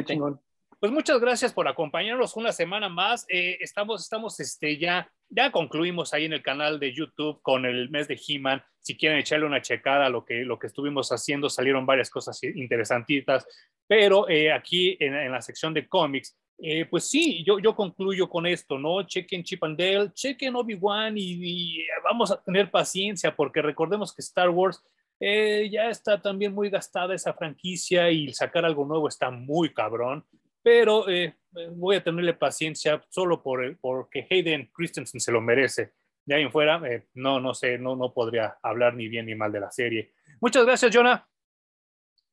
[0.80, 3.26] pues muchas gracias por acompañarnos una semana más.
[3.30, 7.90] Eh, estamos, estamos, este, ya, ya concluimos ahí en el canal de YouTube con el
[7.90, 8.64] mes de He-Man.
[8.80, 12.42] Si quieren echarle una checada a lo que, lo que estuvimos haciendo, salieron varias cosas
[12.44, 13.48] interesantitas.
[13.88, 18.46] Pero eh, aquí en, la sección de cómics, eh, pues sí, yo, yo concluyo con
[18.46, 19.04] esto, ¿no?
[19.04, 24.22] Chequen Chip and Dale, chequen Obi-Wan y, y, vamos a tener paciencia porque recordemos que
[24.22, 24.82] Star Wars
[25.20, 30.26] eh, ya está también muy gastada esa franquicia y sacar algo nuevo está muy cabrón,
[30.66, 31.36] pero eh,
[31.74, 35.94] voy a tenerle paciencia solo por, porque Hayden Christensen se lo merece.
[36.26, 39.36] De ahí en fuera, eh, no, no sé, no, no podría hablar ni bien ni
[39.36, 40.16] mal de la serie.
[40.42, 41.24] Muchas gracias, Jonah.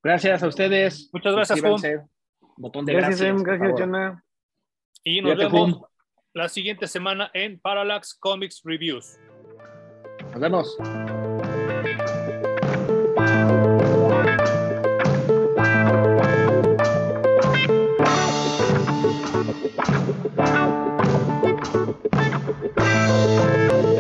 [0.03, 1.11] Gracias a ustedes.
[1.13, 2.09] Muchas gracias, Juan.
[2.57, 4.25] Botón de gracias, gracias, gracias Jonah.
[5.05, 5.83] Y nos vemos
[6.33, 9.19] la siguiente semana en Parallax Comics Reviews.
[10.31, 11.32] Nos vemos.
[22.45, 23.92] Thank.